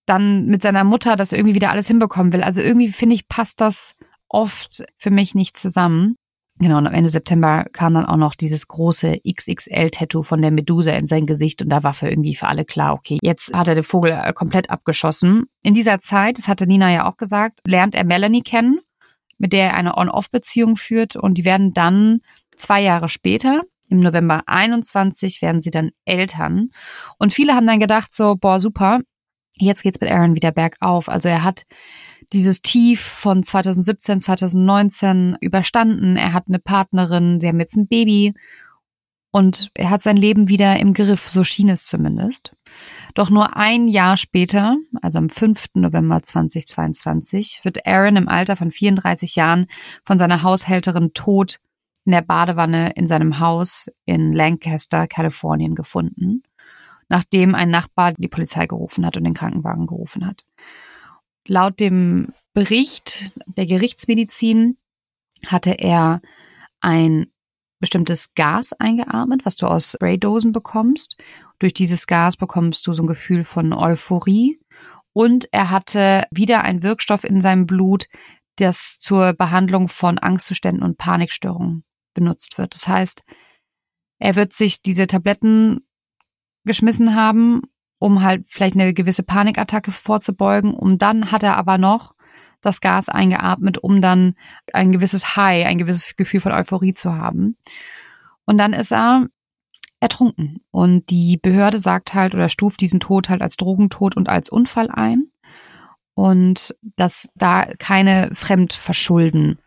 dann 0.06 0.46
mit 0.46 0.62
seiner 0.62 0.84
Mutter 0.84 1.16
das 1.16 1.32
irgendwie 1.32 1.54
wieder 1.54 1.70
alles 1.70 1.88
hinbekommen 1.88 2.32
will. 2.32 2.42
Also 2.42 2.62
irgendwie 2.62 2.88
finde 2.88 3.14
ich, 3.14 3.28
passt 3.28 3.60
das 3.60 3.94
oft 4.28 4.84
für 4.98 5.10
mich 5.10 5.34
nicht 5.34 5.56
zusammen. 5.56 6.16
Genau, 6.60 6.78
und 6.78 6.86
am 6.86 6.94
Ende 6.94 7.10
September 7.10 7.66
kam 7.72 7.94
dann 7.94 8.06
auch 8.06 8.16
noch 8.16 8.36
dieses 8.36 8.68
große 8.68 9.20
XXL-Tattoo 9.26 10.22
von 10.22 10.40
der 10.40 10.52
Medusa 10.52 10.92
in 10.92 11.06
sein 11.06 11.26
Gesicht 11.26 11.62
und 11.62 11.68
da 11.68 11.82
war 11.82 11.94
für 11.94 12.08
irgendwie 12.08 12.36
für 12.36 12.46
alle 12.46 12.64
klar, 12.64 12.94
okay, 12.94 13.18
jetzt 13.22 13.52
hat 13.52 13.66
er 13.66 13.74
den 13.74 13.82
Vogel 13.82 14.12
äh, 14.12 14.32
komplett 14.32 14.70
abgeschossen. 14.70 15.46
In 15.62 15.74
dieser 15.74 15.98
Zeit, 15.98 16.38
das 16.38 16.46
hatte 16.46 16.68
Nina 16.68 16.92
ja 16.92 17.10
auch 17.10 17.16
gesagt, 17.16 17.60
lernt 17.66 17.96
er 17.96 18.04
Melanie 18.04 18.42
kennen, 18.42 18.78
mit 19.36 19.52
der 19.52 19.70
er 19.70 19.74
eine 19.74 19.96
On-Off-Beziehung 19.96 20.76
führt 20.76 21.16
und 21.16 21.38
die 21.38 21.44
werden 21.44 21.72
dann 21.72 22.20
zwei 22.54 22.80
Jahre 22.80 23.08
später, 23.08 23.62
im 23.88 23.98
November 23.98 24.42
21, 24.46 25.42
werden 25.42 25.60
sie 25.60 25.70
dann 25.70 25.90
Eltern. 26.04 26.70
Und 27.18 27.32
viele 27.32 27.54
haben 27.54 27.66
dann 27.66 27.80
gedacht 27.80 28.14
so, 28.14 28.36
boah, 28.36 28.60
super, 28.60 29.00
jetzt 29.58 29.82
geht's 29.82 30.00
mit 30.00 30.10
Aaron 30.10 30.34
wieder 30.34 30.52
bergauf. 30.52 31.08
Also 31.08 31.28
er 31.28 31.42
hat 31.42 31.62
dieses 32.32 32.62
Tief 32.62 33.00
von 33.00 33.42
2017, 33.42 34.20
2019 34.20 35.36
überstanden. 35.40 36.16
Er 36.16 36.32
hat 36.32 36.44
eine 36.48 36.58
Partnerin, 36.58 37.40
sie 37.40 37.48
haben 37.48 37.60
jetzt 37.60 37.76
ein 37.76 37.86
Baby 37.86 38.34
und 39.34 39.70
er 39.74 39.90
hat 39.90 40.00
sein 40.00 40.16
Leben 40.16 40.48
wieder 40.48 40.78
im 40.78 40.94
Griff, 40.94 41.28
so 41.28 41.42
schien 41.42 41.68
es 41.68 41.86
zumindest. 41.86 42.54
Doch 43.14 43.30
nur 43.30 43.56
ein 43.56 43.88
Jahr 43.88 44.16
später, 44.16 44.76
also 45.02 45.18
am 45.18 45.28
5. 45.28 45.66
November 45.74 46.22
2022, 46.22 47.60
wird 47.64 47.84
Aaron 47.84 48.14
im 48.14 48.28
Alter 48.28 48.54
von 48.54 48.70
34 48.70 49.34
Jahren 49.34 49.66
von 50.04 50.18
seiner 50.18 50.44
Haushälterin 50.44 51.14
tot 51.14 51.58
in 52.04 52.12
der 52.12 52.22
Badewanne 52.22 52.92
in 52.94 53.08
seinem 53.08 53.40
Haus 53.40 53.88
in 54.04 54.32
Lancaster, 54.32 55.08
Kalifornien 55.08 55.74
gefunden, 55.74 56.44
nachdem 57.08 57.54
ein 57.54 57.70
Nachbar 57.70 58.12
die 58.14 58.28
Polizei 58.28 58.66
gerufen 58.66 59.04
hat 59.06 59.16
und 59.16 59.24
den 59.24 59.34
Krankenwagen 59.34 59.86
gerufen 59.86 60.26
hat. 60.26 60.44
Laut 61.46 61.78
dem 61.80 62.28
Bericht 62.54 63.32
der 63.46 63.66
Gerichtsmedizin 63.66 64.78
hatte 65.46 65.72
er 65.72 66.22
ein 66.80 67.26
bestimmtes 67.80 68.32
Gas 68.34 68.72
eingeatmet, 68.72 69.44
was 69.44 69.56
du 69.56 69.66
aus 69.66 69.92
Spraydosen 69.92 70.52
bekommst. 70.52 71.16
Durch 71.58 71.74
dieses 71.74 72.06
Gas 72.06 72.36
bekommst 72.36 72.86
du 72.86 72.92
so 72.92 73.02
ein 73.02 73.06
Gefühl 73.06 73.44
von 73.44 73.72
Euphorie. 73.72 74.58
Und 75.12 75.48
er 75.52 75.70
hatte 75.70 76.24
wieder 76.30 76.62
einen 76.62 76.82
Wirkstoff 76.82 77.24
in 77.24 77.40
seinem 77.40 77.66
Blut, 77.66 78.06
das 78.56 78.98
zur 78.98 79.32
Behandlung 79.32 79.88
von 79.88 80.18
Angstzuständen 80.18 80.82
und 80.82 80.98
Panikstörungen 80.98 81.84
benutzt 82.14 82.58
wird. 82.58 82.74
Das 82.74 82.88
heißt, 82.88 83.22
er 84.18 84.36
wird 84.36 84.52
sich 84.52 84.80
diese 84.80 85.06
Tabletten 85.06 85.86
geschmissen 86.64 87.14
haben 87.14 87.62
um 88.04 88.22
halt 88.22 88.44
vielleicht 88.46 88.74
eine 88.74 88.92
gewisse 88.92 89.22
Panikattacke 89.22 89.90
vorzubeugen. 89.90 90.74
Und 90.74 91.00
dann 91.00 91.32
hat 91.32 91.42
er 91.42 91.56
aber 91.56 91.78
noch 91.78 92.14
das 92.60 92.82
Gas 92.82 93.08
eingeatmet, 93.08 93.78
um 93.78 94.02
dann 94.02 94.34
ein 94.74 94.92
gewisses 94.92 95.36
High, 95.36 95.66
ein 95.66 95.78
gewisses 95.78 96.14
Gefühl 96.14 96.40
von 96.40 96.52
Euphorie 96.52 96.92
zu 96.92 97.14
haben. 97.14 97.56
Und 98.44 98.58
dann 98.58 98.74
ist 98.74 98.92
er 98.92 99.28
ertrunken. 100.00 100.60
Und 100.70 101.08
die 101.08 101.38
Behörde 101.38 101.80
sagt 101.80 102.12
halt 102.12 102.34
oder 102.34 102.50
stuft 102.50 102.82
diesen 102.82 103.00
Tod 103.00 103.30
halt 103.30 103.40
als 103.40 103.56
Drogentod 103.56 104.18
und 104.18 104.28
als 104.28 104.50
Unfall 104.50 104.90
ein. 104.90 105.28
Und 106.12 106.76
dass 106.96 107.30
da 107.34 107.64
keine 107.78 108.30
Fremdverschulden 108.34 109.58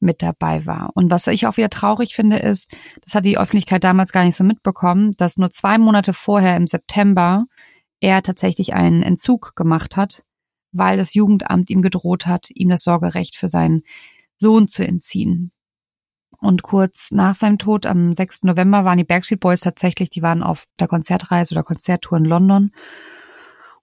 mit 0.00 0.22
dabei 0.22 0.66
war. 0.66 0.90
Und 0.94 1.10
was 1.10 1.26
ich 1.26 1.46
auch 1.46 1.56
wieder 1.56 1.70
traurig 1.70 2.14
finde, 2.14 2.36
ist, 2.36 2.74
das 3.04 3.14
hat 3.14 3.24
die 3.24 3.38
Öffentlichkeit 3.38 3.84
damals 3.84 4.12
gar 4.12 4.24
nicht 4.24 4.36
so 4.36 4.44
mitbekommen, 4.44 5.12
dass 5.16 5.36
nur 5.36 5.50
zwei 5.50 5.78
Monate 5.78 6.12
vorher 6.12 6.56
im 6.56 6.66
September 6.66 7.44
er 8.00 8.22
tatsächlich 8.22 8.74
einen 8.74 9.02
Entzug 9.02 9.54
gemacht 9.56 9.96
hat, 9.96 10.24
weil 10.72 10.96
das 10.96 11.14
Jugendamt 11.14 11.70
ihm 11.70 11.82
gedroht 11.82 12.26
hat, 12.26 12.48
ihm 12.50 12.70
das 12.70 12.82
Sorgerecht 12.82 13.36
für 13.36 13.50
seinen 13.50 13.82
Sohn 14.38 14.68
zu 14.68 14.86
entziehen. 14.86 15.52
Und 16.40 16.62
kurz 16.62 17.10
nach 17.10 17.34
seinem 17.34 17.58
Tod 17.58 17.84
am 17.84 18.14
6. 18.14 18.44
November 18.44 18.86
waren 18.86 18.96
die 18.96 19.04
Backstreet 19.04 19.40
Boys 19.40 19.60
tatsächlich, 19.60 20.08
die 20.08 20.22
waren 20.22 20.42
auf 20.42 20.64
der 20.78 20.88
Konzertreise 20.88 21.54
oder 21.54 21.62
Konzerttour 21.62 22.16
in 22.16 22.24
London. 22.24 22.72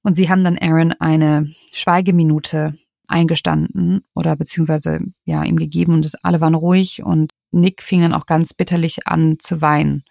Und 0.02 0.16
sie 0.16 0.30
haben 0.30 0.44
dann 0.44 0.58
Aaron 0.58 0.94
eine 0.94 1.54
Schweigeminute 1.72 2.80
eingestanden 3.08 4.02
oder 4.14 4.36
beziehungsweise 4.36 5.00
ja 5.26 5.44
ihm 5.44 5.58
gegeben 5.58 5.94
und 5.94 6.06
es, 6.06 6.16
alle 6.24 6.42
waren 6.42 6.56
ruhig 6.56 7.04
und 7.04 7.32
Nick 7.52 7.82
fing 7.82 8.02
dann 8.02 8.14
auch 8.14 8.26
ganz 8.26 8.54
bitterlich 8.54 9.08
an 9.08 9.38
zu 9.40 9.62
weinen 9.62 10.04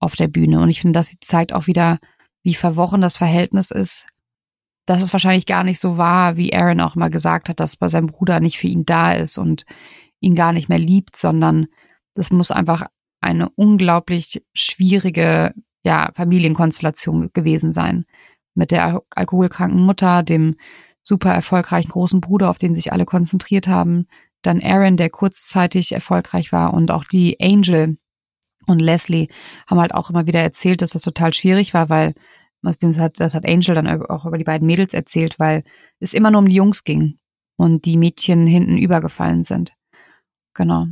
auf 0.00 0.16
der 0.16 0.28
Bühne. 0.28 0.60
Und 0.60 0.68
ich 0.68 0.80
finde, 0.80 0.98
das 0.98 1.14
zeigt 1.20 1.52
auch 1.52 1.66
wieder, 1.66 1.98
wie 2.42 2.54
verworren 2.54 3.00
das 3.00 3.16
Verhältnis 3.16 3.70
ist, 3.70 4.08
dass 4.86 5.02
es 5.02 5.12
wahrscheinlich 5.12 5.46
gar 5.46 5.64
nicht 5.64 5.80
so 5.80 5.96
war, 5.96 6.36
wie 6.36 6.54
Aaron 6.54 6.80
auch 6.80 6.94
mal 6.94 7.08
gesagt 7.08 7.48
hat, 7.48 7.60
dass 7.60 7.78
seinem 7.80 8.08
Bruder 8.08 8.40
nicht 8.40 8.58
für 8.58 8.66
ihn 8.66 8.84
da 8.84 9.14
ist 9.14 9.38
und 9.38 9.64
ihn 10.20 10.34
gar 10.34 10.52
nicht 10.52 10.68
mehr 10.68 10.78
liebt, 10.78 11.16
sondern 11.16 11.66
das 12.14 12.30
muss 12.30 12.50
einfach 12.50 12.86
eine 13.20 13.48
unglaublich 13.50 14.44
schwierige 14.52 15.54
ja, 15.84 16.10
Familienkonstellation 16.14 17.30
gewesen 17.32 17.72
sein. 17.72 18.04
Mit 18.54 18.70
der 18.70 19.02
alkoholkranken 19.14 19.80
Mutter, 19.80 20.22
dem 20.22 20.56
super 21.04 21.32
erfolgreichen 21.32 21.90
großen 21.90 22.20
Bruder, 22.20 22.50
auf 22.50 22.58
den 22.58 22.74
sich 22.74 22.92
alle 22.92 23.04
konzentriert 23.04 23.68
haben. 23.68 24.06
Dann 24.42 24.60
Aaron, 24.62 24.96
der 24.96 25.10
kurzzeitig 25.10 25.92
erfolgreich 25.92 26.50
war 26.50 26.74
und 26.74 26.90
auch 26.90 27.04
die 27.04 27.38
Angel 27.40 27.98
und 28.66 28.80
Leslie 28.80 29.28
haben 29.66 29.80
halt 29.80 29.94
auch 29.94 30.10
immer 30.10 30.26
wieder 30.26 30.40
erzählt, 30.40 30.82
dass 30.82 30.90
das 30.90 31.02
total 31.02 31.32
schwierig 31.34 31.74
war, 31.74 31.90
weil 31.90 32.14
das 32.62 32.98
hat, 32.98 33.46
Angel 33.46 33.74
dann 33.74 34.02
auch 34.04 34.24
über 34.24 34.38
die 34.38 34.44
beiden 34.44 34.66
Mädels 34.66 34.94
erzählt, 34.94 35.38
weil 35.38 35.64
es 36.00 36.14
immer 36.14 36.30
nur 36.30 36.40
um 36.40 36.48
die 36.48 36.54
Jungs 36.54 36.82
ging 36.82 37.18
und 37.56 37.84
die 37.84 37.98
Mädchen 37.98 38.46
hinten 38.46 38.78
übergefallen 38.78 39.44
sind. 39.44 39.74
Genau. 40.54 40.86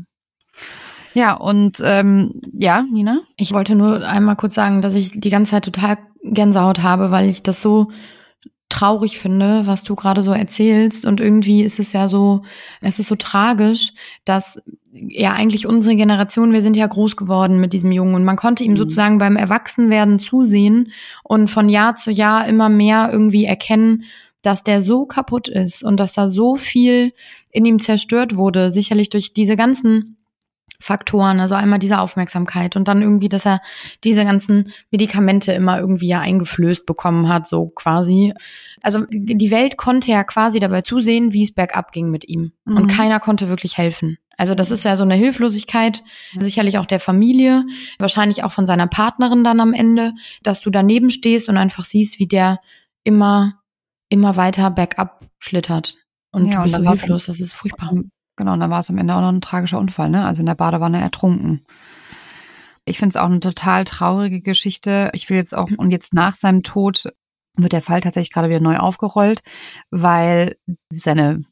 Ja, 1.14 1.34
und 1.34 1.82
ähm, 1.84 2.40
ja, 2.52 2.82
Nina? 2.82 3.20
Ich 3.36 3.52
wollte 3.52 3.74
nur 3.74 4.06
einmal 4.06 4.36
kurz 4.36 4.54
sagen, 4.54 4.82
dass 4.82 4.94
ich 4.94 5.12
die 5.12 5.30
ganze 5.30 5.52
Zeit 5.52 5.64
total 5.64 5.98
Gänsehaut 6.22 6.82
habe, 6.82 7.10
weil 7.10 7.28
ich 7.28 7.42
das 7.42 7.62
so 7.62 7.90
traurig 8.72 9.18
finde, 9.18 9.66
was 9.66 9.84
du 9.84 9.94
gerade 9.94 10.22
so 10.22 10.32
erzählst. 10.32 11.04
Und 11.04 11.20
irgendwie 11.20 11.62
ist 11.62 11.78
es 11.78 11.92
ja 11.92 12.08
so, 12.08 12.42
es 12.80 12.98
ist 12.98 13.08
so 13.08 13.16
tragisch, 13.16 13.92
dass 14.24 14.60
ja 14.92 15.32
eigentlich 15.32 15.66
unsere 15.66 15.94
Generation, 15.94 16.52
wir 16.52 16.62
sind 16.62 16.76
ja 16.76 16.86
groß 16.86 17.16
geworden 17.16 17.60
mit 17.60 17.72
diesem 17.72 17.92
Jungen 17.92 18.14
und 18.14 18.24
man 18.24 18.36
konnte 18.36 18.64
ihm 18.64 18.72
mhm. 18.72 18.78
sozusagen 18.78 19.18
beim 19.18 19.36
Erwachsenwerden 19.36 20.18
zusehen 20.18 20.92
und 21.22 21.48
von 21.48 21.68
Jahr 21.68 21.96
zu 21.96 22.10
Jahr 22.10 22.46
immer 22.48 22.68
mehr 22.68 23.10
irgendwie 23.12 23.44
erkennen, 23.44 24.04
dass 24.40 24.64
der 24.64 24.82
so 24.82 25.06
kaputt 25.06 25.48
ist 25.48 25.82
und 25.84 25.98
dass 25.98 26.14
da 26.14 26.28
so 26.28 26.56
viel 26.56 27.12
in 27.50 27.64
ihm 27.64 27.80
zerstört 27.80 28.36
wurde, 28.36 28.70
sicherlich 28.70 29.10
durch 29.10 29.32
diese 29.32 29.56
ganzen 29.56 30.16
Faktoren, 30.82 31.40
also 31.40 31.54
einmal 31.54 31.78
diese 31.78 32.00
Aufmerksamkeit 32.00 32.76
und 32.76 32.88
dann 32.88 33.02
irgendwie, 33.02 33.28
dass 33.28 33.46
er 33.46 33.60
diese 34.04 34.24
ganzen 34.24 34.72
Medikamente 34.90 35.52
immer 35.52 35.78
irgendwie 35.78 36.08
ja 36.08 36.20
eingeflößt 36.20 36.84
bekommen 36.86 37.28
hat, 37.28 37.46
so 37.46 37.68
quasi. 37.68 38.34
Also 38.82 39.06
die 39.10 39.50
Welt 39.50 39.76
konnte 39.76 40.10
ja 40.10 40.24
quasi 40.24 40.60
dabei 40.60 40.82
zusehen, 40.82 41.32
wie 41.32 41.44
es 41.44 41.52
bergab 41.52 41.92
ging 41.92 42.10
mit 42.10 42.28
ihm. 42.28 42.52
Mhm. 42.64 42.76
Und 42.76 42.86
keiner 42.88 43.20
konnte 43.20 43.48
wirklich 43.48 43.78
helfen. 43.78 44.18
Also 44.36 44.54
das 44.54 44.70
ist 44.70 44.84
ja 44.84 44.96
so 44.96 45.02
eine 45.02 45.14
Hilflosigkeit, 45.14 46.02
sicherlich 46.38 46.78
auch 46.78 46.86
der 46.86 47.00
Familie, 47.00 47.64
wahrscheinlich 47.98 48.42
auch 48.44 48.52
von 48.52 48.66
seiner 48.66 48.86
Partnerin 48.86 49.44
dann 49.44 49.60
am 49.60 49.72
Ende, 49.72 50.14
dass 50.42 50.60
du 50.60 50.70
daneben 50.70 51.10
stehst 51.10 51.48
und 51.48 51.56
einfach 51.56 51.84
siehst, 51.84 52.18
wie 52.18 52.26
der 52.26 52.58
immer, 53.04 53.60
immer 54.08 54.36
weiter 54.36 54.70
bergab 54.70 55.26
schlittert. 55.38 55.96
Und 56.32 56.46
ja, 56.46 56.56
du 56.56 56.62
bist 56.62 56.78
und 56.78 56.84
so 56.84 56.90
hilflos, 56.90 57.26
das 57.26 57.40
ist 57.40 57.52
furchtbar. 57.52 57.92
Genau, 58.36 58.54
und 58.54 58.60
dann 58.60 58.70
war 58.70 58.80
es 58.80 58.90
am 58.90 58.98
Ende 58.98 59.14
auch 59.14 59.20
noch 59.20 59.28
ein 59.28 59.40
tragischer 59.40 59.78
Unfall, 59.78 60.08
ne? 60.10 60.24
Also 60.24 60.40
in 60.40 60.46
der 60.46 60.54
Badewanne 60.54 61.00
ertrunken. 61.00 61.64
Ich 62.84 62.98
finde 62.98 63.10
es 63.10 63.16
auch 63.16 63.26
eine 63.26 63.40
total 63.40 63.84
traurige 63.84 64.40
Geschichte. 64.40 65.10
Ich 65.12 65.28
will 65.30 65.36
jetzt 65.36 65.54
auch, 65.56 65.70
und 65.76 65.90
jetzt 65.90 66.14
nach 66.14 66.34
seinem 66.34 66.62
Tod 66.62 67.12
wird 67.56 67.72
der 67.72 67.82
Fall 67.82 68.00
tatsächlich 68.00 68.32
gerade 68.32 68.48
wieder 68.48 68.60
neu 68.60 68.78
aufgerollt, 68.78 69.42
weil 69.90 70.56
seine 70.94 71.42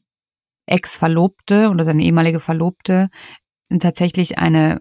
Ex-Verlobte 0.65 1.69
oder 1.69 1.83
seine 1.83 2.03
ehemalige 2.03 2.39
Verlobte 2.39 3.09
tatsächlich 3.79 4.39
eine 4.39 4.79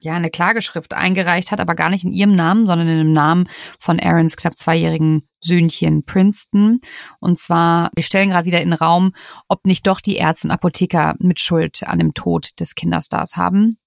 ja, 0.00 0.14
eine 0.14 0.30
Klageschrift 0.30 0.94
eingereicht 0.94 1.50
hat, 1.50 1.60
aber 1.60 1.74
gar 1.74 1.90
nicht 1.90 2.04
in 2.04 2.12
ihrem 2.12 2.32
Namen, 2.32 2.66
sondern 2.66 2.88
in 2.88 2.98
dem 2.98 3.12
Namen 3.12 3.48
von 3.80 3.98
Aarons 3.98 4.36
knapp 4.36 4.56
zweijährigen 4.56 5.27
Söhnchen 5.40 6.04
Princeton. 6.04 6.80
Und 7.20 7.38
zwar, 7.38 7.90
wir 7.94 8.02
stellen 8.02 8.30
gerade 8.30 8.46
wieder 8.46 8.60
in 8.60 8.70
den 8.70 8.78
Raum, 8.78 9.12
ob 9.48 9.66
nicht 9.66 9.86
doch 9.86 10.00
die 10.00 10.16
Ärzte 10.16 10.48
und 10.48 10.52
Apotheker 10.52 11.14
mit 11.18 11.40
Schuld 11.40 11.82
an 11.84 11.98
dem 11.98 12.14
Tod 12.14 12.58
des 12.60 12.74
Kinderstars 12.74 13.36
haben. 13.36 13.78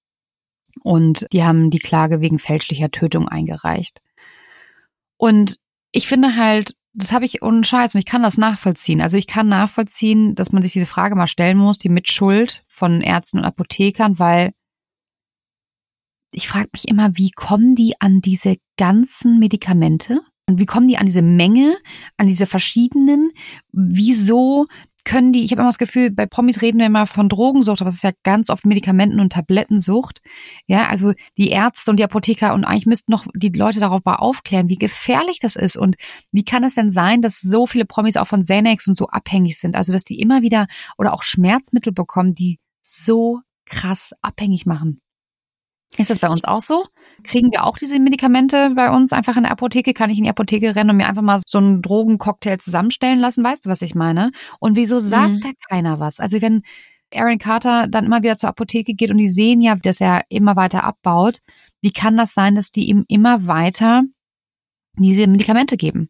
Und 0.82 1.26
die 1.32 1.44
haben 1.44 1.70
die 1.70 1.78
Klage 1.78 2.20
wegen 2.20 2.38
fälschlicher 2.38 2.90
Tötung 2.90 3.28
eingereicht. 3.28 4.00
Und 5.16 5.58
ich 5.92 6.08
finde 6.08 6.36
halt, 6.36 6.74
das 6.94 7.12
habe 7.12 7.24
ich 7.24 7.42
ohne 7.42 7.64
Scheiß 7.64 7.94
und 7.94 7.98
ich 8.00 8.06
kann 8.06 8.22
das 8.22 8.38
nachvollziehen. 8.38 9.00
Also 9.00 9.16
ich 9.16 9.26
kann 9.26 9.48
nachvollziehen, 9.48 10.34
dass 10.34 10.52
man 10.52 10.62
sich 10.62 10.72
diese 10.72 10.86
Frage 10.86 11.14
mal 11.14 11.26
stellen 11.26 11.58
muss, 11.58 11.78
die 11.78 11.88
Mitschuld 11.88 12.64
von 12.66 13.00
Ärzten 13.00 13.38
und 13.38 13.44
Apothekern, 13.44 14.18
weil 14.18 14.52
ich 16.32 16.48
frage 16.48 16.70
mich 16.72 16.88
immer, 16.88 17.16
wie 17.16 17.30
kommen 17.30 17.74
die 17.74 17.94
an 18.00 18.20
diese 18.20 18.56
ganzen 18.76 19.38
Medikamente? 19.38 20.20
Und 20.48 20.58
wie 20.58 20.66
kommen 20.66 20.88
die 20.88 20.98
an 20.98 21.06
diese 21.06 21.22
Menge, 21.22 21.76
an 22.16 22.26
diese 22.26 22.46
verschiedenen? 22.46 23.30
Wieso 23.72 24.66
können 25.04 25.32
die, 25.32 25.44
ich 25.44 25.50
habe 25.50 25.62
immer 25.62 25.68
das 25.68 25.78
Gefühl, 25.78 26.10
bei 26.10 26.26
Promis 26.26 26.62
reden 26.62 26.78
wir 26.78 26.86
immer 26.86 27.06
von 27.06 27.28
Drogensucht, 27.28 27.80
aber 27.80 27.88
es 27.88 27.96
ist 27.96 28.04
ja 28.04 28.12
ganz 28.22 28.50
oft 28.50 28.64
Medikamenten- 28.64 29.20
und 29.20 29.32
Tablettensucht. 29.32 30.20
Ja, 30.66 30.88
also 30.88 31.12
die 31.36 31.48
Ärzte 31.48 31.90
und 31.90 31.96
die 31.98 32.04
Apotheker 32.04 32.54
und 32.54 32.64
eigentlich 32.64 32.86
müssten 32.86 33.10
noch 33.10 33.26
die 33.34 33.48
Leute 33.48 33.80
darüber 33.80 34.22
aufklären, 34.22 34.68
wie 34.68 34.76
gefährlich 34.76 35.38
das 35.40 35.56
ist 35.56 35.76
und 35.76 35.96
wie 36.30 36.44
kann 36.44 36.64
es 36.64 36.74
denn 36.74 36.90
sein, 36.90 37.20
dass 37.20 37.40
so 37.40 37.66
viele 37.66 37.84
Promis 37.84 38.16
auch 38.16 38.26
von 38.26 38.42
Xanax 38.42 38.86
und 38.86 38.96
so 38.96 39.08
abhängig 39.08 39.58
sind? 39.58 39.74
Also, 39.74 39.92
dass 39.92 40.04
die 40.04 40.20
immer 40.20 40.42
wieder 40.42 40.66
oder 40.98 41.14
auch 41.14 41.22
Schmerzmittel 41.22 41.92
bekommen, 41.92 42.34
die 42.34 42.58
so 42.82 43.40
krass 43.66 44.12
abhängig 44.22 44.66
machen. 44.66 45.00
Ist 45.98 46.10
das 46.10 46.18
bei 46.18 46.28
uns 46.28 46.44
auch 46.44 46.60
so? 46.60 46.86
Kriegen 47.22 47.52
wir 47.52 47.64
auch 47.64 47.78
diese 47.78 47.98
Medikamente 48.00 48.70
bei 48.74 48.90
uns 48.90 49.12
einfach 49.12 49.36
in 49.36 49.42
der 49.42 49.52
Apotheke? 49.52 49.92
Kann 49.92 50.10
ich 50.10 50.18
in 50.18 50.24
die 50.24 50.30
Apotheke 50.30 50.74
rennen 50.74 50.90
und 50.90 50.96
mir 50.96 51.06
einfach 51.06 51.22
mal 51.22 51.40
so 51.46 51.58
einen 51.58 51.82
Drogencocktail 51.82 52.58
zusammenstellen 52.58 53.18
lassen? 53.18 53.44
Weißt 53.44 53.66
du, 53.66 53.70
was 53.70 53.82
ich 53.82 53.94
meine? 53.94 54.32
Und 54.58 54.76
wieso 54.76 54.98
sagt 54.98 55.32
mhm. 55.32 55.40
da 55.40 55.50
keiner 55.68 56.00
was? 56.00 56.18
Also 56.18 56.40
wenn 56.40 56.62
Aaron 57.14 57.38
Carter 57.38 57.86
dann 57.88 58.06
immer 58.06 58.22
wieder 58.22 58.38
zur 58.38 58.48
Apotheke 58.48 58.94
geht 58.94 59.10
und 59.10 59.18
die 59.18 59.28
sehen 59.28 59.60
ja, 59.60 59.76
dass 59.76 60.00
er 60.00 60.22
immer 60.30 60.56
weiter 60.56 60.84
abbaut, 60.84 61.38
wie 61.82 61.92
kann 61.92 62.16
das 62.16 62.32
sein, 62.32 62.54
dass 62.54 62.70
die 62.70 62.88
ihm 62.88 63.04
immer 63.08 63.46
weiter 63.46 64.02
diese 64.96 65.26
Medikamente 65.26 65.76
geben? 65.76 66.08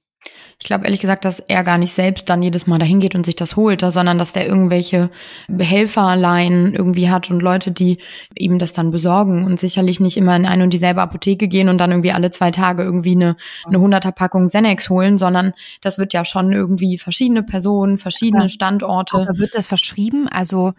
Ich 0.59 0.67
glaube 0.67 0.85
ehrlich 0.85 1.01
gesagt, 1.01 1.25
dass 1.25 1.41
er 1.41 1.65
gar 1.65 1.77
nicht 1.77 1.93
selbst 1.93 2.31
dann 2.31 2.41
jedes 2.41 2.69
Mal 2.69 2.79
dahin 2.79 3.01
geht 3.01 3.17
und 3.17 3.27
sich 3.27 3.35
das 3.35 3.57
holt, 3.57 3.81
sondern 3.81 4.17
dass 4.17 4.33
der 4.33 4.47
irgendwelche 4.47 5.11
Helferlein 5.59 6.73
irgendwie 6.73 7.11
hat 7.11 7.33
und 7.33 7.43
Leute, 7.43 7.73
die 7.73 7.99
ihm 8.39 8.61
das 8.61 8.73
dann 8.73 8.93
besorgen 8.93 9.45
und 9.45 9.59
sicherlich 9.59 9.99
nicht 9.99 10.17
immer 10.17 10.37
in 10.37 10.47
eine 10.47 10.63
und 10.63 10.73
dieselbe 10.73 11.03
Apotheke 11.03 11.49
gehen 11.49 11.69
und 11.69 11.79
dann 11.79 11.91
irgendwie 11.91 12.13
alle 12.13 12.31
zwei 12.31 12.53
Tage 12.53 12.85
irgendwie 12.85 13.17
eine, 13.17 13.37
eine 13.67 13.81
hunderter 13.81 14.13
Packung 14.13 14.49
Xanax 14.49 14.89
holen, 14.89 15.19
sondern 15.19 15.53
das 15.81 15.99
wird 15.99 16.13
ja 16.13 16.25
schon 16.25 16.53
irgendwie 16.53 16.97
verschiedene 16.97 17.43
Personen, 17.43 17.99
verschiedene 17.99 18.49
Standorte. 18.49 19.17
Aber 19.17 19.39
wird 19.39 19.57
das 19.57 19.67
verschrieben? 19.67 20.29
Also 20.29 20.75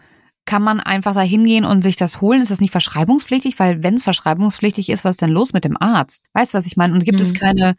kann 0.46 0.62
man 0.62 0.80
einfach 0.80 1.14
da 1.14 1.20
hingehen 1.20 1.64
und 1.64 1.82
sich 1.82 1.96
das 1.96 2.20
holen? 2.20 2.42
Ist 2.42 2.50
das 2.50 2.60
nicht 2.60 2.70
verschreibungspflichtig? 2.70 3.58
Weil 3.58 3.82
wenn 3.82 3.94
es 3.94 4.02
verschreibungspflichtig 4.02 4.90
ist, 4.90 5.04
was 5.04 5.12
ist 5.12 5.22
denn 5.22 5.30
los 5.30 5.52
mit 5.52 5.64
dem 5.64 5.80
Arzt? 5.80 6.22
Weißt 6.34 6.52
du, 6.52 6.58
was 6.58 6.66
ich 6.66 6.76
meine? 6.76 6.92
Und 6.92 7.04
gibt 7.04 7.18
mhm. 7.18 7.22
es 7.22 7.34
keine 7.34 7.76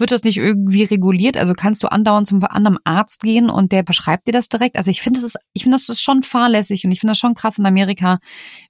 wird 0.00 0.10
das 0.10 0.24
nicht 0.24 0.36
irgendwie 0.36 0.84
reguliert? 0.84 1.36
Also 1.36 1.54
kannst 1.54 1.82
du 1.82 1.88
andauernd 1.88 2.26
zum 2.26 2.42
anderen 2.44 2.78
Arzt 2.84 3.20
gehen 3.20 3.50
und 3.50 3.72
der 3.72 3.82
beschreibt 3.82 4.26
dir 4.26 4.32
das 4.32 4.48
direkt? 4.48 4.76
Also 4.76 4.90
ich 4.90 5.02
finde, 5.02 5.20
das 5.20 5.34
ist, 5.34 5.38
ich 5.52 5.62
finde, 5.62 5.76
das 5.76 5.88
ist 5.88 6.02
schon 6.02 6.22
fahrlässig 6.22 6.84
und 6.84 6.90
ich 6.90 7.00
finde 7.00 7.12
das 7.12 7.18
schon 7.18 7.34
krass 7.34 7.58
in 7.58 7.66
Amerika, 7.66 8.18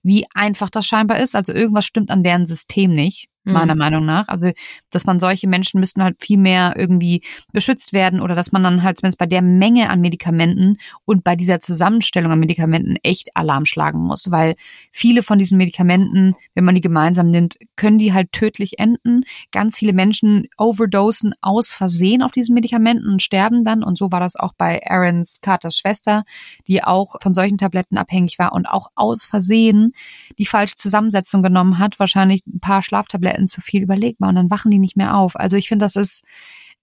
wie 0.02 0.26
einfach 0.34 0.70
das 0.70 0.86
scheinbar 0.86 1.20
ist. 1.20 1.34
Also 1.34 1.52
irgendwas 1.52 1.84
stimmt 1.84 2.10
an 2.10 2.22
deren 2.22 2.46
System 2.46 2.94
nicht 2.94 3.28
meiner 3.48 3.74
mhm. 3.74 3.78
Meinung 3.78 4.04
nach. 4.04 4.28
Also, 4.28 4.50
dass 4.90 5.06
man 5.06 5.18
solche 5.18 5.48
Menschen 5.48 5.80
müssten 5.80 6.02
halt 6.02 6.16
viel 6.20 6.38
mehr 6.38 6.74
irgendwie 6.76 7.22
beschützt 7.52 7.92
werden 7.92 8.20
oder 8.20 8.34
dass 8.34 8.52
man 8.52 8.62
dann 8.62 8.82
halt 8.82 8.98
zumindest 8.98 9.18
bei 9.18 9.26
der 9.26 9.42
Menge 9.42 9.90
an 9.90 10.00
Medikamenten 10.00 10.78
und 11.04 11.24
bei 11.24 11.36
dieser 11.36 11.60
Zusammenstellung 11.60 12.32
an 12.32 12.40
Medikamenten 12.40 12.96
echt 13.02 13.36
Alarm 13.36 13.64
schlagen 13.64 14.00
muss, 14.00 14.30
weil 14.30 14.54
viele 14.92 15.22
von 15.22 15.38
diesen 15.38 15.58
Medikamenten, 15.58 16.34
wenn 16.54 16.64
man 16.64 16.74
die 16.74 16.80
gemeinsam 16.80 17.26
nimmt, 17.26 17.56
können 17.76 17.98
die 17.98 18.12
halt 18.12 18.32
tödlich 18.32 18.78
enden. 18.78 19.22
Ganz 19.52 19.76
viele 19.76 19.92
Menschen 19.92 20.48
overdosen 20.56 21.34
aus 21.40 21.72
Versehen 21.72 22.22
auf 22.22 22.32
diesen 22.32 22.54
Medikamenten 22.54 23.08
und 23.08 23.22
sterben 23.22 23.64
dann 23.64 23.82
und 23.82 23.98
so 23.98 24.12
war 24.12 24.20
das 24.20 24.36
auch 24.36 24.52
bei 24.56 24.80
Aarons 24.86 25.40
Carters 25.40 25.78
Schwester, 25.78 26.24
die 26.66 26.82
auch 26.82 27.16
von 27.22 27.34
solchen 27.34 27.58
Tabletten 27.58 27.98
abhängig 27.98 28.38
war 28.38 28.52
und 28.52 28.66
auch 28.66 28.88
aus 28.94 29.24
Versehen 29.24 29.92
die 30.38 30.46
falsche 30.46 30.76
Zusammensetzung 30.76 31.42
genommen 31.42 31.78
hat, 31.78 31.98
wahrscheinlich 31.98 32.42
ein 32.46 32.60
paar 32.60 32.82
Schlaftabletten 32.82 33.37
Tabletten 33.38 33.48
zu 33.48 33.60
viel 33.60 33.82
überlegbar 33.82 34.28
und 34.28 34.34
dann 34.34 34.50
wachen 34.50 34.70
die 34.70 34.78
nicht 34.78 34.96
mehr 34.96 35.16
auf. 35.16 35.36
Also 35.36 35.56
ich 35.56 35.68
finde, 35.68 35.84
das 35.84 35.96
ist, 35.96 36.24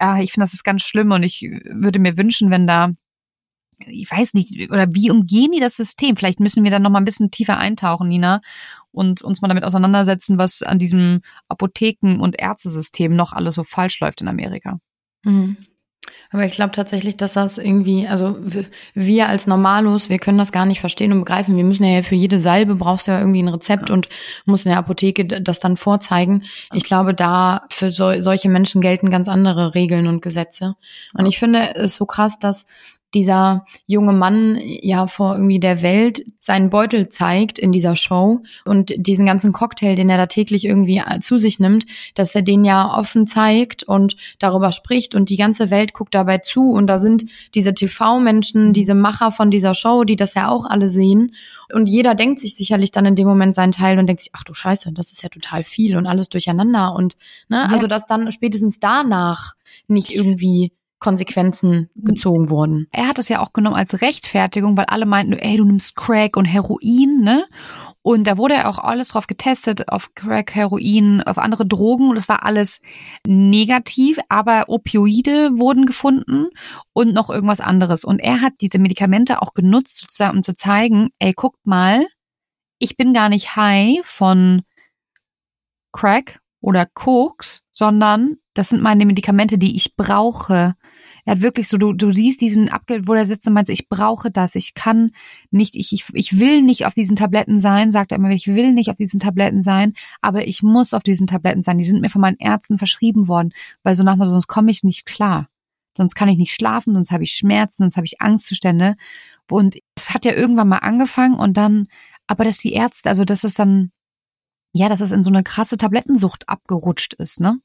ja, 0.02 0.20
ich 0.20 0.32
finde, 0.32 0.46
das 0.46 0.54
ist 0.54 0.64
ganz 0.64 0.82
schlimm 0.84 1.12
und 1.12 1.24
ich 1.24 1.42
würde 1.66 2.00
mir 2.00 2.18
wünschen, 2.18 2.50
wenn 2.50 2.68
da 2.68 2.92
ich 3.78 4.10
weiß 4.10 4.36
nicht, 4.36 4.72
oder 4.72 4.88
wie 4.94 5.12
umgehen 5.12 5.52
die 5.52 5.60
das 5.60 5.76
System? 5.76 6.16
Vielleicht 6.16 6.40
müssen 6.40 6.64
wir 6.64 6.72
dann 6.72 6.82
noch 6.82 6.90
mal 6.90 7.00
ein 7.00 7.06
bisschen 7.06 7.30
tiefer 7.30 7.58
eintauchen, 7.58 8.08
Nina, 8.08 8.40
und 8.94 9.22
uns 9.22 9.42
mal 9.42 9.50
damit 9.50 9.66
auseinandersetzen, 9.66 10.38
was 10.38 10.62
an 10.62 10.80
diesem 10.80 11.20
Apotheken- 11.50 12.22
und 12.22 12.40
Ärztesystem 12.40 13.14
noch 13.14 13.34
alles 13.34 13.56
so 13.56 13.66
falsch 13.66 14.00
läuft 14.00 14.22
in 14.22 14.30
Amerika. 14.30 14.80
Mhm. 15.26 15.58
Aber 16.32 16.44
ich 16.46 16.54
glaube 16.54 16.72
tatsächlich, 16.72 17.16
dass 17.18 17.34
das 17.34 17.58
irgendwie, 17.58 18.08
also 18.08 18.38
wir 18.94 19.30
als 19.30 19.48
Normalos, 19.48 20.10
wir 20.10 20.20
können 20.20 20.38
das 20.38 20.52
gar 20.52 20.66
nicht 20.66 20.82
verstehen 20.82 21.14
und 21.14 21.20
begreifen. 21.20 21.56
Wir 21.56 21.64
müssen 21.64 21.86
ja 21.86 22.02
für 22.04 22.16
jede 22.16 22.40
Salbe 22.40 22.76
brauchst 22.76 23.08
du 23.08 23.12
ja 23.12 23.20
irgendwie 23.20 23.42
ein 23.42 23.48
Rezept 23.48 23.90
und 23.90 24.10
musst 24.46 24.66
in 24.66 24.72
der 24.72 24.80
Apotheke 24.80 25.26
das 25.26 25.60
dann 25.60 25.78
vorzeigen. 25.78 26.44
Ich 26.74 26.84
glaube, 26.84 27.14
da 27.14 27.64
für 27.70 27.92
so, 27.92 28.20
solche 28.20 28.50
Menschen 28.50 28.82
gelten 28.82 29.10
ganz 29.10 29.30
andere 29.30 29.76
Regeln 29.76 30.08
und 30.08 30.22
Gesetze. 30.22 30.76
Und 31.14 31.26
ich 31.26 31.40
finde 31.40 31.76
es 31.76 31.96
so 31.96 32.06
krass, 32.06 32.38
dass 32.40 32.66
dieser 33.14 33.66
junge 33.88 34.14
Mann 34.14 34.60
ja 34.62 35.08
vor 35.08 35.34
irgendwie 35.34 35.60
der 35.60 35.82
Welt 35.82 36.26
seinen 36.42 36.70
Beutel 36.70 37.10
zeigt 37.10 37.58
in 37.58 37.72
dieser 37.72 37.96
Show 37.96 38.42
und 38.66 38.94
diesen 38.98 39.26
ganzen 39.26 39.54
Cocktail, 39.54 39.96
den 39.96 40.10
er 40.10 40.18
da 40.18 40.26
täglich 40.26 40.66
irgendwie 40.66 40.98
äh, 40.98 41.20
zu 41.22 41.38
sich 41.38 41.60
nimmt, 41.60 41.86
dass 42.14 42.36
er 42.36 42.42
den 42.42 42.66
ja 42.66 42.98
offen 42.98 43.26
zeigt 43.26 43.84
und 43.84 44.16
darüber 44.40 44.72
spricht 44.72 45.16
und 45.16 45.30
die 45.30 45.38
ganze 45.38 45.72
Welt 45.72 45.94
guckt 45.94 46.14
dabei 46.14 46.40
zu. 46.40 46.72
Und 46.72 46.88
da 46.88 47.00
sind 47.00 47.26
diese 47.56 47.74
TV-Menschen, 47.74 48.74
diese 48.74 48.96
Macher 48.96 49.32
von 49.32 49.50
dieser 49.50 49.76
Show, 49.76 50.04
die 50.04 50.18
das 50.18 50.34
ja 50.34 50.50
auch 50.50 50.66
alle 50.66 50.90
sehen. 50.90 51.34
Und 51.74 51.88
jeder 51.88 52.16
denkt 52.16 52.40
sich 52.40 52.56
sicherlich 52.56 52.92
dann 52.92 53.06
in 53.06 53.16
dem 53.16 53.28
Moment 53.28 53.56
seinen 53.56 53.72
Teil 53.72 53.98
und 53.98 54.08
denkt 54.08 54.22
sich, 54.22 54.32
ach 54.34 54.44
du 54.44 54.54
Scheiße, 54.54 54.92
das 54.92 55.12
ist 55.12 55.24
ja 55.24 55.30
total 55.30 55.64
viel 55.64 55.98
und 55.98 56.06
alles 56.06 56.30
durcheinander 56.30 56.94
und 56.94 57.16
ne, 57.48 57.58
ja. 57.58 57.74
also 57.74 57.88
dass 57.88 58.06
dann 58.06 58.32
spätestens 58.32 58.80
danach 58.80 59.54
nicht 59.88 60.14
irgendwie 60.14 60.72
Konsequenzen 61.00 61.90
gezogen 61.96 62.50
wurden. 62.50 62.88
Er 62.92 63.08
hat 63.08 63.18
das 63.18 63.30
ja 63.30 63.42
auch 63.42 63.54
genommen 63.54 63.76
als 63.76 64.02
Rechtfertigung, 64.02 64.78
weil 64.78 64.86
alle 64.86 65.06
meinten, 65.06 65.34
ey, 65.34 65.58
du 65.58 65.66
nimmst 65.66 65.96
Crack 65.96 66.38
und 66.38 66.46
Heroin, 66.46 67.22
ne? 67.22 67.46
Und 68.02 68.28
da 68.28 68.38
wurde 68.38 68.54
ja 68.54 68.70
auch 68.70 68.78
alles 68.78 69.10
drauf 69.10 69.26
getestet, 69.26 69.90
auf 69.90 70.14
Crack, 70.14 70.54
Heroin, 70.54 71.24
auf 71.24 71.38
andere 71.38 71.66
Drogen. 71.66 72.10
Und 72.10 72.16
das 72.16 72.30
war 72.30 72.44
alles 72.46 72.80
negativ, 73.26 74.20
aber 74.30 74.66
Opioide 74.68 75.58
wurden 75.58 75.86
gefunden 75.86 76.48
und 76.94 77.14
noch 77.14 77.30
irgendwas 77.32 77.62
anderes. 77.62 78.06
Und 78.06 78.20
er 78.20 78.42
hat 78.42 78.54
diese 78.62 78.78
Medikamente 78.78 79.42
auch 79.42 79.54
genutzt, 79.54 80.08
um 80.32 80.44
zu 80.44 80.54
zeigen, 80.54 81.10
ey, 81.20 81.34
guckt 81.34 81.66
mal, 81.66 82.06
ich 82.78 82.96
bin 82.96 83.14
gar 83.14 83.30
nicht 83.30 83.56
high 83.56 84.06
von 84.06 84.62
Crack 85.92 86.40
oder 86.62 86.86
Koks, 86.86 87.62
sondern 87.72 88.38
das 88.54 88.70
sind 88.70 88.82
meine 88.82 89.06
Medikamente, 89.06 89.58
die 89.58 89.76
ich 89.76 89.96
brauche. 89.96 90.76
Er 91.26 91.32
hat 91.34 91.42
wirklich 91.42 91.68
so, 91.68 91.78
du, 91.78 91.92
du 91.92 92.12
siehst 92.12 92.40
diesen 92.40 92.70
Abgeld, 92.70 93.08
wo 93.08 93.14
er 93.14 93.26
sitzt 93.26 93.48
und 93.48 93.54
meint 93.54 93.68
so, 93.68 93.74
ich 93.74 93.90
brauche 93.90 94.30
das, 94.30 94.54
ich 94.54 94.76
kann 94.76 95.12
nicht, 95.50 95.76
ich, 95.76 95.92
ich, 95.92 96.06
ich 96.14 96.40
will 96.40 96.62
nicht 96.62 96.86
auf 96.86 96.94
diesen 96.94 97.16
Tabletten 97.16 97.60
sein, 97.60 97.90
sagt 97.90 98.12
er 98.12 98.18
immer, 98.20 98.30
ich 98.30 98.48
will 98.48 98.74
nicht 98.74 98.92
auf 98.92 98.96
diesen 98.96 99.20
Tabletten 99.20 99.62
sein, 99.64 99.94
aber 100.22 100.48
ich 100.48 100.62
muss 100.62 100.94
auf 100.94 101.02
diesen 101.02 101.26
Tabletten 101.26 101.64
sein. 101.64 101.80
Die 101.80 101.84
sind 101.84 102.02
mir 102.02 102.10
von 102.10 102.22
meinen 102.22 102.38
Ärzten 102.38 102.78
verschrieben 102.78 103.28
worden, 103.28 103.54
weil 103.82 103.96
so 103.96 104.04
nach 104.04 104.16
mir, 104.16 104.30
sonst 104.30 104.48
komme 104.48 104.70
ich 104.70 104.84
nicht 104.84 105.06
klar. 105.08 105.50
Sonst 105.98 106.14
kann 106.14 106.30
ich 106.30 106.38
nicht 106.38 106.54
schlafen, 106.54 106.94
sonst 106.94 107.12
habe 107.12 107.24
ich 107.24 107.34
Schmerzen, 107.34 107.84
sonst 107.84 107.98
habe 107.98 108.06
ich 108.06 108.22
Angstzustände. 108.22 108.96
Und 109.50 109.78
es 109.96 110.14
hat 110.14 110.26
ja 110.26 110.34
irgendwann 110.34 110.68
mal 110.68 110.80
angefangen 110.80 111.36
und 111.36 111.58
dann, 111.58 111.88
aber 112.28 112.44
dass 112.44 112.58
die 112.58 112.74
Ärzte, 112.74 113.10
also 113.10 113.26
dass 113.26 113.44
es 113.44 113.56
dann, 113.56 113.92
ja, 114.74 114.90
dass 114.90 115.00
es 115.00 115.12
in 115.12 115.24
so 115.24 115.30
eine 115.30 115.44
krasse 115.44 115.78
Tablettensucht 115.78 116.50
abgerutscht 116.50 117.14
ist, 117.16 117.40
ne? 117.40 117.60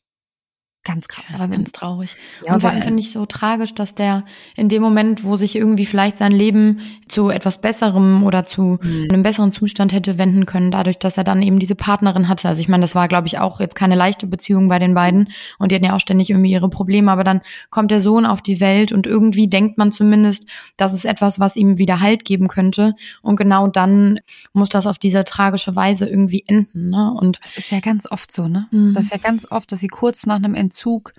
Ganz 0.83 1.09
krass. 1.09 1.27
Ja, 1.29 1.35
aber 1.35 1.49
ganz 1.49 1.73
traurig. 1.73 2.17
Ja, 2.47 2.55
und 2.55 2.61
vor 2.63 2.71
allem 2.71 2.81
finde 2.81 3.01
ich 3.01 3.13
so 3.13 3.27
tragisch, 3.27 3.75
dass 3.75 3.95
der 3.95 4.25
in 4.57 4.71
dem 4.71 4.81
Moment, 4.81 5.25
wo 5.25 5.37
sich 5.37 5.55
irgendwie 5.55 5.85
vielleicht 5.85 6.17
sein 6.17 6.33
Leben 6.33 6.81
zu 7.07 7.29
etwas 7.29 7.61
Besserem 7.61 8.25
oder 8.25 8.45
zu 8.45 8.79
mhm. 8.83 9.09
einem 9.11 9.23
besseren 9.23 9.53
Zustand 9.53 9.93
hätte 9.93 10.17
wenden 10.17 10.47
können, 10.47 10.71
dadurch, 10.71 10.99
dass 10.99 11.19
er 11.19 11.25
dann 11.25 11.43
eben 11.43 11.59
diese 11.59 11.75
Partnerin 11.75 12.29
hatte. 12.29 12.49
Also 12.49 12.63
ich 12.63 12.69
meine, 12.69 12.81
das 12.81 12.95
war, 12.95 13.09
glaube 13.09 13.27
ich, 13.27 13.39
auch 13.39 13.61
jetzt 13.61 13.75
keine 13.75 13.95
leichte 13.95 14.27
Beziehung 14.27 14.69
bei 14.69 14.79
den 14.79 14.95
beiden 14.95 15.29
und 15.59 15.71
die 15.71 15.75
hatten 15.75 15.85
ja 15.85 15.95
auch 15.95 16.01
ständig 16.01 16.31
irgendwie 16.31 16.53
ihre 16.53 16.71
Probleme, 16.71 17.13
aber 17.13 17.25
dann 17.25 17.43
kommt 17.69 17.91
der 17.91 18.01
Sohn 18.01 18.25
auf 18.25 18.41
die 18.41 18.61
Welt 18.61 18.91
und 18.91 19.07
irgendwie 19.07 19.49
denkt 19.49 19.77
man 19.77 19.93
zumindest, 19.93 20.49
das 20.79 20.95
ist 20.95 21.05
etwas, 21.05 21.39
was 21.39 21.57
ihm 21.57 21.77
wieder 21.77 22.01
Halt 22.01 22.25
geben 22.25 22.49
könnte. 22.49 22.95
Und 23.21 23.37
genau 23.37 23.69
dann 23.69 24.21
muss 24.55 24.71
das 24.71 24.87
auf 24.87 24.97
diese 24.97 25.25
tragische 25.25 25.77
Weise 25.77 26.09
irgendwie 26.09 26.43
enden. 26.47 26.89
Ne? 26.89 27.13
Und 27.13 27.39
das 27.43 27.59
ist 27.59 27.71
ja 27.71 27.81
ganz 27.81 28.11
oft 28.11 28.33
so, 28.33 28.49
ne? 28.49 28.67
Mhm. 28.71 28.95
Das 28.95 29.05
ist 29.05 29.13
ja 29.13 29.19
ganz 29.19 29.47
oft, 29.51 29.71
dass 29.71 29.81
sie 29.81 29.89
kurz 29.89 30.25
nach 30.25 30.37
einem 30.37 30.55
Entzug, 30.71 31.13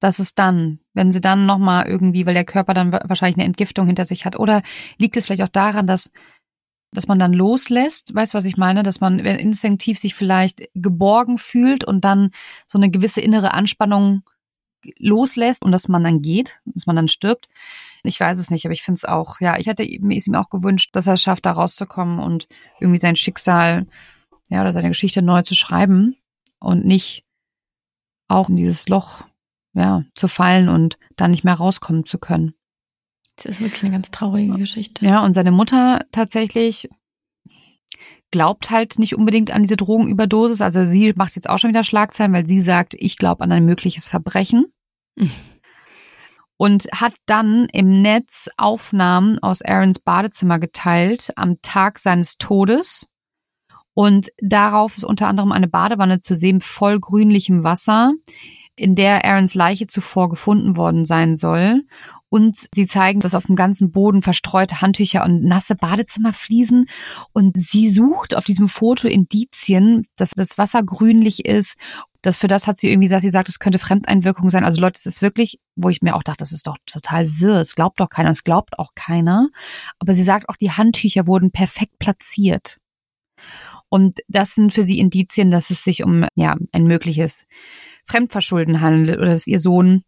dass 0.00 0.18
es 0.18 0.34
dann, 0.34 0.78
wenn 0.94 1.10
sie 1.10 1.20
dann 1.20 1.46
nochmal 1.46 1.88
irgendwie, 1.88 2.26
weil 2.26 2.34
der 2.34 2.44
Körper 2.44 2.74
dann 2.74 2.92
wahrscheinlich 2.92 3.36
eine 3.36 3.46
Entgiftung 3.46 3.86
hinter 3.86 4.04
sich 4.04 4.24
hat, 4.24 4.38
oder 4.38 4.62
liegt 4.98 5.16
es 5.16 5.26
vielleicht 5.26 5.42
auch 5.42 5.48
daran, 5.48 5.86
dass 5.86 6.10
dass 6.92 7.06
man 7.06 7.18
dann 7.18 7.32
loslässt, 7.32 8.14
weißt 8.14 8.32
du, 8.32 8.38
was 8.38 8.44
ich 8.46 8.56
meine, 8.56 8.82
dass 8.82 9.00
man 9.00 9.18
instinktiv 9.18 9.98
sich 9.98 10.14
vielleicht 10.14 10.62
geborgen 10.74 11.36
fühlt 11.36 11.84
und 11.84 12.04
dann 12.04 12.30
so 12.66 12.78
eine 12.78 12.90
gewisse 12.90 13.20
innere 13.20 13.52
Anspannung 13.52 14.22
loslässt 14.98 15.62
und 15.62 15.72
dass 15.72 15.88
man 15.88 16.04
dann 16.04 16.22
geht, 16.22 16.60
dass 16.64 16.86
man 16.86 16.96
dann 16.96 17.08
stirbt. 17.08 17.48
Ich 18.04 18.18
weiß 18.18 18.38
es 18.38 18.50
nicht, 18.50 18.64
aber 18.64 18.72
ich 18.72 18.82
finde 18.82 18.96
es 18.96 19.04
auch, 19.04 19.40
ja, 19.40 19.58
ich 19.58 19.66
hätte 19.66 19.86
mir 20.00 20.16
ist 20.16 20.28
ihm 20.28 20.34
auch 20.34 20.50
gewünscht, 20.50 20.90
dass 20.94 21.06
er 21.06 21.14
es 21.14 21.22
schafft, 21.22 21.46
da 21.46 21.52
rauszukommen 21.52 22.20
und 22.20 22.48
irgendwie 22.80 23.00
sein 23.00 23.16
Schicksal, 23.16 23.86
ja, 24.48 24.62
oder 24.62 24.72
seine 24.72 24.88
Geschichte 24.88 25.20
neu 25.20 25.42
zu 25.42 25.54
schreiben 25.54 26.16
und 26.58 26.86
nicht 26.86 27.24
auch 28.28 28.48
in 28.48 28.56
dieses 28.56 28.88
Loch 28.88 29.24
ja, 29.74 30.04
zu 30.14 30.28
fallen 30.28 30.68
und 30.68 30.98
da 31.16 31.28
nicht 31.28 31.44
mehr 31.44 31.54
rauskommen 31.54 32.06
zu 32.06 32.18
können. 32.18 32.54
Das 33.36 33.46
ist 33.46 33.60
wirklich 33.60 33.82
eine 33.84 33.92
ganz 33.92 34.10
traurige 34.10 34.54
Geschichte. 34.54 35.04
Ja, 35.04 35.24
und 35.24 35.32
seine 35.32 35.52
Mutter 35.52 36.00
tatsächlich 36.10 36.88
glaubt 38.30 38.70
halt 38.70 38.98
nicht 38.98 39.16
unbedingt 39.16 39.50
an 39.52 39.62
diese 39.62 39.76
Drogenüberdosis. 39.76 40.60
Also 40.60 40.84
sie 40.84 41.12
macht 41.16 41.36
jetzt 41.36 41.48
auch 41.48 41.58
schon 41.58 41.70
wieder 41.70 41.84
Schlagzeilen, 41.84 42.32
weil 42.32 42.46
sie 42.46 42.60
sagt, 42.60 42.94
ich 42.98 43.16
glaube 43.16 43.44
an 43.44 43.52
ein 43.52 43.64
mögliches 43.64 44.08
Verbrechen. 44.08 44.66
Mhm. 45.16 45.30
Und 46.60 46.88
hat 46.92 47.14
dann 47.26 47.68
im 47.72 48.02
Netz 48.02 48.48
Aufnahmen 48.56 49.38
aus 49.38 49.62
Aarons 49.62 50.00
Badezimmer 50.00 50.58
geteilt 50.58 51.30
am 51.36 51.62
Tag 51.62 52.00
seines 52.00 52.36
Todes. 52.36 53.06
Und 53.98 54.30
darauf 54.40 54.96
ist 54.96 55.02
unter 55.02 55.26
anderem 55.26 55.50
eine 55.50 55.66
Badewanne 55.66 56.20
zu 56.20 56.36
sehen, 56.36 56.60
voll 56.60 57.00
grünlichem 57.00 57.64
Wasser, 57.64 58.12
in 58.76 58.94
der 58.94 59.24
Aarons 59.24 59.56
Leiche 59.56 59.88
zuvor 59.88 60.28
gefunden 60.28 60.76
worden 60.76 61.04
sein 61.04 61.34
soll. 61.34 61.82
Und 62.28 62.68
sie 62.72 62.86
zeigen, 62.86 63.18
dass 63.18 63.34
auf 63.34 63.46
dem 63.46 63.56
ganzen 63.56 63.90
Boden 63.90 64.22
verstreute 64.22 64.82
Handtücher 64.82 65.24
und 65.24 65.42
nasse 65.42 65.74
Badezimmerfliesen. 65.74 66.86
Und 67.32 67.58
sie 67.58 67.90
sucht 67.90 68.36
auf 68.36 68.44
diesem 68.44 68.68
Foto 68.68 69.08
Indizien, 69.08 70.06
dass 70.14 70.30
das 70.30 70.58
Wasser 70.58 70.84
grünlich 70.84 71.44
ist. 71.44 71.74
Das 72.22 72.36
für 72.36 72.46
das 72.46 72.68
hat 72.68 72.78
sie 72.78 72.90
irgendwie 72.90 73.06
gesagt, 73.06 73.22
sie 73.22 73.30
sagt, 73.30 73.48
es 73.48 73.58
könnte 73.58 73.80
Fremdeinwirkung 73.80 74.48
sein. 74.48 74.62
Also 74.62 74.80
Leute, 74.80 74.96
es 74.96 75.06
ist 75.06 75.22
wirklich, 75.22 75.58
wo 75.74 75.88
ich 75.88 76.02
mir 76.02 76.14
auch 76.14 76.22
dachte, 76.22 76.44
das 76.44 76.52
ist 76.52 76.68
doch 76.68 76.76
total 76.86 77.40
wirr. 77.40 77.56
Es 77.56 77.74
glaubt 77.74 77.98
doch 77.98 78.10
keiner, 78.10 78.30
es 78.30 78.44
glaubt 78.44 78.78
auch 78.78 78.92
keiner. 78.94 79.48
Aber 79.98 80.14
sie 80.14 80.22
sagt 80.22 80.48
auch, 80.48 80.56
die 80.56 80.70
Handtücher 80.70 81.26
wurden 81.26 81.50
perfekt 81.50 81.98
platziert. 81.98 82.78
Und 83.88 84.20
das 84.28 84.54
sind 84.54 84.72
für 84.72 84.82
sie 84.82 84.98
Indizien, 84.98 85.50
dass 85.50 85.70
es 85.70 85.82
sich 85.82 86.04
um 86.04 86.26
ja 86.34 86.56
ein 86.72 86.84
mögliches 86.84 87.44
Fremdverschulden 88.04 88.80
handelt 88.80 89.18
oder 89.18 89.30
dass 89.30 89.46
ihr 89.46 89.60
Sohn 89.60 90.02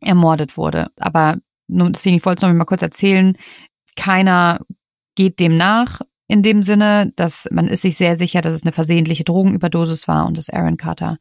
ermordet 0.00 0.56
wurde. 0.56 0.88
Aber 0.96 1.36
nur 1.68 1.90
deswegen, 1.90 2.16
ich 2.16 2.24
wollte 2.24 2.46
es 2.46 2.48
noch 2.48 2.56
mal 2.56 2.64
kurz 2.64 2.82
erzählen, 2.82 3.36
keiner 3.96 4.60
geht 5.14 5.40
dem 5.40 5.56
nach 5.56 6.00
in 6.26 6.42
dem 6.42 6.62
Sinne, 6.62 7.12
dass 7.16 7.48
man 7.50 7.66
ist 7.66 7.82
sich 7.82 7.96
sehr 7.96 8.16
sicher, 8.16 8.40
dass 8.40 8.54
es 8.54 8.62
eine 8.62 8.72
versehentliche 8.72 9.24
Drogenüberdosis 9.24 10.06
war 10.06 10.26
und 10.26 10.38
dass 10.38 10.48
Aaron 10.48 10.76
Carter 10.76 11.18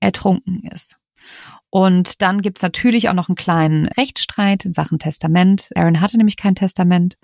ertrunken 0.00 0.64
ist. 0.64 0.98
Und 1.70 2.20
dann 2.20 2.42
gibt's 2.42 2.62
natürlich 2.62 3.08
auch 3.08 3.14
noch 3.14 3.28
einen 3.28 3.36
kleinen 3.36 3.86
Rechtsstreit 3.86 4.64
in 4.64 4.72
Sachen 4.72 4.98
Testament. 4.98 5.70
Aaron 5.76 6.00
hatte 6.00 6.16
nämlich 6.16 6.36
kein 6.36 6.56
Testament. 6.56 7.18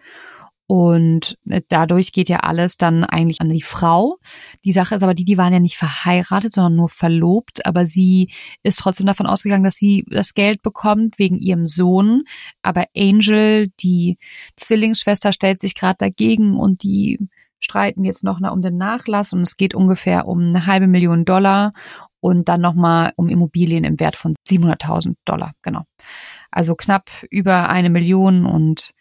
Und 0.68 1.38
äh, 1.48 1.62
dadurch 1.66 2.12
geht 2.12 2.28
ja 2.28 2.40
alles 2.40 2.76
dann 2.76 3.02
eigentlich 3.02 3.40
an 3.40 3.48
die 3.48 3.62
Frau. 3.62 4.18
Die 4.66 4.72
Sache 4.72 4.94
ist 4.94 5.02
aber 5.02 5.14
die, 5.14 5.24
die 5.24 5.38
waren 5.38 5.52
ja 5.52 5.60
nicht 5.60 5.78
verheiratet, 5.78 6.52
sondern 6.52 6.76
nur 6.76 6.90
verlobt. 6.90 7.64
Aber 7.64 7.86
sie 7.86 8.30
ist 8.62 8.78
trotzdem 8.78 9.06
davon 9.06 9.26
ausgegangen, 9.26 9.64
dass 9.64 9.76
sie 9.76 10.04
das 10.10 10.34
Geld 10.34 10.60
bekommt 10.60 11.18
wegen 11.18 11.38
ihrem 11.38 11.66
Sohn. 11.66 12.24
Aber 12.60 12.84
Angel, 12.94 13.68
die 13.80 14.18
Zwillingsschwester, 14.56 15.32
stellt 15.32 15.62
sich 15.62 15.74
gerade 15.74 15.96
dagegen 15.98 16.58
und 16.58 16.82
die 16.82 17.18
streiten 17.60 18.04
jetzt 18.04 18.22
noch 18.22 18.38
um 18.38 18.60
den 18.60 18.76
Nachlass 18.76 19.32
und 19.32 19.40
es 19.40 19.56
geht 19.56 19.74
ungefähr 19.74 20.28
um 20.28 20.40
eine 20.50 20.66
halbe 20.66 20.86
Million 20.86 21.24
Dollar 21.24 21.72
und 22.20 22.50
dann 22.50 22.60
nochmal 22.60 23.12
um 23.16 23.30
Immobilien 23.30 23.84
im 23.84 23.98
Wert 24.00 24.16
von 24.16 24.36
700.000 24.46 25.14
Dollar. 25.24 25.52
Genau. 25.62 25.84
Also 26.50 26.74
knapp 26.74 27.10
über 27.30 27.70
eine 27.70 27.88
Million 27.88 28.44
und 28.44 28.92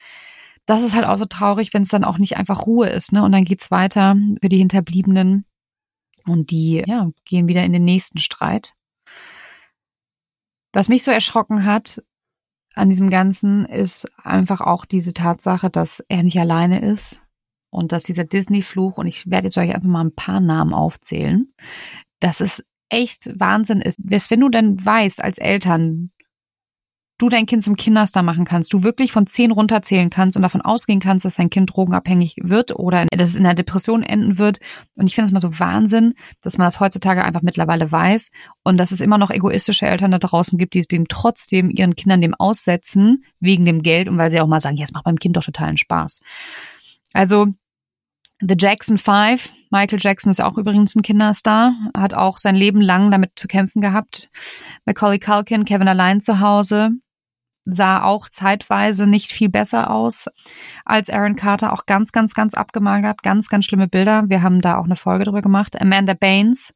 das 0.67 0.83
ist 0.83 0.93
halt 0.95 1.05
auch 1.05 1.17
so 1.17 1.25
traurig, 1.25 1.73
wenn 1.73 1.81
es 1.81 1.89
dann 1.89 2.03
auch 2.03 2.19
nicht 2.19 2.37
einfach 2.37 2.67
Ruhe 2.67 2.89
ist, 2.89 3.11
ne? 3.11 3.23
Und 3.23 3.31
dann 3.31 3.45
geht's 3.45 3.71
weiter 3.71 4.15
für 4.41 4.49
die 4.49 4.57
Hinterbliebenen 4.57 5.45
und 6.27 6.51
die 6.51 6.83
ja, 6.85 7.09
gehen 7.25 7.47
wieder 7.47 7.63
in 7.63 7.73
den 7.73 7.85
nächsten 7.85 8.19
Streit. 8.19 8.73
Was 10.73 10.89
mich 10.89 11.03
so 11.03 11.09
erschrocken 11.09 11.65
hat 11.65 12.03
an 12.75 12.89
diesem 12.89 13.09
Ganzen 13.09 13.65
ist 13.65 14.07
einfach 14.23 14.61
auch 14.61 14.85
diese 14.85 15.13
Tatsache, 15.13 15.69
dass 15.69 16.03
er 16.09 16.21
nicht 16.21 16.39
alleine 16.39 16.79
ist 16.81 17.21
und 17.71 17.91
dass 17.91 18.03
dieser 18.03 18.23
Disney-Fluch, 18.23 18.99
und 18.99 19.07
ich 19.07 19.29
werde 19.29 19.47
jetzt 19.47 19.57
euch 19.57 19.73
einfach 19.73 19.89
mal 19.89 20.03
ein 20.03 20.15
paar 20.15 20.39
Namen 20.39 20.73
aufzählen, 20.73 21.51
dass 22.19 22.39
es 22.39 22.63
echt 22.89 23.31
Wahnsinn 23.39 23.81
ist. 23.81 23.99
Wenn 24.29 24.39
du 24.41 24.49
dann 24.49 24.85
weißt 24.85 25.23
als 25.23 25.39
Eltern, 25.39 26.11
du 27.17 27.29
dein 27.29 27.45
Kind 27.45 27.63
zum 27.63 27.75
Kinderstar 27.75 28.23
machen 28.23 28.45
kannst, 28.45 28.73
du 28.73 28.83
wirklich 28.83 29.11
von 29.11 29.25
zehn 29.25 29.51
runterzählen 29.51 30.09
kannst 30.09 30.37
und 30.37 30.43
davon 30.43 30.61
ausgehen 30.61 30.99
kannst, 30.99 31.25
dass 31.25 31.35
dein 31.35 31.49
Kind 31.49 31.71
drogenabhängig 31.73 32.37
wird 32.43 32.75
oder 32.75 33.05
dass 33.05 33.29
es 33.29 33.35
in 33.35 33.45
einer 33.45 33.55
Depression 33.55 34.03
enden 34.03 34.37
wird. 34.37 34.59
Und 34.95 35.07
ich 35.07 35.15
finde 35.15 35.27
es 35.27 35.31
mal 35.31 35.41
so 35.41 35.59
Wahnsinn, 35.59 36.13
dass 36.41 36.57
man 36.57 36.67
das 36.67 36.79
heutzutage 36.79 37.23
einfach 37.23 37.41
mittlerweile 37.41 37.91
weiß 37.91 38.29
und 38.63 38.77
dass 38.77 38.91
es 38.91 39.01
immer 39.01 39.17
noch 39.17 39.31
egoistische 39.31 39.87
Eltern 39.87 40.11
da 40.11 40.19
draußen 40.19 40.57
gibt, 40.59 40.73
die 40.75 40.79
es 40.79 40.87
dem 40.87 41.07
trotzdem 41.07 41.69
ihren 41.69 41.95
Kindern 41.95 42.21
dem 42.21 42.35
aussetzen, 42.35 43.23
wegen 43.39 43.65
dem 43.65 43.81
Geld 43.81 44.07
und 44.09 44.17
weil 44.17 44.31
sie 44.31 44.39
auch 44.39 44.47
mal 44.47 44.61
sagen, 44.61 44.77
ja, 44.77 44.85
es 44.85 44.93
macht 44.93 45.05
beim 45.05 45.17
Kind 45.17 45.37
doch 45.37 45.43
totalen 45.43 45.77
Spaß. 45.77 46.21
Also 47.13 47.47
The 48.39 48.55
Jackson 48.55 48.99
Five, 48.99 49.51
Michael 49.71 49.97
Jackson 49.99 50.29
ist 50.29 50.41
auch 50.41 50.59
übrigens 50.59 50.95
ein 50.95 51.01
Kinderstar, 51.01 51.73
hat 51.97 52.13
auch 52.13 52.37
sein 52.37 52.55
Leben 52.55 52.81
lang 52.81 53.09
damit 53.09 53.31
zu 53.35 53.47
kämpfen 53.47 53.81
gehabt. 53.81 54.29
Macaulay 54.85 55.17
Culkin, 55.17 55.65
Kevin 55.65 55.87
allein 55.87 56.21
zu 56.21 56.39
Hause, 56.39 56.91
sah 57.69 58.03
auch 58.03 58.29
zeitweise 58.29 59.07
nicht 59.07 59.31
viel 59.31 59.49
besser 59.49 59.91
aus 59.91 60.27
als 60.85 61.09
Aaron 61.09 61.35
Carter, 61.35 61.73
auch 61.73 61.85
ganz, 61.85 62.11
ganz, 62.11 62.33
ganz 62.33 62.53
abgemagert, 62.53 63.23
ganz, 63.23 63.49
ganz 63.49 63.65
schlimme 63.65 63.87
Bilder. 63.87 64.23
Wir 64.27 64.41
haben 64.41 64.61
da 64.61 64.77
auch 64.77 64.85
eine 64.85 64.95
Folge 64.95 65.25
drüber 65.25 65.41
gemacht. 65.41 65.79
Amanda 65.79 66.13
Baines, 66.13 66.73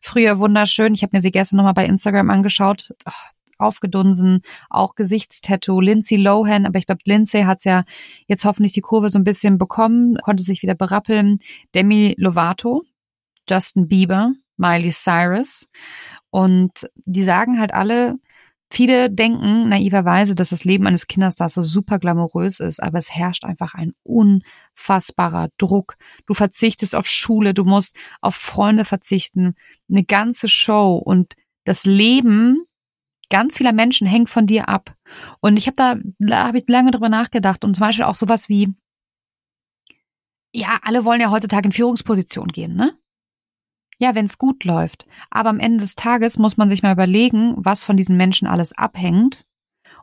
früher 0.00 0.38
wunderschön. 0.38 0.94
Ich 0.94 1.02
habe 1.02 1.16
mir 1.16 1.20
sie 1.20 1.30
gestern 1.30 1.58
nochmal 1.58 1.74
bei 1.74 1.86
Instagram 1.86 2.30
angeschaut. 2.30 2.92
Oh, 3.06 3.12
aufgedunsen, 3.58 4.42
auch 4.68 4.96
Gesichtstattoo. 4.96 5.80
Lindsay 5.80 6.16
Lohan, 6.16 6.66
aber 6.66 6.78
ich 6.78 6.86
glaube, 6.86 7.02
Lindsay 7.04 7.44
hat's 7.44 7.64
ja 7.64 7.84
jetzt 8.26 8.44
hoffentlich 8.44 8.72
die 8.72 8.80
Kurve 8.80 9.08
so 9.08 9.18
ein 9.20 9.24
bisschen 9.24 9.56
bekommen, 9.56 10.16
konnte 10.22 10.42
sich 10.42 10.62
wieder 10.62 10.74
berappeln. 10.74 11.38
Demi 11.74 12.14
Lovato, 12.18 12.82
Justin 13.48 13.86
Bieber, 13.86 14.32
Miley 14.56 14.90
Cyrus. 14.90 15.68
Und 16.30 16.88
die 17.04 17.22
sagen 17.22 17.60
halt 17.60 17.72
alle, 17.72 18.16
Viele 18.74 19.10
denken 19.10 19.68
naiverweise, 19.68 20.34
dass 20.34 20.48
das 20.48 20.64
Leben 20.64 20.86
eines 20.86 21.06
Kinderstars 21.06 21.52
so 21.52 21.60
super 21.60 21.98
glamourös 21.98 22.58
ist, 22.58 22.82
aber 22.82 22.96
es 22.96 23.14
herrscht 23.14 23.44
einfach 23.44 23.74
ein 23.74 23.92
unfassbarer 24.02 25.50
Druck. 25.58 25.96
Du 26.24 26.32
verzichtest 26.32 26.96
auf 26.96 27.06
Schule, 27.06 27.52
du 27.52 27.64
musst 27.64 27.94
auf 28.22 28.34
Freunde 28.34 28.86
verzichten, 28.86 29.56
eine 29.90 30.04
ganze 30.04 30.48
Show 30.48 30.94
und 30.96 31.34
das 31.64 31.84
Leben 31.84 32.64
ganz 33.28 33.58
vieler 33.58 33.74
Menschen 33.74 34.06
hängt 34.06 34.30
von 34.30 34.46
dir 34.46 34.70
ab. 34.70 34.96
Und 35.40 35.58
ich 35.58 35.66
habe 35.66 35.76
da, 35.76 35.96
da 36.18 36.46
habe 36.46 36.56
ich 36.56 36.64
lange 36.66 36.92
drüber 36.92 37.10
nachgedacht 37.10 37.66
und 37.66 37.74
zum 37.74 37.82
Beispiel 37.82 38.06
auch 38.06 38.14
sowas 38.14 38.48
wie, 38.48 38.72
ja, 40.54 40.78
alle 40.80 41.04
wollen 41.04 41.20
ja 41.20 41.30
heutzutage 41.30 41.66
in 41.66 41.72
Führungsposition 41.72 42.48
gehen, 42.48 42.74
ne? 42.74 42.96
Ja, 44.02 44.16
wenn 44.16 44.26
es 44.26 44.36
gut 44.36 44.64
läuft. 44.64 45.06
Aber 45.30 45.50
am 45.50 45.60
Ende 45.60 45.78
des 45.78 45.94
Tages 45.94 46.36
muss 46.36 46.56
man 46.56 46.68
sich 46.68 46.82
mal 46.82 46.90
überlegen, 46.90 47.54
was 47.56 47.84
von 47.84 47.96
diesen 47.96 48.16
Menschen 48.16 48.48
alles 48.48 48.76
abhängt. 48.76 49.44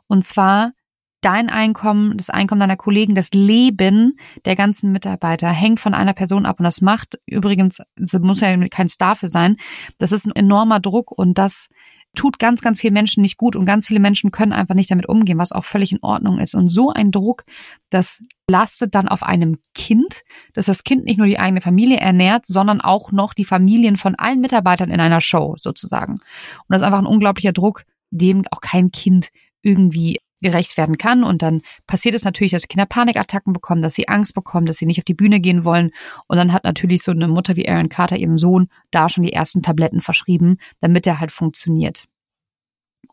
Und 0.06 0.24
zwar 0.24 0.72
dein 1.20 1.50
Einkommen, 1.50 2.16
das 2.16 2.30
Einkommen 2.30 2.60
deiner 2.60 2.78
Kollegen, 2.78 3.14
das 3.14 3.32
Leben 3.32 4.16
der 4.46 4.56
ganzen 4.56 4.90
Mitarbeiter 4.90 5.50
hängt 5.50 5.80
von 5.80 5.92
einer 5.92 6.14
Person 6.14 6.46
ab. 6.46 6.60
Und 6.60 6.64
das 6.64 6.80
macht 6.80 7.18
übrigens, 7.26 7.82
das 7.94 8.18
muss 8.22 8.40
ja 8.40 8.56
kein 8.68 8.88
Star 8.88 9.16
für 9.16 9.28
sein, 9.28 9.58
das 9.98 10.12
ist 10.12 10.24
ein 10.24 10.34
enormer 10.34 10.80
Druck 10.80 11.12
und 11.12 11.36
das 11.36 11.68
tut 12.16 12.38
ganz, 12.38 12.60
ganz 12.60 12.80
vielen 12.80 12.94
Menschen 12.94 13.22
nicht 13.22 13.36
gut 13.36 13.56
und 13.56 13.64
ganz 13.64 13.86
viele 13.86 14.00
Menschen 14.00 14.30
können 14.30 14.52
einfach 14.52 14.74
nicht 14.74 14.90
damit 14.90 15.08
umgehen, 15.08 15.38
was 15.38 15.52
auch 15.52 15.64
völlig 15.64 15.92
in 15.92 16.02
Ordnung 16.02 16.38
ist. 16.38 16.54
Und 16.54 16.68
so 16.68 16.90
ein 16.90 17.12
Druck, 17.12 17.44
das 17.88 18.22
lastet 18.48 18.94
dann 18.94 19.08
auf 19.08 19.22
einem 19.22 19.58
Kind, 19.74 20.22
dass 20.54 20.66
das 20.66 20.82
Kind 20.84 21.04
nicht 21.04 21.18
nur 21.18 21.26
die 21.26 21.38
eigene 21.38 21.60
Familie 21.60 21.98
ernährt, 21.98 22.46
sondern 22.46 22.80
auch 22.80 23.12
noch 23.12 23.32
die 23.32 23.44
Familien 23.44 23.96
von 23.96 24.16
allen 24.16 24.40
Mitarbeitern 24.40 24.90
in 24.90 25.00
einer 25.00 25.20
Show 25.20 25.54
sozusagen. 25.56 26.14
Und 26.14 26.20
das 26.68 26.82
ist 26.82 26.86
einfach 26.86 26.98
ein 26.98 27.06
unglaublicher 27.06 27.52
Druck, 27.52 27.84
dem 28.10 28.42
auch 28.50 28.60
kein 28.60 28.90
Kind 28.90 29.28
irgendwie 29.62 30.18
gerecht 30.40 30.76
werden 30.76 30.98
kann. 30.98 31.24
Und 31.24 31.42
dann 31.42 31.62
passiert 31.86 32.14
es 32.14 32.24
natürlich, 32.24 32.52
dass 32.52 32.68
Kinder 32.68 32.86
Panikattacken 32.86 33.52
bekommen, 33.52 33.82
dass 33.82 33.94
sie 33.94 34.08
Angst 34.08 34.34
bekommen, 34.34 34.66
dass 34.66 34.76
sie 34.76 34.86
nicht 34.86 34.98
auf 34.98 35.04
die 35.04 35.14
Bühne 35.14 35.40
gehen 35.40 35.64
wollen. 35.64 35.90
Und 36.26 36.36
dann 36.36 36.52
hat 36.52 36.64
natürlich 36.64 37.02
so 37.02 37.12
eine 37.12 37.28
Mutter 37.28 37.56
wie 37.56 37.68
Aaron 37.68 37.88
Carter 37.88 38.16
ihrem 38.16 38.38
Sohn 38.38 38.68
da 38.90 39.08
schon 39.08 39.24
die 39.24 39.32
ersten 39.32 39.62
Tabletten 39.62 40.00
verschrieben, 40.00 40.58
damit 40.80 41.06
er 41.06 41.20
halt 41.20 41.32
funktioniert. 41.32 42.06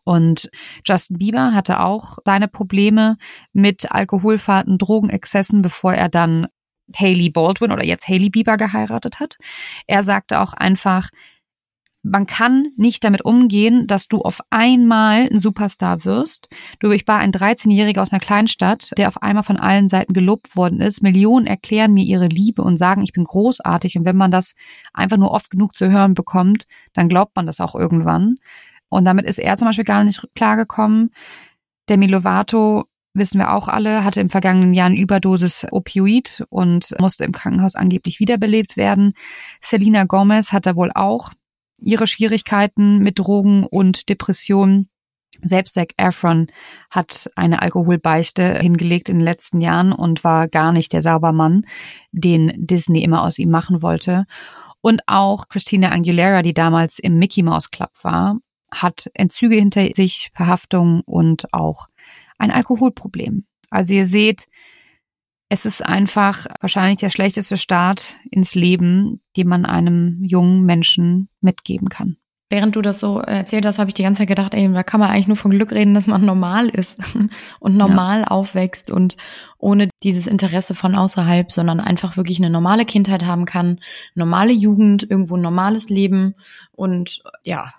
Und 0.04 0.50
Justin 0.86 1.18
Bieber 1.18 1.52
hatte 1.52 1.80
auch 1.80 2.18
seine 2.24 2.48
Probleme 2.48 3.18
mit 3.52 3.92
Alkoholfahrten, 3.92 4.78
Drogenexzessen, 4.78 5.60
bevor 5.60 5.92
er 5.92 6.08
dann 6.08 6.46
Haley 6.96 7.30
Baldwin 7.30 7.72
oder 7.72 7.84
jetzt 7.84 8.08
Haley 8.08 8.30
Bieber 8.30 8.56
geheiratet 8.56 9.20
hat. 9.20 9.36
Er 9.86 10.02
sagte 10.02 10.40
auch 10.40 10.54
einfach, 10.54 11.10
man 12.02 12.26
kann 12.26 12.68
nicht 12.76 13.02
damit 13.02 13.24
umgehen, 13.24 13.86
dass 13.86 14.08
du 14.08 14.20
auf 14.20 14.40
einmal 14.50 15.28
ein 15.30 15.40
Superstar 15.40 16.04
wirst. 16.04 16.48
Du, 16.80 16.90
ich 16.90 17.06
war 17.08 17.18
ein 17.18 17.32
13-Jähriger 17.32 18.00
aus 18.00 18.12
einer 18.12 18.20
Kleinstadt, 18.20 18.92
der 18.96 19.08
auf 19.08 19.22
einmal 19.22 19.42
von 19.42 19.56
allen 19.56 19.88
Seiten 19.88 20.12
gelobt 20.12 20.56
worden 20.56 20.80
ist. 20.80 21.02
Millionen 21.02 21.46
erklären 21.46 21.92
mir 21.92 22.04
ihre 22.04 22.28
Liebe 22.28 22.62
und 22.62 22.76
sagen, 22.76 23.02
ich 23.02 23.12
bin 23.12 23.24
großartig. 23.24 23.98
Und 23.98 24.04
wenn 24.04 24.16
man 24.16 24.30
das 24.30 24.54
einfach 24.92 25.16
nur 25.16 25.32
oft 25.32 25.50
genug 25.50 25.74
zu 25.74 25.90
hören 25.90 26.14
bekommt, 26.14 26.64
dann 26.92 27.08
glaubt 27.08 27.34
man 27.36 27.46
das 27.46 27.60
auch 27.60 27.74
irgendwann. 27.74 28.36
Und 28.88 29.04
damit 29.04 29.26
ist 29.26 29.38
er 29.38 29.56
zum 29.56 29.66
Beispiel 29.66 29.84
gar 29.84 30.04
nicht 30.04 30.26
klargekommen. 30.34 31.10
Demi 31.88 32.06
Lovato 32.06 32.84
wissen 33.14 33.38
wir 33.38 33.52
auch 33.52 33.68
alle, 33.68 34.04
hatte 34.04 34.20
im 34.20 34.30
vergangenen 34.30 34.74
Jahr 34.74 34.86
eine 34.86 35.00
Überdosis 35.00 35.66
Opioid 35.70 36.44
und 36.50 36.94
musste 37.00 37.24
im 37.24 37.32
Krankenhaus 37.32 37.74
angeblich 37.74 38.20
wiederbelebt 38.20 38.76
werden. 38.76 39.14
Selena 39.60 40.04
Gomez 40.04 40.52
hatte 40.52 40.76
wohl 40.76 40.92
auch 40.94 41.32
ihre 41.78 42.06
Schwierigkeiten 42.06 42.98
mit 42.98 43.18
Drogen 43.18 43.64
und 43.64 44.08
Depressionen. 44.08 44.88
Selbst 45.42 45.74
Zac 45.74 45.90
Efron 45.96 46.48
hat 46.90 47.30
eine 47.36 47.62
Alkoholbeichte 47.62 48.58
hingelegt 48.58 49.08
in 49.08 49.18
den 49.18 49.24
letzten 49.24 49.60
Jahren 49.60 49.92
und 49.92 50.24
war 50.24 50.48
gar 50.48 50.72
nicht 50.72 50.92
der 50.92 51.02
Saubermann, 51.02 51.64
den 52.10 52.52
Disney 52.56 53.02
immer 53.04 53.22
aus 53.22 53.38
ihm 53.38 53.50
machen 53.50 53.82
wollte. 53.82 54.24
Und 54.80 55.02
auch 55.06 55.48
Christina 55.48 55.92
Aguilera, 55.92 56.42
die 56.42 56.54
damals 56.54 56.98
im 56.98 57.18
Mickey 57.18 57.42
Mouse 57.42 57.70
Club 57.70 57.90
war, 58.02 58.38
hat 58.72 59.08
Entzüge 59.14 59.56
hinter 59.56 59.86
sich, 59.94 60.30
Verhaftung 60.34 61.02
und 61.02 61.52
auch 61.52 61.86
ein 62.38 62.50
Alkoholproblem. 62.50 63.44
Also 63.70 63.94
ihr 63.94 64.06
seht, 64.06 64.46
es 65.48 65.64
ist 65.64 65.84
einfach 65.84 66.46
wahrscheinlich 66.60 66.98
der 66.98 67.10
schlechteste 67.10 67.56
Start 67.56 68.16
ins 68.30 68.54
Leben, 68.54 69.20
den 69.36 69.48
man 69.48 69.64
einem 69.64 70.22
jungen 70.22 70.64
Menschen 70.64 71.28
mitgeben 71.40 71.88
kann. 71.88 72.16
Während 72.50 72.76
du 72.76 72.82
das 72.82 72.98
so 72.98 73.18
erzählt 73.18 73.66
hast, 73.66 73.78
habe 73.78 73.90
ich 73.90 73.94
die 73.94 74.02
ganze 74.02 74.20
Zeit 74.20 74.28
gedacht, 74.28 74.54
ey, 74.54 74.72
da 74.72 74.82
kann 74.82 75.00
man 75.00 75.10
eigentlich 75.10 75.26
nur 75.26 75.36
von 75.36 75.50
Glück 75.50 75.70
reden, 75.70 75.92
dass 75.92 76.06
man 76.06 76.24
normal 76.24 76.70
ist 76.70 76.96
und 77.60 77.76
normal 77.76 78.20
ja. 78.20 78.26
aufwächst 78.28 78.90
und 78.90 79.18
ohne 79.58 79.90
dieses 80.02 80.26
Interesse 80.26 80.74
von 80.74 80.94
außerhalb, 80.94 81.52
sondern 81.52 81.80
einfach 81.80 82.16
wirklich 82.16 82.38
eine 82.38 82.48
normale 82.48 82.86
Kindheit 82.86 83.26
haben 83.26 83.44
kann, 83.44 83.80
normale 84.14 84.52
Jugend, 84.52 85.02
irgendwo 85.08 85.36
ein 85.36 85.42
normales 85.42 85.90
Leben 85.90 86.36
und 86.72 87.22
ja, 87.44 87.72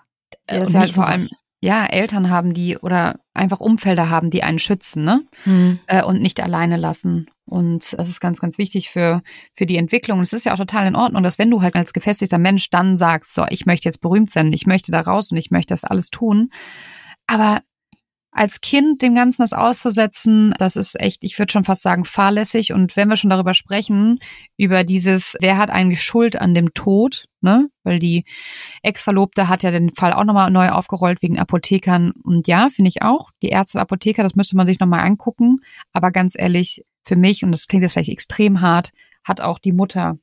ja 0.48 0.60
das 0.60 0.74
halt 0.74 0.90
vor 0.92 1.08
allem 1.08 1.26
ja, 1.62 1.84
Eltern 1.84 2.30
haben 2.30 2.54
die 2.54 2.78
oder 2.78 3.20
einfach 3.34 3.60
Umfelder 3.60 4.08
haben, 4.08 4.30
die 4.30 4.42
einen 4.42 4.58
schützen, 4.58 5.04
ne? 5.04 5.22
Mhm. 5.44 5.78
Äh, 5.86 6.02
und 6.02 6.22
nicht 6.22 6.40
alleine 6.40 6.76
lassen. 6.78 7.26
Und 7.50 7.94
das 7.98 8.08
ist 8.08 8.20
ganz, 8.20 8.40
ganz 8.40 8.58
wichtig 8.58 8.90
für, 8.90 9.22
für 9.52 9.66
die 9.66 9.76
Entwicklung. 9.76 10.18
Und 10.18 10.24
es 10.24 10.32
ist 10.32 10.44
ja 10.44 10.52
auch 10.52 10.58
total 10.58 10.86
in 10.86 10.96
Ordnung, 10.96 11.22
dass 11.22 11.38
wenn 11.38 11.50
du 11.50 11.62
halt 11.62 11.74
als 11.74 11.92
gefestigter 11.92 12.38
Mensch 12.38 12.70
dann 12.70 12.96
sagst, 12.96 13.34
so, 13.34 13.44
ich 13.50 13.66
möchte 13.66 13.88
jetzt 13.88 14.00
berühmt 14.00 14.30
sein, 14.30 14.52
ich 14.52 14.66
möchte 14.66 14.92
da 14.92 15.00
raus 15.00 15.30
und 15.30 15.36
ich 15.36 15.50
möchte 15.50 15.72
das 15.72 15.84
alles 15.84 16.10
tun. 16.10 16.50
Aber 17.26 17.60
als 18.32 18.60
Kind 18.60 19.02
dem 19.02 19.14
Ganzen 19.14 19.42
das 19.42 19.52
auszusetzen, 19.52 20.54
das 20.58 20.76
ist 20.76 21.00
echt, 21.00 21.24
ich 21.24 21.38
würde 21.38 21.52
schon 21.52 21.64
fast 21.64 21.82
sagen, 21.82 22.04
fahrlässig. 22.04 22.72
Und 22.72 22.96
wenn 22.96 23.08
wir 23.08 23.16
schon 23.16 23.30
darüber 23.30 23.54
sprechen, 23.54 24.20
über 24.56 24.84
dieses, 24.84 25.36
wer 25.40 25.58
hat 25.58 25.70
eigentlich 25.70 26.02
Schuld 26.02 26.40
an 26.40 26.54
dem 26.54 26.72
Tod, 26.72 27.26
ne? 27.40 27.68
Weil 27.82 27.98
die 27.98 28.24
Ex-Verlobte 28.82 29.48
hat 29.48 29.62
ja 29.62 29.72
den 29.72 29.90
Fall 29.90 30.12
auch 30.12 30.24
nochmal 30.24 30.50
neu 30.50 30.68
aufgerollt 30.68 31.22
wegen 31.22 31.40
Apothekern. 31.40 32.12
Und 32.22 32.46
ja, 32.46 32.68
finde 32.70 32.88
ich 32.88 33.02
auch, 33.02 33.30
die 33.42 33.48
Ärzte 33.48 33.78
und 33.78 33.82
Apotheker, 33.82 34.22
das 34.22 34.36
müsste 34.36 34.56
man 34.56 34.66
sich 34.66 34.78
nochmal 34.78 35.00
angucken. 35.00 35.58
Aber 35.92 36.12
ganz 36.12 36.34
ehrlich, 36.38 36.84
für 37.02 37.16
mich, 37.16 37.42
und 37.42 37.50
das 37.50 37.66
klingt 37.66 37.82
jetzt 37.82 37.94
vielleicht 37.94 38.10
extrem 38.10 38.60
hart, 38.60 38.90
hat 39.24 39.40
auch 39.40 39.58
die 39.58 39.72
Mutter 39.72 40.18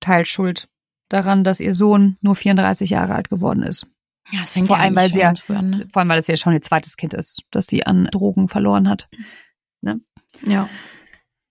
Teilschuld 0.00 0.68
daran, 1.08 1.42
dass 1.42 1.60
ihr 1.60 1.74
Sohn 1.74 2.16
nur 2.20 2.36
34 2.36 2.90
Jahre 2.90 3.14
alt 3.14 3.28
geworden 3.28 3.62
ist. 3.62 3.86
Ja, 4.30 4.40
das 4.40 4.52
fängt 4.52 4.68
vor 4.68 4.76
ja 4.76 4.82
allem, 4.82 4.96
weil 4.96 5.12
sie 5.12 5.20
ja, 5.20 5.34
an, 5.48 5.70
ne? 5.70 5.88
vor 5.90 6.00
allem, 6.00 6.08
weil 6.08 6.18
es 6.18 6.26
ja 6.26 6.36
schon 6.36 6.52
ihr 6.52 6.62
zweites 6.62 6.96
Kind 6.96 7.14
ist, 7.14 7.42
dass 7.50 7.66
sie 7.66 7.86
an 7.86 8.08
Drogen 8.10 8.48
verloren 8.48 8.88
hat. 8.88 9.08
Ne? 9.82 10.00
Ja. 10.44 10.68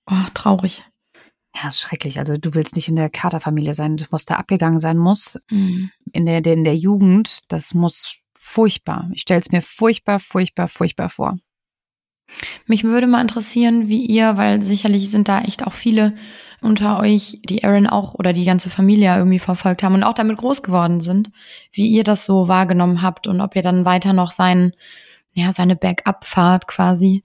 Oh, 0.08 0.26
traurig. 0.34 0.84
Ja, 1.56 1.70
ist 1.70 1.80
schrecklich. 1.80 2.20
Also 2.20 2.38
du 2.38 2.54
willst 2.54 2.76
nicht 2.76 2.90
in 2.90 2.98
der 2.98 3.10
Katerfamilie 3.10 3.74
sein, 3.74 4.06
was 4.10 4.26
da 4.26 4.36
abgegangen 4.36 4.80
sein 4.80 4.98
muss. 4.98 5.40
Mhm. 5.50 5.90
In 6.12 6.26
der, 6.26 6.46
in 6.46 6.66
der 6.66 6.76
Jugend, 6.76 7.40
das 7.48 7.74
muss 7.74 8.18
furchtbar. 8.38 9.10
Ich 9.14 9.22
stelle 9.22 9.40
es 9.40 9.52
mir 9.52 9.62
furchtbar, 9.62 10.20
furchtbar, 10.20 10.68
furchtbar 10.68 11.10
vor. 11.10 11.38
Mich 12.66 12.84
würde 12.84 13.08
mal 13.08 13.22
interessieren, 13.22 13.88
wie 13.88 14.06
ihr, 14.06 14.36
weil 14.38 14.62
sicherlich 14.62 15.10
sind 15.10 15.28
da 15.28 15.42
echt 15.42 15.66
auch 15.66 15.74
viele 15.74 16.16
unter 16.62 17.00
euch, 17.00 17.40
die 17.44 17.64
Aaron 17.64 17.88
auch 17.88 18.14
oder 18.14 18.34
die 18.34 18.46
ganze 18.46 18.70
Familie 18.70 19.16
irgendwie 19.16 19.40
verfolgt 19.40 19.84
haben 19.84 19.96
und 19.96 20.04
auch 20.04 20.14
damit 20.14 20.38
groß 20.38 20.64
geworden 20.64 21.02
sind, 21.02 21.32
wie 21.72 21.88
ihr 21.88 22.04
das 22.04 22.26
so 22.26 22.48
wahrgenommen 22.48 23.02
habt 23.02 23.28
und 23.28 23.42
ob 23.42 23.56
ihr 23.56 23.62
dann 23.62 23.86
weiter 23.86 24.14
noch 24.14 24.32
sein, 24.32 24.74
ja, 25.34 25.54
seine 25.54 25.76
Backup-Fahrt 25.76 26.68
quasi, 26.68 27.24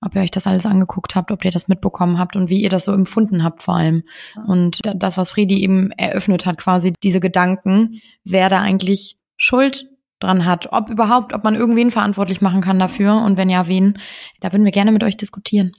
ob 0.00 0.14
ihr 0.14 0.22
euch 0.22 0.30
das 0.30 0.46
alles 0.46 0.66
angeguckt 0.66 1.14
habt, 1.14 1.30
ob 1.30 1.44
ihr 1.44 1.50
das 1.50 1.68
mitbekommen 1.68 2.18
habt 2.18 2.36
und 2.36 2.50
wie 2.50 2.62
ihr 2.62 2.68
das 2.68 2.84
so 2.84 2.92
empfunden 2.92 3.42
habt 3.42 3.62
vor 3.62 3.76
allem. 3.76 4.04
Und 4.46 4.80
das, 4.94 5.16
was 5.16 5.30
Friedi 5.30 5.62
eben 5.62 5.90
eröffnet 5.92 6.46
hat, 6.46 6.58
quasi 6.58 6.92
diese 7.02 7.20
Gedanken, 7.20 8.00
wer 8.24 8.48
da 8.48 8.60
eigentlich 8.60 9.16
Schuld 9.36 9.86
dran 10.20 10.44
hat, 10.46 10.72
ob 10.72 10.90
überhaupt, 10.90 11.34
ob 11.34 11.44
man 11.44 11.54
irgendwen 11.54 11.90
verantwortlich 11.90 12.40
machen 12.40 12.60
kann 12.60 12.78
dafür 12.78 13.22
und 13.22 13.36
wenn 13.36 13.50
ja, 13.50 13.66
wen, 13.66 13.98
da 14.40 14.52
würden 14.52 14.64
wir 14.64 14.72
gerne 14.72 14.92
mit 14.92 15.04
euch 15.04 15.16
diskutieren. 15.16 15.72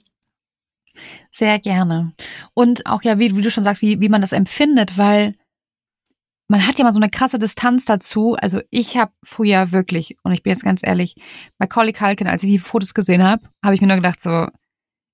Sehr 1.30 1.58
gerne. 1.58 2.12
Und 2.54 2.86
auch 2.86 3.02
ja, 3.02 3.18
wie, 3.18 3.36
wie 3.36 3.42
du 3.42 3.50
schon 3.50 3.64
sagst, 3.64 3.82
wie, 3.82 4.00
wie 4.00 4.08
man 4.08 4.20
das 4.20 4.32
empfindet, 4.32 4.98
weil 4.98 5.34
man 6.48 6.66
hat 6.66 6.78
ja 6.78 6.84
mal 6.84 6.94
so 6.94 7.00
eine 7.00 7.10
krasse 7.10 7.38
Distanz 7.38 7.84
dazu. 7.84 8.34
Also 8.40 8.60
ich 8.70 8.96
habe 8.96 9.12
früher 9.22 9.70
wirklich, 9.70 10.16
und 10.22 10.32
ich 10.32 10.42
bin 10.42 10.50
jetzt 10.50 10.64
ganz 10.64 10.80
ehrlich, 10.82 11.16
bei 11.58 11.66
Collie 11.66 11.92
Culkin, 11.92 12.26
als 12.26 12.42
ich 12.42 12.50
die 12.50 12.58
Fotos 12.58 12.94
gesehen 12.94 13.22
habe, 13.22 13.42
habe 13.62 13.74
ich 13.74 13.80
mir 13.80 13.86
nur 13.86 13.96
gedacht, 13.96 14.20
so, 14.20 14.46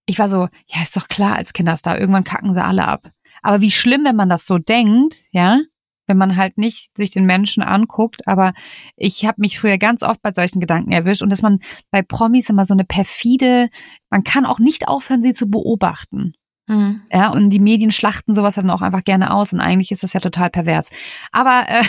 ich 0.06 0.18
war 0.18 0.28
so, 0.28 0.48
ja, 0.68 0.82
ist 0.82 0.96
doch 0.96 1.08
klar 1.08 1.36
als 1.36 1.52
Kinderstar, 1.52 1.98
irgendwann 1.98 2.24
kacken 2.24 2.54
sie 2.54 2.62
alle 2.62 2.86
ab. 2.86 3.10
Aber 3.42 3.60
wie 3.60 3.72
schlimm, 3.72 4.04
wenn 4.04 4.16
man 4.16 4.28
das 4.28 4.46
so 4.46 4.58
denkt, 4.58 5.16
ja, 5.32 5.60
wenn 6.06 6.16
man 6.16 6.36
halt 6.36 6.58
nicht 6.58 6.96
sich 6.96 7.10
den 7.10 7.24
Menschen 7.24 7.62
anguckt. 7.62 8.26
Aber 8.26 8.52
ich 8.96 9.24
habe 9.26 9.40
mich 9.40 9.58
früher 9.58 9.78
ganz 9.78 10.02
oft 10.02 10.22
bei 10.22 10.32
solchen 10.32 10.60
Gedanken 10.60 10.92
erwischt 10.92 11.22
und 11.22 11.30
dass 11.30 11.42
man 11.42 11.60
bei 11.90 12.02
Promis 12.02 12.50
immer 12.50 12.66
so 12.66 12.74
eine 12.74 12.84
perfide, 12.84 13.68
man 14.10 14.24
kann 14.24 14.46
auch 14.46 14.58
nicht 14.58 14.88
aufhören, 14.88 15.22
sie 15.22 15.32
zu 15.32 15.50
beobachten. 15.50 16.34
Mhm. 16.66 17.02
Ja, 17.12 17.28
und 17.30 17.50
die 17.50 17.60
Medien 17.60 17.90
schlachten 17.90 18.32
sowas 18.32 18.54
dann 18.54 18.70
auch 18.70 18.80
einfach 18.80 19.04
gerne 19.04 19.34
aus 19.34 19.52
und 19.52 19.60
eigentlich 19.60 19.92
ist 19.92 20.02
das 20.02 20.14
ja 20.14 20.20
total 20.20 20.50
pervers. 20.50 20.88
Aber 21.30 21.64
äh, 21.68 21.82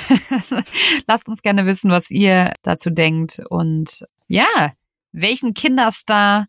lasst 1.08 1.28
uns 1.28 1.42
gerne 1.42 1.66
wissen, 1.66 1.92
was 1.92 2.12
ihr 2.12 2.54
dazu 2.62 2.90
denkt 2.90 3.42
und 3.50 4.06
ja, 4.28 4.74
welchen 5.12 5.54
Kinderstar 5.54 6.48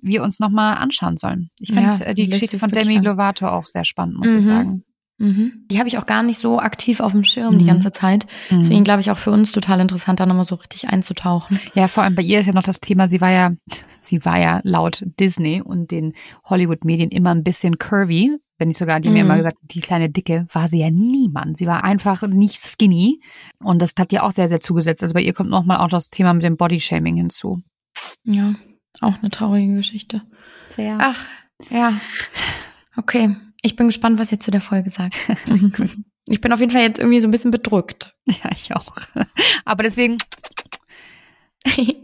wir 0.00 0.22
uns 0.22 0.38
nochmal 0.38 0.76
anschauen 0.76 1.16
sollen. 1.16 1.50
Ich 1.60 1.72
finde 1.72 1.98
ja, 1.98 2.04
äh, 2.06 2.14
die 2.14 2.28
Geschichte 2.28 2.58
von 2.58 2.70
Demi 2.70 2.96
Lovato 2.98 3.48
auch 3.48 3.66
sehr 3.66 3.84
spannend, 3.84 4.18
muss 4.18 4.30
mhm. 4.30 4.38
ich 4.38 4.46
sagen. 4.46 4.84
Mhm. 5.18 5.64
Die 5.70 5.78
habe 5.78 5.88
ich 5.88 5.96
auch 5.98 6.06
gar 6.06 6.22
nicht 6.22 6.38
so 6.38 6.58
aktiv 6.58 7.00
auf 7.00 7.12
dem 7.12 7.24
Schirm 7.24 7.54
mhm. 7.54 7.58
die 7.58 7.66
ganze 7.66 7.90
Zeit. 7.90 8.26
Mhm. 8.50 8.58
Deswegen 8.58 8.84
glaube 8.84 9.00
ich 9.00 9.10
auch 9.10 9.16
für 9.16 9.30
uns 9.30 9.52
total 9.52 9.80
interessant, 9.80 10.20
da 10.20 10.26
nochmal 10.26 10.44
so 10.44 10.56
richtig 10.56 10.88
einzutauchen. 10.88 11.58
Ja, 11.74 11.88
vor 11.88 12.02
allem 12.02 12.14
bei 12.14 12.22
ihr 12.22 12.40
ist 12.40 12.46
ja 12.46 12.52
noch 12.52 12.62
das 12.62 12.80
Thema, 12.80 13.08
sie 13.08 13.20
war 13.20 13.30
ja, 13.30 13.52
sie 14.00 14.24
war 14.24 14.38
ja 14.38 14.60
laut 14.62 15.04
Disney 15.18 15.62
und 15.62 15.90
den 15.90 16.12
Hollywood-Medien 16.44 17.10
immer 17.10 17.30
ein 17.30 17.44
bisschen 17.44 17.78
curvy. 17.78 18.36
Wenn 18.58 18.68
nicht 18.68 18.78
sogar, 18.78 19.00
die 19.00 19.08
mhm. 19.08 19.14
mir 19.14 19.20
immer 19.20 19.36
gesagt, 19.36 19.58
die 19.62 19.80
kleine 19.80 20.08
Dicke 20.08 20.46
war 20.52 20.68
sie 20.68 20.80
ja 20.80 20.90
niemand. 20.90 21.58
Sie 21.58 21.66
war 21.66 21.84
einfach 21.84 22.22
nicht 22.22 22.58
skinny. 22.60 23.20
Und 23.62 23.82
das 23.82 23.92
hat 23.98 24.12
ihr 24.12 24.24
auch 24.24 24.32
sehr, 24.32 24.48
sehr 24.48 24.60
zugesetzt. 24.60 25.02
Also 25.02 25.12
bei 25.12 25.20
ihr 25.20 25.34
kommt 25.34 25.50
nochmal 25.50 25.78
auch 25.78 25.88
das 25.88 26.08
Thema 26.08 26.32
mit 26.32 26.42
dem 26.42 26.56
Bodyshaming 26.56 27.16
hinzu. 27.16 27.62
Ja, 28.24 28.54
auch 29.00 29.18
eine 29.18 29.30
traurige 29.30 29.74
Geschichte. 29.74 30.22
Sehr. 30.70 30.96
Ach, 30.98 31.22
ja. 31.70 31.92
Okay. 32.96 33.36
Ich 33.66 33.74
bin 33.74 33.88
gespannt, 33.88 34.20
was 34.20 34.30
ihr 34.30 34.38
zu 34.38 34.52
der 34.52 34.60
Folge 34.60 34.90
sagt. 34.90 35.16
ich 36.28 36.40
bin 36.40 36.52
auf 36.52 36.60
jeden 36.60 36.70
Fall 36.70 36.82
jetzt 36.82 37.00
irgendwie 37.00 37.20
so 37.20 37.26
ein 37.26 37.32
bisschen 37.32 37.50
bedrückt. 37.50 38.14
Ja, 38.28 38.50
ich 38.54 38.74
auch. 38.74 38.92
Aber 39.64 39.82
deswegen 39.82 40.18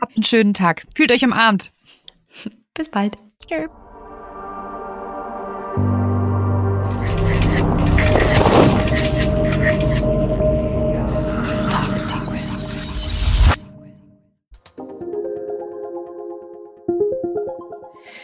Habt 0.01 0.17
einen 0.17 0.25
schönen 0.25 0.55
Tag. 0.55 0.85
Fühlt 0.95 1.13
euch 1.13 1.25
umarmt. 1.25 1.71
Bis 2.75 2.91
bald. 2.91 3.17
Tschö. 3.47 3.69